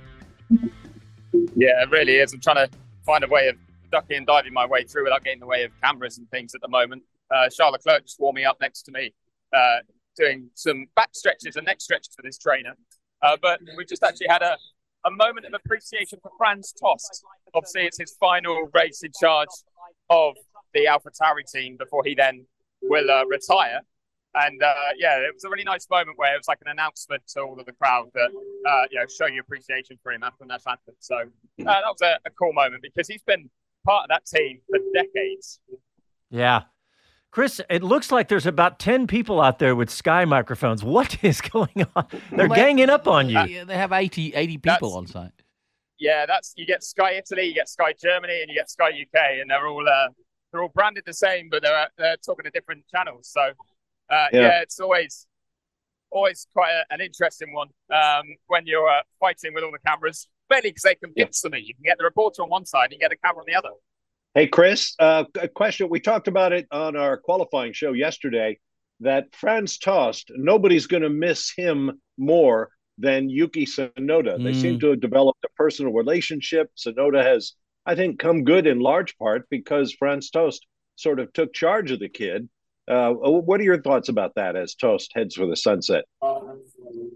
Yeah, 1.56 1.84
it 1.84 1.90
really 1.90 2.18
is. 2.18 2.34
I'm 2.34 2.42
trying 2.42 2.68
to 2.68 2.70
find 3.06 3.24
a 3.24 3.30
way 3.30 3.48
of 3.48 3.56
ducking 3.92 4.18
and 4.18 4.28
diving 4.28 4.54
my 4.54 4.66
way 4.66 4.84
through 4.84 5.04
without 5.04 5.24
getting 5.24 5.38
in 5.38 5.42
the 5.42 5.48
way 5.48 5.64
of 5.64 5.72
cameras 5.82 6.18
and 6.18 6.30
things 6.30 6.56
at 6.56 6.62
the 6.62 6.68
moment. 6.68 7.04
Uh, 7.32 7.50
Charles 7.50 7.74
Leclerc 7.74 8.04
just 8.04 8.20
warming 8.20 8.46
up 8.46 8.58
next 8.62 8.84
to 8.84 8.92
me, 8.92 9.14
uh, 9.54 9.78
doing 10.16 10.50
some 10.54 10.86
back 10.96 11.10
stretches 11.14 11.56
and 11.56 11.66
neck 11.66 11.82
stretches 11.82 12.14
with 12.18 12.26
his 12.26 12.38
trainer. 12.38 12.74
Uh, 13.22 13.38
but 13.42 13.60
we've 13.78 13.88
just 13.88 14.04
actually 14.04 14.28
had 14.30 14.42
a, 14.42 14.58
a 15.06 15.12
moment 15.12 15.46
of 15.46 15.54
appreciation 15.54 16.20
for 16.22 16.32
Franz 16.38 16.74
Tost. 16.80 17.24
Obviously, 17.54 17.84
it's 17.84 17.98
his 17.98 18.16
final 18.20 18.70
race 18.74 19.04
in 19.04 19.12
charge 19.20 19.50
of 20.10 20.36
the 20.74 20.88
Alpha 20.88 21.10
Tauri 21.10 21.50
team 21.52 21.78
before 21.78 22.04
he 22.04 22.14
then 22.16 22.46
will 22.82 23.10
uh, 23.10 23.26
retire. 23.26 23.82
And 24.36 24.62
uh, 24.62 24.74
yeah, 24.98 25.18
it 25.18 25.34
was 25.34 25.44
a 25.46 25.50
really 25.50 25.64
nice 25.64 25.88
moment 25.90 26.18
where 26.18 26.34
it 26.34 26.38
was 26.38 26.48
like 26.48 26.60
an 26.64 26.70
announcement 26.70 27.24
to 27.30 27.42
all 27.42 27.60
of 27.60 27.66
the 27.66 27.74
crowd 27.74 28.10
that 28.14 28.30
uh, 28.70 28.84
you 28.92 29.00
know 29.00 29.06
show 29.08 29.26
your 29.26 29.42
appreciation 29.42 29.98
for 30.04 30.12
him 30.12 30.22
after 30.22 30.46
that 30.48 30.62
happened. 30.66 30.98
So 31.00 31.16
uh, 31.16 31.24
that 31.58 31.84
was 31.86 32.02
a, 32.04 32.20
a 32.26 32.30
cool 32.32 32.54
moment 32.54 32.84
because 32.84 33.08
he's 33.08 33.24
been 33.24 33.50
part 33.88 34.04
of 34.04 34.10
that 34.10 34.26
team 34.26 34.60
for 34.70 34.80
decades. 34.94 35.60
Yeah. 36.30 36.64
Chris, 37.32 37.62
it 37.70 37.84
looks 37.84 38.12
like 38.12 38.28
there's 38.28 38.46
about 38.46 38.80
10 38.80 39.06
people 39.08 39.40
out 39.42 39.60
there 39.60 39.76
with 39.76 39.90
Sky 39.90 40.26
microphones. 40.26 40.84
What 40.84 41.24
is 41.24 41.40
going 41.42 41.86
on? 41.96 42.08
They're 42.32 42.48
Well, 42.48 42.56
ganging 42.56 42.90
up 42.90 43.08
on 43.08 43.30
you. 43.30 43.40
Yeah, 43.40 43.64
they 43.64 43.78
have 43.78 43.92
80, 43.92 44.34
80 44.34 44.58
people 44.58 44.96
on 44.96 45.08
site. 45.08 45.32
Yeah, 46.00 46.26
that's 46.26 46.54
you 46.56 46.66
get 46.66 46.84
Sky 46.84 47.14
Italy, 47.14 47.46
you 47.48 47.54
get 47.56 47.70
Sky 47.70 47.94
Germany, 48.00 48.42
and 48.42 48.50
you 48.50 48.56
get 48.56 48.70
Sky 48.70 48.90
UK, 48.90 49.40
and 49.42 49.50
they're 49.50 49.68
all 49.68 49.88
uh, 49.88 50.10
they're 50.52 50.62
all 50.62 50.70
branded 50.70 51.04
the 51.08 51.14
same, 51.14 51.50
but 51.50 51.64
they're 51.64 51.88
they're 51.98 52.18
talking 52.18 52.44
to 52.44 52.52
different 52.52 52.86
channels. 52.94 53.30
So 53.32 53.42
uh, 53.42 54.28
yeah. 54.32 54.42
Yeah. 54.42 54.62
it's 54.62 54.80
always 54.80 55.26
always 56.12 56.46
quite 56.54 56.72
a, 56.72 56.94
an 56.94 57.02
interesting 57.02 57.52
one 57.52 57.70
um, 57.92 58.24
when 58.46 58.68
you're 58.68 58.88
uh, 58.88 59.02
fighting 59.20 59.56
with 59.56 59.64
all 59.64 59.72
the 59.72 59.80
cameras. 59.80 60.28
Mainly 60.50 60.70
because 60.70 60.84
they 60.84 60.96
can 60.96 61.14
pixel 61.14 61.52
me. 61.52 61.60
You 61.60 61.74
can 61.74 61.84
get 61.84 61.98
the 61.98 62.04
reporter 62.04 62.42
on 62.42 62.50
one 62.50 62.66
side, 62.66 62.86
and 62.86 62.94
you 62.94 63.00
get 63.00 63.10
the 63.10 63.18
camera 63.18 63.42
on 63.42 63.46
the 63.48 63.56
other. 63.56 63.70
Hey, 64.34 64.48
Chris, 64.48 64.94
uh, 65.00 65.26
a 65.40 65.48
question. 65.48 65.90
We 65.90 66.00
talked 66.00 66.28
about 66.28 66.54
it 66.54 66.68
on 66.72 66.96
our 66.96 67.18
qualifying 67.18 67.74
show 67.74 67.94
yesterday 67.94 68.60
that 69.00 69.36
Franz 69.36 69.78
Tost, 69.78 70.32
nobody's 70.36 70.88
going 70.88 71.04
to 71.04 71.10
miss 71.10 71.52
him 71.56 72.00
more 72.18 72.70
than 72.98 73.30
Yuki 73.30 73.66
Tsunoda. 73.66 74.44
They 74.44 74.54
seem 74.54 74.78
Mm. 74.78 74.80
to 74.82 74.88
have 74.92 75.00
developed 75.02 75.44
a 75.46 75.50
personal 75.56 75.94
relationship. 75.94 76.72
Tsunoda 76.76 77.24
has, 77.24 77.54
I 77.86 77.96
think, 77.96 78.20
come 78.20 78.44
good 78.44 78.66
in 78.68 78.80
large 78.80 79.18
part 79.18 79.48
because 79.50 79.94
Franz 79.94 80.30
Tost 80.30 80.66
sort 80.96 81.20
of 81.20 81.32
took 81.34 81.54
charge 81.54 81.92
of 81.92 82.00
the 82.00 82.10
kid. 82.10 82.50
Uh, 82.88 83.12
what 83.12 83.60
are 83.60 83.64
your 83.64 83.82
thoughts 83.82 84.08
about 84.10 84.34
that 84.36 84.56
as 84.56 84.74
Tost 84.76 85.12
heads 85.14 85.36
for 85.36 85.46
the 85.46 85.56
sunset? 85.58 86.06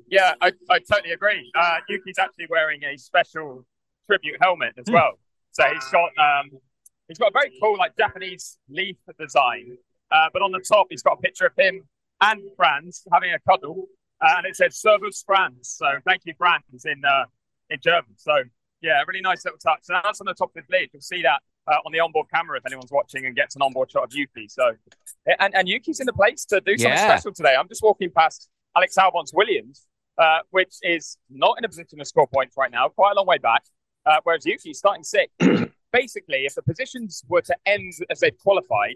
Yeah, 0.09 0.33
I, 0.41 0.51
I 0.69 0.79
totally 0.79 1.13
agree. 1.13 1.49
Uh, 1.55 1.77
Yuki's 1.87 2.19
actually 2.19 2.47
wearing 2.49 2.83
a 2.83 2.97
special 2.97 3.65
tribute 4.05 4.37
helmet 4.41 4.73
as 4.77 4.85
Hmm. 4.87 4.93
well. 4.93 5.19
So 5.51 5.63
he's 5.73 5.87
got 5.89 6.09
um, 6.17 6.49
he's 7.07 7.17
got 7.17 7.27
a 7.29 7.33
very 7.33 7.51
cool 7.61 7.77
like 7.77 7.95
Japanese 7.97 8.57
leaf 8.69 8.97
design. 9.19 9.77
Uh, 10.11 10.27
but 10.33 10.41
on 10.41 10.51
the 10.51 10.59
top, 10.59 10.87
he's 10.89 11.01
got 11.01 11.13
a 11.19 11.21
picture 11.21 11.45
of 11.45 11.53
him 11.57 11.81
and 12.21 12.41
Franz 12.57 13.03
having 13.11 13.33
a 13.33 13.39
cuddle, 13.39 13.87
uh, 14.21 14.35
and 14.37 14.45
it 14.45 14.55
says 14.55 14.77
"Servus 14.77 15.23
Franz." 15.25 15.69
So 15.69 15.87
thank 16.05 16.21
you, 16.25 16.33
Franz, 16.37 16.85
in 16.85 17.01
uh, 17.05 17.25
in 17.69 17.79
German. 17.81 18.11
So 18.17 18.43
yeah, 18.81 19.01
really 19.07 19.21
nice 19.21 19.45
little 19.45 19.57
touch. 19.59 19.79
So 19.83 19.93
that's 20.03 20.19
on 20.21 20.25
the 20.25 20.33
top 20.33 20.49
of 20.55 20.61
his 20.63 20.69
lid. 20.69 20.89
You'll 20.93 21.01
see 21.01 21.21
that 21.23 21.41
uh, 21.67 21.75
on 21.85 21.91
the 21.91 21.99
onboard 21.99 22.27
camera 22.33 22.57
if 22.57 22.65
anyone's 22.65 22.91
watching 22.91 23.25
and 23.25 23.35
gets 23.35 23.55
an 23.55 23.61
onboard 23.61 23.91
shot 23.91 24.03
of 24.03 24.13
Yuki. 24.13 24.47
So 24.47 24.71
and, 25.39 25.53
and 25.55 25.67
Yuki's 25.67 25.99
in 25.99 26.05
the 26.05 26.13
place 26.13 26.45
to 26.45 26.61
do 26.61 26.77
something 26.77 26.97
Yeah. 26.97 27.07
special 27.17 27.33
today. 27.33 27.55
I'm 27.57 27.67
just 27.67 27.83
walking 27.83 28.09
past 28.15 28.49
Alex 28.75 28.97
Albon's 28.97 29.31
Williams, 29.33 29.85
uh, 30.17 30.39
which 30.51 30.75
is 30.81 31.17
not 31.29 31.57
in 31.57 31.65
a 31.65 31.69
position 31.69 31.99
to 31.99 32.05
score 32.05 32.27
points 32.27 32.55
right 32.57 32.71
now, 32.71 32.89
quite 32.89 33.11
a 33.11 33.15
long 33.15 33.25
way 33.27 33.37
back. 33.37 33.63
Uh, 34.05 34.17
whereas 34.23 34.45
Yuki's 34.45 34.79
starting 34.79 35.03
sixth. 35.03 35.35
Basically, 35.91 36.45
if 36.45 36.55
the 36.55 36.63
positions 36.63 37.21
were 37.27 37.41
to 37.41 37.55
end 37.65 37.93
as 38.09 38.21
they've 38.21 38.37
qualified, 38.39 38.95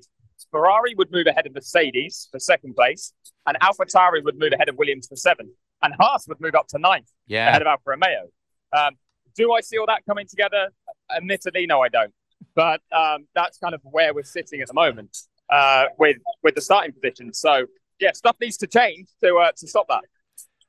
Ferrari 0.50 0.96
would 0.96 1.12
move 1.12 1.28
ahead 1.28 1.46
of 1.46 1.54
Mercedes 1.54 2.28
for 2.32 2.40
second 2.40 2.74
place, 2.76 3.14
and 3.46 3.58
AlphaTauri 3.60 4.24
would 4.24 4.40
move 4.40 4.54
ahead 4.54 4.70
of 4.70 4.78
Williams 4.78 5.08
for 5.08 5.16
seventh, 5.18 5.52
and 5.82 5.94
Haas 6.00 6.26
would 6.28 6.40
move 6.40 6.56
up 6.56 6.68
to 6.70 6.80
ninth 6.80 7.12
Yeah. 7.28 7.50
ahead 7.50 7.62
of 7.62 7.68
Alfa 7.68 7.84
Romeo. 7.86 8.30
Um, 8.74 8.94
do 9.36 9.52
I 9.54 9.62
see 9.62 9.78
all 9.78 9.86
that 9.88 10.06
coming 10.08 10.26
together? 10.26 10.70
Admittedly, 11.16 11.66
no, 11.68 11.82
I 11.82 11.90
don't. 11.90 12.14
But 12.56 12.82
um, 12.92 13.28
that's 13.34 13.58
kind 13.58 13.74
of 13.74 13.82
where 13.84 14.14
we're 14.14 14.24
sitting 14.24 14.62
at 14.62 14.68
the 14.68 14.74
moment 14.74 15.18
uh, 15.50 15.86
with 15.98 16.18
with 16.44 16.56
the 16.56 16.62
starting 16.62 16.94
position. 16.94 17.34
So 17.34 17.66
yeah, 18.00 18.12
stuff 18.14 18.38
needs 18.42 18.58
to 18.58 18.68
change 18.68 19.08
to 19.24 19.36
uh, 19.38 19.52
to 19.58 19.68
stop 19.68 19.88
that. 19.90 20.02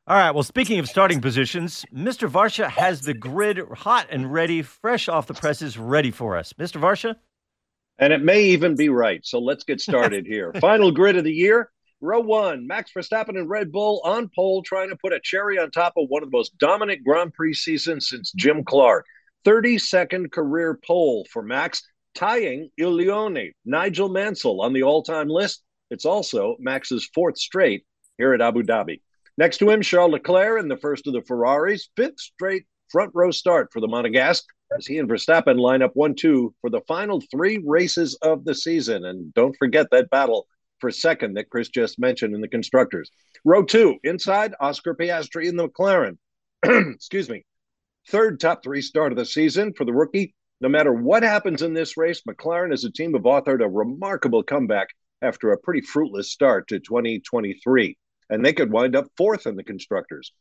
All 0.09 0.17
right. 0.17 0.31
Well, 0.31 0.45
speaking 0.45 0.79
of 0.79 0.89
starting 0.89 1.21
positions, 1.21 1.85
Mr. 1.93 2.31
Varsha 2.31 2.69
has 2.69 3.01
the 3.01 3.15
grid 3.15 3.59
hot 3.75 4.07
and 4.09 4.33
ready, 4.33 4.63
fresh 4.63 5.09
off 5.09 5.27
the 5.27 5.35
presses, 5.35 5.77
ready 5.77 6.13
for 6.13 6.37
us. 6.37 6.53
Mr. 6.53 6.81
Varsha? 6.81 7.17
And 7.99 8.13
it 8.13 8.23
may 8.23 8.45
even 8.45 8.77
be 8.77 8.89
right. 8.89 9.27
So 9.27 9.41
let's 9.41 9.65
get 9.65 9.81
started 9.81 10.25
here. 10.29 10.53
Final 10.61 10.93
grid 10.93 11.17
of 11.17 11.25
the 11.25 11.33
year. 11.33 11.71
Row 12.01 12.21
one, 12.21 12.67
Max 12.67 12.93
Verstappen 12.93 13.31
and 13.31 13.49
Red 13.49 13.73
Bull 13.73 14.01
on 14.05 14.31
pole, 14.33 14.63
trying 14.63 14.91
to 14.91 14.97
put 14.97 15.15
a 15.15 15.21
cherry 15.21 15.59
on 15.59 15.71
top 15.71 15.95
of 15.97 16.09
one 16.09 16.23
of 16.23 16.31
the 16.31 16.37
most 16.37 16.57
dominant 16.59 17.03
Grand 17.03 17.33
Prix 17.33 17.55
seasons 17.55 18.09
since 18.09 18.31
Jim 18.33 18.63
Clark. 18.65 19.07
32nd 19.47 20.33
career 20.33 20.79
pole 20.85 21.27
for 21.31 21.43
Max, 21.43 21.83
tying 22.15 22.69
Il 22.77 22.91
Leone, 22.91 23.53
Nigel 23.65 24.09
Mansell 24.09 24.61
on 24.61 24.73
the 24.73 24.83
all 24.83 25.03
time 25.03 25.29
list. 25.29 25.63
It's 25.91 26.05
also 26.05 26.57
Max's 26.59 27.09
fourth 27.15 27.39
straight 27.39 27.85
here 28.19 28.35
at 28.35 28.41
Abu 28.41 28.63
Dhabi. 28.63 29.01
Next 29.39 29.59
to 29.59 29.71
him, 29.71 29.83
Charles 29.83 30.13
Leclerc 30.13 30.61
in 30.61 30.69
the 30.69 30.77
first 30.77 31.07
of 31.07 31.13
the 31.13 31.23
Ferraris, 31.23 31.89
fifth 31.97 32.19
straight 32.19 32.65
front 32.91 33.13
row 33.15 33.31
start 33.31 33.69
for 33.73 33.81
the 33.81 33.87
Monegasque 33.87 34.45
as 34.77 34.87
he 34.87 34.99
and 34.99 35.09
Verstappen 35.09 35.59
line 35.59 35.83
up 35.83 35.93
1 35.95 36.15
2 36.17 36.55
for 36.61 36.71
the 36.71 36.81
final 36.89 37.23
three 37.31 37.63
races 37.65 38.19
of 38.23 38.45
the 38.45 38.55
season. 38.55 39.05
And 39.05 39.33
don't 39.35 39.57
forget 39.57 39.87
that 39.93 40.11
battle 40.11 40.49
for 40.81 40.91
second 40.91 41.35
that 41.35 41.51
Chris 41.51 41.69
just 41.69 41.99
mentioned 41.99 42.35
in 42.35 42.41
the 42.41 42.49
constructors. 42.49 43.11
Row 43.45 43.63
two, 43.63 43.97
inside 44.03 44.55
Oscar 44.61 44.95
Piastri 44.95 45.47
in 45.47 45.57
the 45.57 45.69
McLaren. 45.69 46.19
Excuse 46.65 47.29
me. 47.29 47.45
Third 48.09 48.39
top 48.39 48.63
three 48.63 48.83
start 48.83 49.13
of 49.13 49.19
the 49.19 49.27
season 49.27 49.73
for 49.73 49.85
the 49.85 49.93
rookie. 49.93 50.35
No 50.61 50.69
matter 50.69 50.93
what 50.93 51.25
happens 51.25 51.63
in 51.63 51.75
this 51.75 51.97
race, 51.97 52.23
McLaren 52.23 52.73
as 52.73 52.85
a 52.85 52.91
team 52.91 53.15
have 53.15 53.23
authored 53.23 53.63
a 53.63 53.69
remarkable 53.69 54.43
comeback 54.43 54.89
after 55.23 55.51
a 55.51 55.59
pretty 55.59 55.81
fruitless 55.81 56.31
start 56.31 56.69
to 56.69 56.79
2023. 56.79 57.97
And 58.31 58.45
they 58.45 58.53
could 58.53 58.71
wind 58.71 58.95
up 58.95 59.07
fourth 59.17 59.47
in 59.47 59.57
the 59.57 59.65
constructors. 59.65 60.33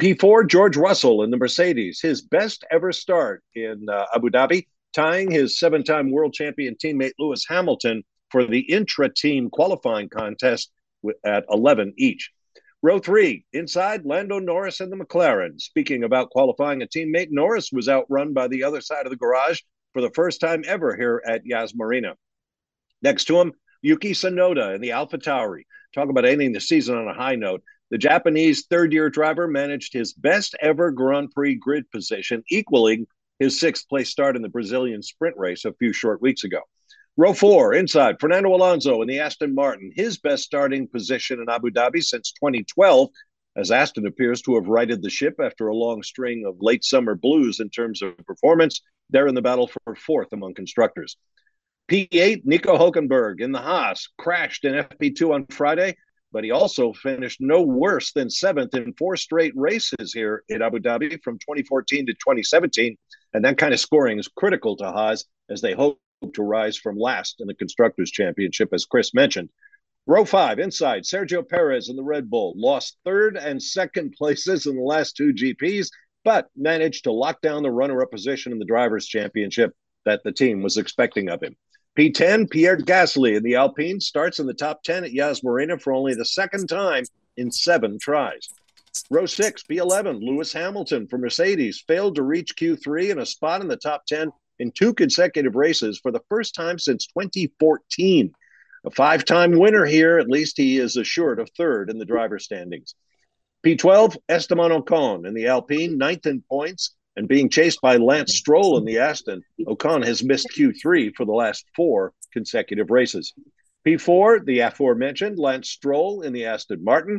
P4, 0.00 0.48
George 0.48 0.76
Russell 0.76 1.24
in 1.24 1.30
the 1.30 1.36
Mercedes, 1.36 2.00
his 2.00 2.22
best 2.22 2.64
ever 2.70 2.92
start 2.92 3.42
in 3.54 3.86
uh, 3.88 4.06
Abu 4.14 4.30
Dhabi, 4.30 4.68
tying 4.92 5.30
his 5.30 5.58
seven 5.58 5.82
time 5.82 6.12
world 6.12 6.32
champion 6.32 6.76
teammate 6.76 7.12
Lewis 7.18 7.44
Hamilton 7.48 8.04
for 8.30 8.44
the 8.44 8.60
intra 8.60 9.12
team 9.12 9.50
qualifying 9.50 10.08
contest 10.08 10.70
at 11.24 11.44
11 11.50 11.94
each. 11.98 12.30
Row 12.80 13.00
three, 13.00 13.44
inside 13.52 14.04
Lando 14.04 14.38
Norris 14.38 14.78
and 14.78 14.92
the 14.92 14.96
McLaren. 14.96 15.60
Speaking 15.60 16.04
about 16.04 16.30
qualifying 16.30 16.80
a 16.80 16.86
teammate, 16.86 17.26
Norris 17.32 17.72
was 17.72 17.88
outrun 17.88 18.32
by 18.32 18.46
the 18.46 18.62
other 18.62 18.80
side 18.80 19.04
of 19.04 19.10
the 19.10 19.16
garage 19.16 19.60
for 19.92 20.00
the 20.00 20.12
first 20.12 20.40
time 20.40 20.62
ever 20.64 20.96
here 20.96 21.20
at 21.26 21.44
Yas 21.44 21.74
Marina. 21.74 22.14
Next 23.02 23.24
to 23.24 23.40
him, 23.40 23.52
Yuki 23.82 24.12
Tsunoda 24.12 24.76
and 24.76 24.82
the 24.82 24.92
Alpha 24.92 25.18
Tauri. 25.18 25.62
Talk 25.92 26.08
about 26.08 26.24
ending 26.24 26.52
the 26.52 26.60
season 26.60 26.96
on 26.96 27.08
a 27.08 27.14
high 27.14 27.34
note. 27.34 27.64
The 27.90 27.98
Japanese 27.98 28.66
third 28.66 28.92
year 28.92 29.10
driver 29.10 29.48
managed 29.48 29.92
his 29.92 30.12
best 30.12 30.54
ever 30.60 30.92
Grand 30.92 31.32
Prix 31.32 31.56
grid 31.56 31.90
position, 31.90 32.44
equaling 32.48 33.08
his 33.40 33.58
sixth 33.58 33.88
place 33.88 34.10
start 34.10 34.36
in 34.36 34.42
the 34.42 34.48
Brazilian 34.48 35.02
sprint 35.02 35.36
race 35.36 35.64
a 35.64 35.74
few 35.74 35.92
short 35.92 36.22
weeks 36.22 36.44
ago. 36.44 36.60
Row 37.20 37.34
four, 37.34 37.74
inside, 37.74 38.20
Fernando 38.20 38.54
Alonso 38.54 39.02
in 39.02 39.08
the 39.08 39.18
Aston 39.18 39.52
Martin, 39.52 39.90
his 39.92 40.18
best 40.18 40.44
starting 40.44 40.86
position 40.86 41.40
in 41.40 41.50
Abu 41.50 41.68
Dhabi 41.70 42.00
since 42.00 42.30
2012, 42.30 43.08
as 43.56 43.72
Aston 43.72 44.06
appears 44.06 44.40
to 44.42 44.54
have 44.54 44.68
righted 44.68 45.02
the 45.02 45.10
ship 45.10 45.34
after 45.42 45.66
a 45.66 45.74
long 45.74 46.04
string 46.04 46.44
of 46.46 46.54
late 46.60 46.84
summer 46.84 47.16
blues 47.16 47.58
in 47.58 47.70
terms 47.70 48.02
of 48.02 48.16
performance. 48.18 48.82
They're 49.10 49.26
in 49.26 49.34
the 49.34 49.42
battle 49.42 49.66
for 49.66 49.96
fourth 49.96 50.28
among 50.32 50.54
constructors. 50.54 51.16
P8, 51.90 52.42
Nico 52.44 52.78
Hulkenberg 52.78 53.40
in 53.40 53.50
the 53.50 53.58
Haas 53.58 54.08
crashed 54.16 54.64
in 54.64 54.74
FP2 54.74 55.34
on 55.34 55.46
Friday, 55.46 55.96
but 56.30 56.44
he 56.44 56.52
also 56.52 56.92
finished 56.92 57.40
no 57.40 57.62
worse 57.62 58.12
than 58.12 58.30
seventh 58.30 58.76
in 58.76 58.94
four 58.96 59.16
straight 59.16 59.54
races 59.56 60.12
here 60.12 60.44
in 60.48 60.62
Abu 60.62 60.78
Dhabi 60.78 61.20
from 61.24 61.34
2014 61.40 62.06
to 62.06 62.12
2017. 62.12 62.96
And 63.34 63.44
that 63.44 63.58
kind 63.58 63.74
of 63.74 63.80
scoring 63.80 64.20
is 64.20 64.28
critical 64.28 64.76
to 64.76 64.84
Haas 64.84 65.24
as 65.50 65.60
they 65.60 65.72
hope 65.72 65.98
to 66.32 66.42
rise 66.42 66.76
from 66.76 66.98
last 66.98 67.40
in 67.40 67.46
the 67.46 67.54
Constructors' 67.54 68.10
Championship, 68.10 68.70
as 68.72 68.84
Chris 68.84 69.14
mentioned. 69.14 69.48
Row 70.06 70.24
five, 70.24 70.58
inside, 70.58 71.02
Sergio 71.02 71.46
Perez 71.46 71.88
in 71.88 71.96
the 71.96 72.02
Red 72.02 72.30
Bull 72.30 72.54
lost 72.56 72.96
third 73.04 73.36
and 73.36 73.62
second 73.62 74.12
places 74.18 74.66
in 74.66 74.76
the 74.76 74.82
last 74.82 75.16
two 75.16 75.32
GPs, 75.32 75.88
but 76.24 76.48
managed 76.56 77.04
to 77.04 77.12
lock 77.12 77.40
down 77.40 77.62
the 77.62 77.70
runner 77.70 78.02
up 78.02 78.10
position 78.10 78.52
in 78.52 78.58
the 78.58 78.64
Drivers' 78.64 79.06
Championship 79.06 79.74
that 80.04 80.22
the 80.24 80.32
team 80.32 80.62
was 80.62 80.76
expecting 80.76 81.28
of 81.28 81.42
him. 81.42 81.56
P10, 81.98 82.48
Pierre 82.48 82.76
Gasly 82.76 83.36
in 83.36 83.42
the 83.42 83.56
Alpine 83.56 84.00
starts 84.00 84.38
in 84.38 84.46
the 84.46 84.54
top 84.54 84.82
10 84.84 85.04
at 85.04 85.12
Yas 85.12 85.42
Marina 85.42 85.78
for 85.78 85.92
only 85.92 86.14
the 86.14 86.24
second 86.24 86.68
time 86.68 87.04
in 87.36 87.50
seven 87.50 87.98
tries. 87.98 88.48
Row 89.10 89.26
six, 89.26 89.62
P11, 89.62 90.22
Lewis 90.22 90.52
Hamilton 90.52 91.06
for 91.06 91.18
Mercedes 91.18 91.84
failed 91.86 92.14
to 92.14 92.22
reach 92.22 92.56
Q3 92.56 93.10
and 93.10 93.20
a 93.20 93.26
spot 93.26 93.60
in 93.60 93.68
the 93.68 93.76
top 93.76 94.06
10 94.06 94.30
in 94.58 94.72
two 94.72 94.94
consecutive 94.94 95.54
races 95.54 95.98
for 95.98 96.10
the 96.10 96.22
first 96.28 96.54
time 96.54 96.78
since 96.78 97.06
2014. 97.06 98.32
A 98.84 98.90
five 98.90 99.24
time 99.24 99.58
winner 99.58 99.84
here, 99.84 100.18
at 100.18 100.28
least 100.28 100.56
he 100.56 100.78
is 100.78 100.96
assured 100.96 101.40
of 101.40 101.50
third 101.50 101.90
in 101.90 101.98
the 101.98 102.04
driver 102.04 102.38
standings. 102.38 102.94
P12, 103.64 104.16
Esteban 104.28 104.70
Ocon 104.70 105.26
in 105.26 105.34
the 105.34 105.48
Alpine, 105.48 105.98
ninth 105.98 106.26
in 106.26 106.42
points, 106.42 106.94
and 107.16 107.26
being 107.26 107.48
chased 107.48 107.80
by 107.80 107.96
Lance 107.96 108.36
Stroll 108.36 108.78
in 108.78 108.84
the 108.84 108.98
Aston. 108.98 109.42
Ocon 109.62 110.04
has 110.04 110.22
missed 110.22 110.48
Q3 110.56 111.12
for 111.16 111.24
the 111.24 111.32
last 111.32 111.64
four 111.74 112.12
consecutive 112.32 112.90
races. 112.90 113.34
P4, 113.84 114.44
the 114.44 114.60
aforementioned 114.60 115.38
Lance 115.38 115.68
Stroll 115.68 116.22
in 116.22 116.32
the 116.32 116.44
Aston 116.44 116.84
Martin. 116.84 117.18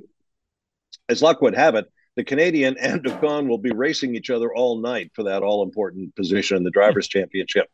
As 1.09 1.21
luck 1.21 1.41
would 1.41 1.55
have 1.55 1.75
it, 1.75 1.91
the 2.19 2.23
Canadian 2.25 2.77
and 2.81 3.01
Ocon 3.01 3.47
will 3.47 3.57
be 3.57 3.71
racing 3.71 4.13
each 4.13 4.29
other 4.29 4.53
all 4.53 4.81
night 4.81 5.09
for 5.15 5.23
that 5.23 5.41
all 5.41 5.63
important 5.63 6.13
position 6.17 6.57
in 6.57 6.63
the 6.63 6.69
Drivers' 6.69 7.07
Championship. 7.07 7.67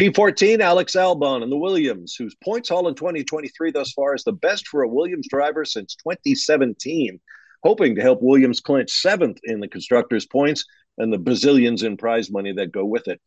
P14, 0.00 0.60
Alex 0.60 0.96
Albon 0.96 1.42
and 1.42 1.52
the 1.52 1.58
Williams, 1.58 2.14
whose 2.18 2.34
points 2.42 2.70
haul 2.70 2.88
in 2.88 2.94
2023 2.94 3.70
thus 3.70 3.92
far 3.92 4.14
is 4.14 4.24
the 4.24 4.32
best 4.32 4.66
for 4.66 4.82
a 4.82 4.88
Williams 4.88 5.28
driver 5.28 5.66
since 5.66 5.94
2017, 5.96 7.20
hoping 7.62 7.94
to 7.94 8.00
help 8.00 8.22
Williams 8.22 8.60
clinch 8.60 8.90
seventh 8.90 9.38
in 9.44 9.60
the 9.60 9.68
constructors' 9.68 10.26
points 10.26 10.64
and 10.96 11.12
the 11.12 11.18
bazillions 11.18 11.84
in 11.84 11.98
prize 11.98 12.30
money 12.30 12.52
that 12.52 12.72
go 12.72 12.86
with 12.86 13.08
it. 13.08 13.20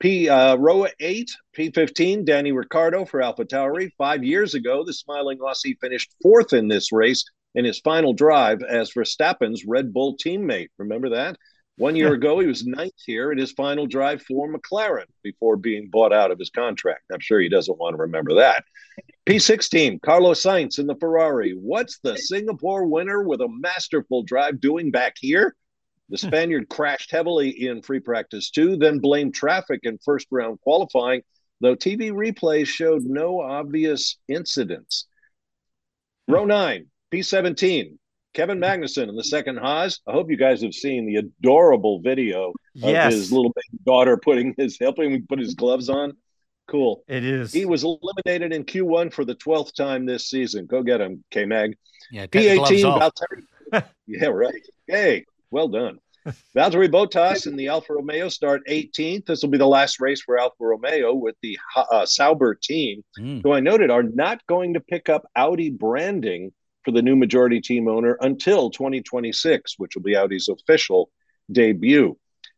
P 0.00 0.28
uh, 0.28 0.56
row 0.56 0.86
eight, 1.00 1.30
P15, 1.54 2.24
Danny 2.24 2.52
Ricciardo 2.52 3.04
for 3.04 3.20
Alpha 3.20 3.44
Tauri. 3.44 3.90
Five 3.98 4.24
years 4.24 4.54
ago, 4.54 4.84
the 4.84 4.92
smiling 4.94 5.38
Aussie 5.38 5.76
finished 5.80 6.14
fourth 6.22 6.54
in 6.54 6.68
this 6.68 6.92
race 6.92 7.24
in 7.54 7.64
his 7.64 7.80
final 7.80 8.12
drive 8.12 8.62
as 8.62 8.92
Verstappen's 8.92 9.64
Red 9.64 9.92
Bull 9.92 10.16
teammate. 10.16 10.68
Remember 10.78 11.10
that? 11.10 11.36
One 11.78 11.94
year 11.94 12.12
ago, 12.12 12.40
he 12.40 12.46
was 12.48 12.66
ninth 12.66 13.00
here 13.06 13.30
in 13.30 13.38
his 13.38 13.52
final 13.52 13.86
drive 13.86 14.22
for 14.22 14.52
McLaren 14.52 15.06
before 15.22 15.56
being 15.56 15.90
bought 15.90 16.12
out 16.12 16.32
of 16.32 16.38
his 16.38 16.50
contract. 16.50 17.04
I'm 17.12 17.20
sure 17.20 17.40
he 17.40 17.48
doesn't 17.48 17.78
want 17.78 17.94
to 17.94 18.02
remember 18.02 18.34
that. 18.34 18.64
P16, 19.26 20.02
Carlos 20.02 20.42
Sainz 20.42 20.80
in 20.80 20.88
the 20.88 20.96
Ferrari. 20.96 21.52
What's 21.52 22.00
the 22.00 22.18
Singapore 22.18 22.86
winner 22.86 23.22
with 23.22 23.40
a 23.40 23.48
masterful 23.48 24.24
drive 24.24 24.60
doing 24.60 24.90
back 24.90 25.14
here? 25.20 25.54
The 26.08 26.16
hmm. 26.16 26.26
Spaniard 26.26 26.68
crashed 26.68 27.12
heavily 27.12 27.50
in 27.50 27.82
free 27.82 28.00
practice 28.00 28.50
two, 28.50 28.76
then 28.76 28.98
blamed 28.98 29.34
traffic 29.34 29.80
in 29.84 29.98
first 30.04 30.26
round 30.32 30.60
qualifying, 30.60 31.22
though 31.60 31.76
TV 31.76 32.10
replays 32.10 32.66
showed 32.66 33.04
no 33.04 33.40
obvious 33.40 34.16
incidents. 34.26 35.06
Hmm. 36.26 36.34
Row 36.34 36.44
nine, 36.44 36.86
P17, 37.12 37.96
Kevin 38.34 38.58
Magnussen 38.58 39.08
in 39.08 39.16
the 39.16 39.24
second 39.24 39.58
Haas. 39.58 40.00
I 40.06 40.12
hope 40.12 40.30
you 40.30 40.36
guys 40.36 40.62
have 40.62 40.74
seen 40.74 41.06
the 41.06 41.16
adorable 41.16 42.00
video 42.00 42.52
Yes. 42.74 43.12
of 43.12 43.18
his 43.18 43.32
little 43.32 43.50
baby 43.52 43.82
daughter 43.84 44.16
putting 44.16 44.54
his 44.56 44.78
helping 44.80 45.10
him 45.12 45.26
put 45.28 45.38
his 45.40 45.54
gloves 45.54 45.88
on. 45.88 46.16
Cool. 46.68 47.02
It 47.08 47.24
is. 47.24 47.52
He 47.52 47.64
was 47.64 47.82
eliminated 47.82 48.52
in 48.52 48.64
Q1 48.64 49.12
for 49.12 49.24
the 49.24 49.34
12th 49.34 49.74
time 49.74 50.04
this 50.06 50.28
season. 50.28 50.66
Go 50.66 50.82
get 50.82 51.00
him, 51.00 51.24
K 51.30 51.44
Mag. 51.46 51.76
Yeah, 52.12 52.26
take 52.26 52.32
the 52.32 52.54
gloves 52.56 52.70
P18. 52.70 53.10
Valtteri. 53.72 53.84
yeah, 54.06 54.26
right. 54.26 54.62
Hey, 54.86 55.24
well 55.50 55.68
done. 55.68 55.98
Valtteri 56.54 56.88
Bottas 56.90 57.46
and 57.46 57.58
the 57.58 57.68
Alfa 57.68 57.94
Romeo 57.94 58.28
start 58.28 58.62
18th. 58.68 59.24
This 59.26 59.42
will 59.42 59.48
be 59.48 59.56
the 59.58 59.66
last 59.66 59.98
race 59.98 60.20
for 60.20 60.38
Alfa 60.38 60.56
Romeo 60.60 61.14
with 61.14 61.36
the 61.42 61.58
uh, 61.74 62.04
Sauber 62.04 62.54
team, 62.54 63.02
Hmm. 63.16 63.40
who 63.40 63.52
I 63.52 63.60
noted 63.60 63.90
are 63.90 64.02
not 64.02 64.46
going 64.46 64.74
to 64.74 64.80
pick 64.80 65.08
up 65.08 65.26
Audi 65.34 65.70
branding 65.70 66.52
for 66.88 66.92
the 66.92 67.02
new 67.02 67.16
majority 67.16 67.60
team 67.60 67.86
owner 67.86 68.16
until 68.22 68.70
2026, 68.70 69.74
which 69.76 69.94
will 69.94 70.02
be 70.02 70.16
Audi's 70.16 70.48
official 70.48 71.10
debut. 71.52 72.16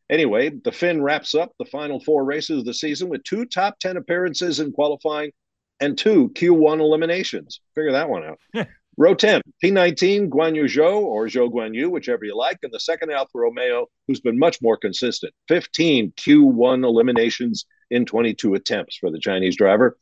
Anyway, 0.09 0.51
the 0.51 0.71
Finn 0.71 1.03
wraps 1.03 1.35
up 1.35 1.51
the 1.59 1.65
final 1.65 1.99
four 1.99 2.25
races 2.25 2.61
of 2.61 2.65
the 2.65 2.73
season 2.73 3.09
with 3.09 3.25
two 3.25 3.45
top 3.45 3.81
10 3.81 3.97
appearances 3.97 4.61
in 4.61 4.71
qualifying 4.71 5.33
and 5.81 5.99
two 5.99 6.29
Q1 6.37 6.79
eliminations. 6.79 7.61
Figure 7.75 7.91
that 7.91 8.09
one 8.09 8.23
out. 8.23 8.39
Row 8.97 9.17
10, 9.17 9.41
P19, 9.65 10.29
Guan 10.29 10.55
Yu 10.55 10.67
Zhou 10.67 11.01
or 11.01 11.27
Zhou 11.27 11.51
Guan 11.51 11.75
Yu, 11.75 11.91
whichever 11.91 12.25
you 12.25 12.37
like, 12.37 12.59
and 12.63 12.73
the 12.73 12.79
second 12.79 13.11
Alfa 13.11 13.33
Romeo, 13.35 13.89
who's 14.07 14.21
been 14.21 14.39
much 14.39 14.63
more 14.63 14.77
consistent. 14.77 15.35
15 15.49 16.13
Q1 16.13 16.85
eliminations 16.85 17.65
in 17.91 18.07
22 18.07 18.55
attempts 18.55 18.97
for 18.97 19.11
the 19.11 19.19
Chinese 19.19 19.57
driver. 19.57 19.97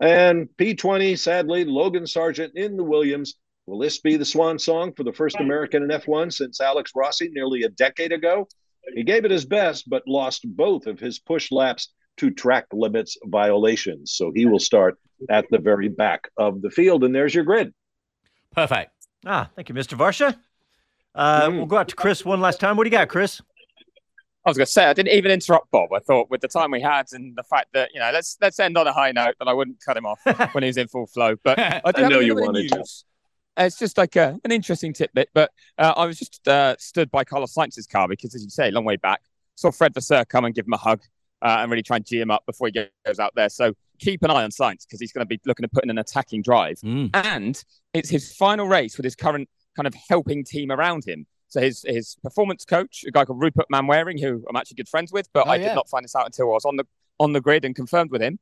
And 0.00 0.48
P20, 0.58 1.18
sadly, 1.18 1.64
Logan 1.64 2.04
Sargeant 2.04 2.54
in 2.54 2.76
the 2.76 2.84
Williams. 2.84 3.36
Will 3.66 3.78
this 3.78 3.98
be 3.98 4.16
the 4.16 4.24
swan 4.24 4.58
song 4.58 4.92
for 4.92 5.04
the 5.04 5.12
first 5.12 5.36
American 5.40 5.82
in 5.82 5.88
F1 5.88 6.32
since 6.32 6.60
Alex 6.60 6.92
Rossi 6.94 7.28
nearly 7.32 7.62
a 7.62 7.68
decade 7.70 8.12
ago? 8.12 8.46
He 8.94 9.02
gave 9.02 9.24
it 9.24 9.30
his 9.30 9.46
best, 9.46 9.88
but 9.88 10.02
lost 10.06 10.42
both 10.44 10.86
of 10.86 11.00
his 11.00 11.18
push 11.18 11.50
laps 11.50 11.92
to 12.18 12.30
track 12.30 12.66
limits 12.72 13.16
violations. 13.24 14.12
So 14.12 14.30
he 14.34 14.44
will 14.44 14.58
start 14.58 14.98
at 15.30 15.46
the 15.50 15.58
very 15.58 15.88
back 15.88 16.28
of 16.36 16.60
the 16.60 16.70
field. 16.70 17.04
And 17.04 17.14
there's 17.14 17.34
your 17.34 17.44
grid. 17.44 17.72
Perfect. 18.54 18.90
Ah, 19.24 19.48
thank 19.56 19.70
you, 19.70 19.74
Mr. 19.74 19.96
Varsha. 19.96 20.36
Uh, 21.14 21.48
We'll 21.50 21.66
go 21.66 21.78
out 21.78 21.88
to 21.88 21.96
Chris 21.96 22.24
one 22.24 22.40
last 22.40 22.60
time. 22.60 22.76
What 22.76 22.84
do 22.84 22.88
you 22.88 22.96
got, 22.96 23.08
Chris? 23.08 23.40
I 24.44 24.50
was 24.50 24.58
going 24.58 24.66
to 24.66 24.72
say 24.72 24.84
I 24.84 24.92
didn't 24.92 25.12
even 25.12 25.30
interrupt 25.30 25.70
Bob. 25.70 25.90
I 25.94 26.00
thought 26.00 26.28
with 26.30 26.42
the 26.42 26.48
time 26.48 26.70
we 26.70 26.82
had 26.82 27.06
and 27.12 27.34
the 27.34 27.42
fact 27.44 27.68
that 27.72 27.88
you 27.94 28.00
know 28.00 28.10
let's 28.12 28.36
let's 28.42 28.60
end 28.60 28.76
on 28.76 28.86
a 28.86 28.92
high 28.92 29.10
note 29.10 29.36
that 29.38 29.48
I 29.48 29.54
wouldn't 29.54 29.78
cut 29.82 29.96
him 29.96 30.04
off 30.04 30.20
when 30.54 30.62
he 30.62 30.66
was 30.66 30.76
in 30.76 30.86
full 30.88 31.06
flow. 31.06 31.34
But 31.42 31.58
I, 31.58 31.80
do 31.92 32.04
I 32.04 32.08
know 32.08 32.20
you 32.20 32.34
little 32.34 32.52
bit 32.52 32.66
of 32.66 32.68
wanted 32.68 32.68
to. 32.68 32.76
news. 32.76 33.04
Uh, 33.06 33.13
It's 33.56 33.78
just 33.78 33.96
like 33.98 34.16
a, 34.16 34.38
an 34.44 34.50
interesting 34.50 34.92
tidbit, 34.92 35.28
but 35.32 35.50
uh, 35.78 35.94
I 35.96 36.06
was 36.06 36.18
just 36.18 36.46
uh, 36.48 36.74
stood 36.78 37.10
by 37.10 37.24
Carlos 37.24 37.54
Sainz's 37.54 37.86
car 37.86 38.08
because, 38.08 38.34
as 38.34 38.42
you 38.42 38.50
say, 38.50 38.68
a 38.68 38.72
long 38.72 38.84
way 38.84 38.96
back, 38.96 39.22
saw 39.54 39.70
Fred 39.70 39.94
Vasseur 39.94 40.24
come 40.24 40.44
and 40.44 40.54
give 40.54 40.66
him 40.66 40.72
a 40.72 40.76
hug 40.78 41.00
uh, 41.42 41.58
and 41.60 41.70
really 41.70 41.82
try 41.82 41.96
and 41.96 42.04
gee 42.04 42.20
him 42.20 42.30
up 42.30 42.44
before 42.46 42.68
he 42.68 42.88
goes 43.06 43.18
out 43.20 43.32
there. 43.36 43.48
So 43.48 43.72
keep 44.00 44.22
an 44.24 44.30
eye 44.30 44.42
on 44.42 44.50
Sainz 44.50 44.84
because 44.86 44.98
he's 45.00 45.12
going 45.12 45.22
to 45.24 45.28
be 45.28 45.40
looking 45.46 45.62
to 45.62 45.68
put 45.68 45.84
in 45.84 45.90
an 45.90 45.98
attacking 45.98 46.42
drive. 46.42 46.78
And 47.14 47.62
it's 47.92 48.08
his 48.08 48.34
final 48.34 48.66
race 48.66 48.96
with 48.96 49.04
his 49.04 49.14
current 49.14 49.48
kind 49.76 49.86
of 49.86 49.94
helping 50.08 50.42
team 50.44 50.72
around 50.72 51.04
him. 51.06 51.26
So 51.48 51.60
his 51.60 51.84
his 51.86 52.16
performance 52.24 52.64
coach, 52.64 53.04
a 53.06 53.12
guy 53.12 53.24
called 53.24 53.40
Rupert 53.40 53.66
Manwaring, 53.72 54.20
who 54.20 54.44
I'm 54.48 54.56
actually 54.56 54.76
good 54.76 54.88
friends 54.88 55.12
with, 55.12 55.28
but 55.32 55.46
Oh, 55.46 55.50
I 55.50 55.56
yeah. 55.56 55.68
did 55.68 55.74
not 55.76 55.88
find 55.88 56.02
this 56.02 56.16
out 56.16 56.26
until 56.26 56.50
I 56.50 56.54
was 56.54 56.64
on 56.64 56.74
the 56.76 56.84
on 57.20 57.32
the 57.32 57.40
grid 57.40 57.64
and 57.64 57.76
confirmed 57.76 58.10
with 58.10 58.20
him, 58.20 58.40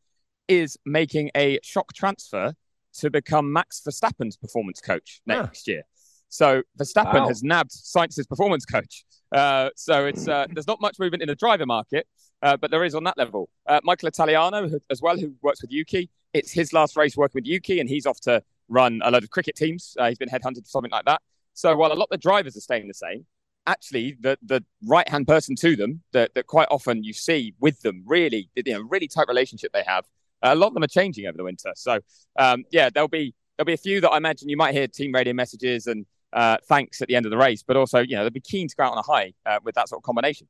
is 0.49 0.79
making 0.87 1.31
a 1.37 1.59
shock 1.63 1.93
transfer 1.93 2.55
to 2.99 3.11
become 3.11 3.53
Max 3.53 3.81
Verstappen's 3.87 4.37
performance 4.37 4.81
coach 4.81 5.21
next 5.27 5.67
year. 5.69 5.83
So 6.29 6.63
Verstappen 6.79 7.21
Wow. 7.21 7.29
has 7.29 7.43
nabbed 7.43 7.73
Sainz's 7.73 8.27
performance 8.27 8.65
coach. 8.65 9.05
Uh, 9.35 9.71
so 9.77 10.07
it's 10.07 10.29
uh, 10.29 10.47
there's 10.53 10.67
not 10.67 10.81
much 10.81 10.99
movement 10.99 11.23
in 11.23 11.29
the 11.29 11.35
driver 11.35 11.67
market, 11.67 12.07
uh, 12.43 12.57
but 12.57 12.71
there 12.71 12.85
is 12.85 12.95
on 12.95 13.05
that 13.05 13.19
level. 13.19 13.49
Uh, 13.67 13.81
Michael 13.85 14.09
Italiano 14.09 14.69
who, 14.69 14.81
as 14.91 15.03
well, 15.03 15.17
who 15.17 15.35
works 15.43 15.61
with 15.63 15.71
Yuki. 15.71 16.11
It's 16.33 16.51
his 16.51 16.73
last 16.73 16.97
race 16.97 17.17
working 17.17 17.41
with 17.41 17.47
Yuki, 17.47 17.81
and 17.81 17.89
he's 17.89 18.07
off 18.07 18.19
to 18.21 18.43
run 18.69 19.01
a 19.05 19.11
load 19.11 19.23
of 19.23 19.31
cricket 19.31 19.57
teams. 19.57 19.95
Uh, 19.99 20.09
he's 20.09 20.19
been 20.19 20.31
headhunted 20.31 20.65
for 20.65 20.71
something 20.71 20.91
like 20.91 21.05
that. 21.05 21.21
So 21.53 21.77
while 21.77 21.93
a 21.93 21.95
lot 21.95 22.05
of 22.05 22.11
the 22.11 22.19
drivers 22.19 22.57
are 22.57 22.61
staying 22.61 22.89
the 22.89 22.95
same, 22.95 23.27
actually 23.67 24.17
the 24.21 24.39
the 24.43 24.65
right 24.87 25.09
hand 25.09 25.27
person 25.29 25.55
to 25.55 25.77
them 25.77 26.03
that, 26.13 26.35
that 26.35 26.47
quite 26.47 26.67
often 26.71 27.05
you 27.05 27.13
see 27.13 27.55
with 27.61 27.81
them 27.83 28.03
really 28.07 28.51
you 28.57 28.73
know 28.73 28.81
really 28.89 29.07
tight 29.07 29.29
relationship 29.29 29.71
they 29.73 29.85
have. 29.87 30.05
A 30.43 30.55
lot 30.55 30.69
of 30.69 30.75
them 30.75 30.83
are 30.83 30.89
changing 30.89 31.27
over 31.27 31.37
the 31.37 31.45
winter. 31.45 31.73
So 31.75 32.01
um, 32.39 32.65
yeah, 32.71 32.91
there'll 32.91 33.09
be 33.09 33.35
there'll 33.57 33.67
be 33.67 33.75
a 33.75 33.79
few 33.79 34.01
that 34.01 34.11
I 34.11 34.17
imagine 34.17 34.49
you 34.49 34.57
might 34.57 34.75
hear 34.75 34.87
team 34.87 35.13
radio 35.13 35.33
messages 35.33 35.87
and 35.87 36.07
uh, 36.33 36.57
thanks 36.69 37.03
at 37.03 37.09
the 37.09 37.17
end 37.17 37.27
of 37.27 37.31
the 37.31 37.37
race, 37.37 37.63
but 37.63 37.77
also 37.77 38.01
you 38.01 38.17
know 38.17 38.23
they'll 38.23 38.31
be 38.31 38.41
keen 38.41 38.69
to 38.69 38.77
go 38.77 38.85
out 38.85 38.93
on 38.93 38.99
a 38.99 39.03
high 39.03 39.33
uh, 39.47 39.59
with 39.63 39.75
that 39.75 39.89
sort 39.89 40.01
of 40.01 40.05
combination. 40.05 40.49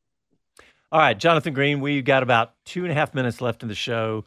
All 0.90 1.00
right, 1.00 1.18
Jonathan 1.18 1.54
Green, 1.54 1.80
we've 1.80 2.04
got 2.04 2.22
about 2.22 2.52
two 2.66 2.82
and 2.82 2.92
a 2.92 2.94
half 2.94 3.14
minutes 3.14 3.40
left 3.40 3.62
in 3.62 3.68
the 3.68 3.74
show. 3.74 4.26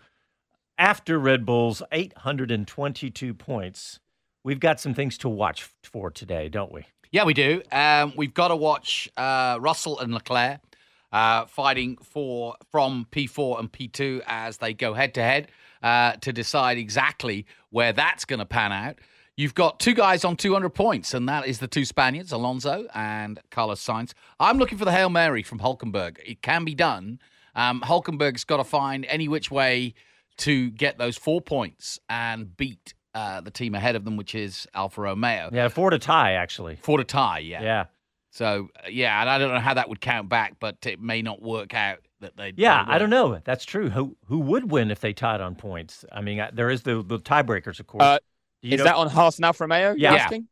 After 0.79 1.19
Red 1.19 1.45
Bull's 1.45 1.83
822 1.91 3.35
points, 3.35 3.99
we've 4.43 4.59
got 4.59 4.79
some 4.79 4.95
things 4.95 5.17
to 5.19 5.29
watch 5.29 5.69
for 5.83 6.09
today, 6.09 6.49
don't 6.49 6.71
we? 6.71 6.85
Yeah, 7.11 7.23
we 7.23 7.35
do. 7.35 7.61
Um, 7.71 8.13
we've 8.17 8.33
got 8.33 8.47
to 8.47 8.55
watch 8.55 9.07
uh, 9.15 9.57
Russell 9.61 9.99
and 9.99 10.13
Leclerc 10.13 10.59
uh, 11.15 11.45
fighting 11.45 11.95
for 12.03 12.55
from 12.69 13.07
P4 13.09 13.57
and 13.57 13.71
P2 13.71 14.21
as 14.27 14.57
they 14.57 14.73
go 14.73 14.93
head 14.93 15.13
to 15.13 15.21
head 15.23 15.47
uh, 15.81 16.11
to 16.17 16.33
decide 16.33 16.77
exactly 16.77 17.45
where 17.69 17.93
that's 17.93 18.25
going 18.25 18.39
to 18.39 18.45
pan 18.45 18.73
out. 18.73 18.99
You've 19.37 19.55
got 19.55 19.79
two 19.79 19.93
guys 19.93 20.25
on 20.25 20.35
200 20.35 20.69
points, 20.71 21.13
and 21.13 21.27
that 21.29 21.47
is 21.47 21.59
the 21.59 21.67
two 21.67 21.85
Spaniards, 21.85 22.33
Alonso 22.33 22.87
and 22.93 23.39
Carlos 23.49 23.81
Sainz. 23.81 24.13
I'm 24.41 24.57
looking 24.57 24.77
for 24.77 24.83
the 24.83 24.91
Hail 24.91 25.09
Mary 25.09 25.41
from 25.41 25.59
Hulkenberg. 25.59 26.17
It 26.25 26.41
can 26.41 26.65
be 26.65 26.75
done. 26.75 27.19
Um, 27.55 27.81
Hulkenberg's 27.81 28.43
got 28.43 28.57
to 28.57 28.65
find 28.65 29.05
any 29.05 29.29
which 29.29 29.49
way 29.49 29.93
to 30.37 30.69
get 30.71 30.97
those 30.97 31.15
four 31.17 31.39
points 31.39 31.97
and 32.09 32.55
beat 32.57 32.93
uh, 33.13 33.39
the 33.39 33.51
team 33.51 33.73
ahead 33.73 33.95
of 33.95 34.03
them, 34.03 34.17
which 34.17 34.35
is 34.35 34.67
Alfa 34.73 34.99
Romeo. 34.99 35.49
Yeah, 35.53 35.69
four 35.69 35.91
to 35.91 35.99
tie, 35.99 36.33
actually. 36.33 36.75
Four 36.81 36.97
to 36.97 37.05
tie, 37.05 37.39
yeah. 37.39 37.61
Yeah. 37.61 37.85
So 38.35 38.67
uh, 38.83 38.89
yeah, 38.89 39.21
and 39.21 39.29
I 39.29 39.37
don't 39.37 39.53
know 39.53 39.61
how 39.61 39.75
that 39.75 39.87
would 39.87 40.01
count 40.01 40.27
back, 40.27 40.55
but 40.59 40.75
it 40.85 40.99
may 40.99 41.21
not 41.21 41.41
work 41.41 41.73
out 41.73 41.99
that 42.19 42.35
they. 42.35 42.51
Yeah, 42.57 42.83
I 42.85 42.97
don't 42.97 43.09
know. 43.09 43.39
That's 43.45 43.63
true. 43.63 43.89
Who 43.89 44.17
who 44.25 44.39
would 44.39 44.69
win 44.69 44.91
if 44.91 44.99
they 44.99 45.13
tied 45.13 45.39
on 45.39 45.55
points? 45.55 46.03
I 46.11 46.19
mean, 46.19 46.41
I- 46.41 46.51
there 46.51 46.69
is 46.69 46.81
the, 46.81 47.01
the 47.01 47.17
tiebreakers, 47.17 47.79
of 47.79 47.87
course. 47.87 48.03
Uh, 48.03 48.17
you 48.61 48.73
is 48.73 48.79
know- 48.79 48.83
that 48.83 48.95
on 48.97 49.07
Haas 49.09 49.37
and 49.37 49.45
Alfa 49.45 49.63
Romeo? 49.63 49.89
you're 49.91 49.97
Yeah. 49.97 50.15
asking? 50.15 50.47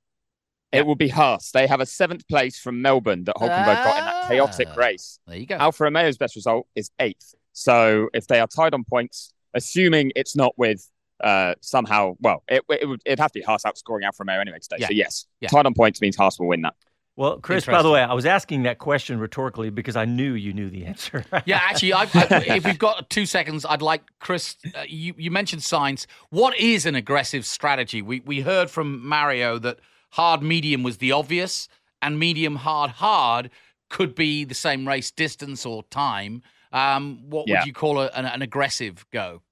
It 0.72 0.86
will 0.88 0.96
be 0.96 1.10
Haas. 1.10 1.52
They 1.52 1.68
have 1.68 1.82
a 1.82 1.86
seventh 1.86 2.28
place 2.28 2.58
from 2.58 2.82
Melbourne 2.82 3.26
that 3.26 3.36
Hulkenberg 3.36 3.84
got 3.84 3.98
in 4.00 4.06
that 4.06 4.28
chaotic 4.28 4.70
Ah, 4.72 4.76
race. 4.76 5.20
There 5.28 5.38
you 5.38 5.46
go. 5.46 5.56
Alfa 5.58 5.84
Romeo's 5.84 6.18
best 6.18 6.36
result 6.36 6.66
is 6.74 6.90
eighth. 7.00 7.36
So 7.52 8.08
if 8.14 8.26
they 8.28 8.40
are 8.40 8.48
tied 8.48 8.74
on 8.74 8.84
points, 8.86 9.34
assuming 9.54 10.14
it's 10.16 10.36
not 10.36 10.54
with 10.58 10.90
uh, 11.24 11.54
somehow, 11.62 12.16
well, 12.22 12.44
it, 12.48 12.64
it 12.70 12.88
would 12.88 13.02
it'd 13.06 13.20
have 13.20 13.32
to 13.34 13.40
be 13.40 13.44
Haas 13.44 13.64
outscoring 13.64 14.04
Alfa 14.04 14.24
Romeo 14.24 14.40
anyway 14.40 14.58
today. 14.60 14.78
Yeah. 14.80 14.88
So 14.88 14.94
yes, 14.94 15.26
Yeah. 15.42 15.50
tied 15.50 15.66
on 15.66 15.74
points 15.76 16.02
means 16.02 16.16
Haas 16.16 16.40
will 16.40 16.48
win 16.48 16.62
that. 16.64 16.74
Well, 17.16 17.38
Chris, 17.40 17.66
by 17.68 17.84
the 17.84 17.92
way, 17.92 18.02
I 18.02 18.14
was 18.14 18.26
asking 18.26 18.64
that 18.64 18.80
question 18.80 19.20
rhetorically 19.20 19.70
because 19.70 19.96
I 19.96 20.06
knew 20.06 20.34
you 20.34 20.52
knew 20.52 20.70
the 20.70 20.86
answer. 20.86 21.24
Yeah, 21.46 21.60
actually, 21.62 21.94
I, 21.94 22.04
I, 22.14 22.28
if 22.58 22.66
we've 22.66 22.80
got 22.80 23.08
two 23.12 23.28
seconds, 23.28 23.66
I'd 23.70 23.84
like 23.84 24.02
Chris. 24.20 24.56
Uh, 24.76 24.82
you 24.88 25.14
you 25.18 25.30
mentioned 25.30 25.62
Sainz. 25.62 26.08
What 26.30 26.58
is 26.58 26.86
an 26.88 26.96
aggressive 26.96 27.46
strategy? 27.46 28.02
We 28.02 28.22
we 28.22 28.42
heard 28.42 28.72
from 28.72 29.06
Mario 29.08 29.60
that 29.60 29.80
hard 30.12 30.42
medium 30.42 30.82
was 30.82 30.98
the 30.98 31.12
obvious, 31.12 31.68
and 32.02 32.18
medium 32.18 32.56
hard 32.56 32.92
hard 32.92 33.52
could 33.90 34.16
be 34.16 34.44
the 34.44 34.56
same 34.56 34.88
race 34.88 35.12
distance 35.12 35.68
or 35.68 35.84
time. 35.84 36.42
Um, 36.72 37.30
what 37.30 37.48
Yeah. 37.48 37.60
would 37.60 37.68
you 37.68 37.74
call 37.74 38.00
a, 38.00 38.08
an, 38.16 38.26
an 38.26 38.42
aggressive 38.42 39.06
go? 39.12 39.44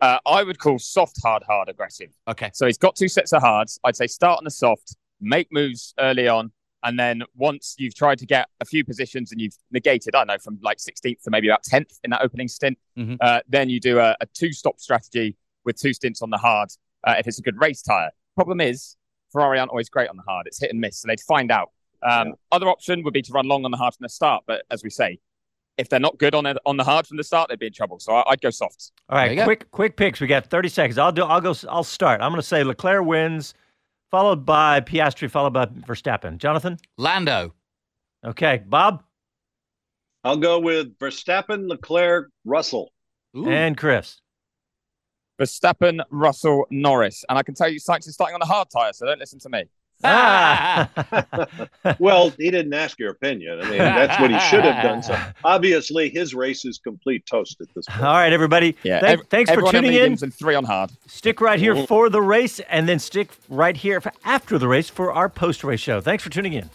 Uh, 0.00 0.18
I 0.26 0.44
would 0.44 0.58
call 0.60 0.78
soft, 0.78 1.20
hard, 1.22 1.42
hard 1.44 1.68
aggressive. 1.68 2.10
Okay. 2.28 2.50
So 2.54 2.66
he's 2.66 2.78
got 2.78 2.94
two 2.94 3.08
sets 3.08 3.32
of 3.32 3.42
hards. 3.42 3.80
I'd 3.82 3.96
say 3.96 4.06
start 4.06 4.38
on 4.38 4.44
the 4.44 4.50
soft, 4.50 4.94
make 5.20 5.48
moves 5.52 5.94
early 5.98 6.28
on, 6.28 6.52
and 6.82 6.98
then 6.98 7.22
once 7.34 7.74
you've 7.78 7.94
tried 7.94 8.18
to 8.18 8.26
get 8.26 8.48
a 8.60 8.64
few 8.64 8.84
positions 8.84 9.32
and 9.32 9.40
you've 9.40 9.56
negated, 9.70 10.14
I 10.14 10.18
don't 10.20 10.26
know, 10.28 10.38
from 10.38 10.58
like 10.62 10.78
16th 10.78 11.22
to 11.22 11.30
maybe 11.30 11.48
about 11.48 11.62
10th 11.64 11.98
in 12.04 12.10
that 12.10 12.22
opening 12.22 12.48
stint, 12.48 12.78
Mhm. 12.96 13.16
uh, 13.20 13.40
then 13.48 13.68
you 13.68 13.80
do 13.80 13.98
a, 13.98 14.16
a 14.20 14.26
two 14.34 14.52
stop 14.52 14.78
strategy 14.80 15.36
with 15.64 15.76
two 15.80 15.92
stints 15.92 16.22
on 16.22 16.30
the 16.30 16.38
hard 16.38 16.68
uh, 17.04 17.14
if 17.18 17.26
it's 17.26 17.38
a 17.38 17.42
good 17.42 17.58
race 17.60 17.82
tire. 17.82 18.10
Problem 18.36 18.60
is, 18.60 18.96
Ferrari 19.32 19.58
aren't 19.58 19.70
always 19.70 19.88
great 19.88 20.08
on 20.08 20.16
the 20.16 20.22
hard. 20.22 20.46
It's 20.46 20.60
hit 20.60 20.70
and 20.70 20.80
miss. 20.80 20.98
So 21.00 21.08
they'd 21.08 21.20
find 21.20 21.50
out 21.50 21.70
Um, 22.02 22.34
Other 22.52 22.68
option 22.68 23.02
would 23.04 23.14
be 23.14 23.22
to 23.22 23.32
run 23.32 23.46
long 23.48 23.64
on 23.64 23.70
the 23.70 23.76
hard 23.78 23.94
from 23.94 24.04
the 24.04 24.08
start, 24.10 24.44
but 24.46 24.62
as 24.70 24.84
we 24.84 24.90
say, 24.90 25.18
if 25.78 25.88
they're 25.88 25.98
not 25.98 26.16
good 26.18 26.34
on 26.34 26.46
it, 26.46 26.56
on 26.66 26.76
the 26.76 26.84
hard 26.84 27.06
from 27.06 27.16
the 27.16 27.24
start, 27.24 27.48
they'd 27.48 27.58
be 27.58 27.66
in 27.66 27.72
trouble. 27.72 27.98
So 27.98 28.14
I, 28.14 28.30
I'd 28.32 28.40
go 28.40 28.50
soft. 28.50 28.92
All 29.08 29.16
right, 29.18 29.42
quick 29.44 29.70
quick 29.72 29.96
picks. 29.96 30.20
We 30.20 30.26
got 30.26 30.46
30 30.46 30.68
seconds. 30.68 30.98
I'll 30.98 31.10
do. 31.10 31.24
I'll 31.24 31.40
go. 31.40 31.54
I'll 31.68 31.84
start. 31.84 32.20
I'm 32.20 32.30
going 32.30 32.40
to 32.40 32.46
say 32.46 32.62
Leclerc 32.64 33.04
wins, 33.04 33.54
followed 34.10 34.46
by 34.46 34.80
Piastri, 34.80 35.30
followed 35.30 35.52
by 35.52 35.66
Verstappen. 35.66 36.38
Jonathan, 36.38 36.78
Lando. 36.96 37.54
Okay, 38.24 38.62
Bob 38.66 39.02
I'll 40.26 40.36
go 40.36 40.58
with 40.58 40.98
Verstappen, 40.98 41.68
Leclerc, 41.68 42.30
Russell. 42.44 42.92
and 43.32 43.76
Chris. 43.76 44.20
Verstappen, 45.40 46.00
Russell, 46.10 46.66
Norris, 46.68 47.24
and 47.28 47.38
I 47.38 47.44
can 47.44 47.54
tell 47.54 47.68
you, 47.68 47.78
Sainz 47.78 48.08
is 48.08 48.14
starting 48.14 48.34
on 48.34 48.42
a 48.42 48.46
hard 48.46 48.68
tire, 48.68 48.92
so 48.92 49.06
don't 49.06 49.20
listen 49.20 49.38
to 49.38 49.48
me. 49.48 49.66
Ah. 50.04 50.88
well, 51.98 52.30
he 52.30 52.50
didn't 52.50 52.72
ask 52.74 52.98
your 52.98 53.10
opinion. 53.10 53.60
I 53.60 53.68
mean, 53.68 53.78
that's 53.78 54.20
what 54.20 54.30
he 54.30 54.38
should 54.40 54.64
have 54.64 54.82
done. 54.82 55.02
So 55.02 55.18
obviously, 55.44 56.08
his 56.10 56.34
race 56.34 56.64
is 56.64 56.78
complete 56.78 57.24
toast 57.26 57.60
at 57.60 57.68
this 57.74 57.86
point. 57.86 58.02
All 58.02 58.14
right, 58.14 58.32
everybody. 58.32 58.76
Yeah, 58.82 59.00
Thank- 59.00 59.20
ev- 59.20 59.26
thanks 59.28 59.50
for 59.50 59.62
tuning 59.70 59.94
in. 59.94 60.18
and 60.22 60.32
three 60.34 60.54
on 60.54 60.64
hard. 60.64 60.90
Stick 61.06 61.40
right 61.40 61.58
here 61.58 61.74
Mhm. 61.74 61.88
for 61.88 62.08
the 62.10 62.20
race, 62.22 62.60
and 62.68 62.88
then 62.88 62.98
stick 62.98 63.30
right 63.48 63.76
here 63.76 64.00
for 64.00 64.12
after 64.24 64.58
the 64.58 64.68
race 64.68 64.88
for 64.88 65.12
our 65.12 65.28
post 65.28 65.64
race 65.64 65.80
show. 65.80 66.00
Thanks 66.00 66.22
for 66.22 66.30
tuning 66.30 66.52
in. 66.52 66.68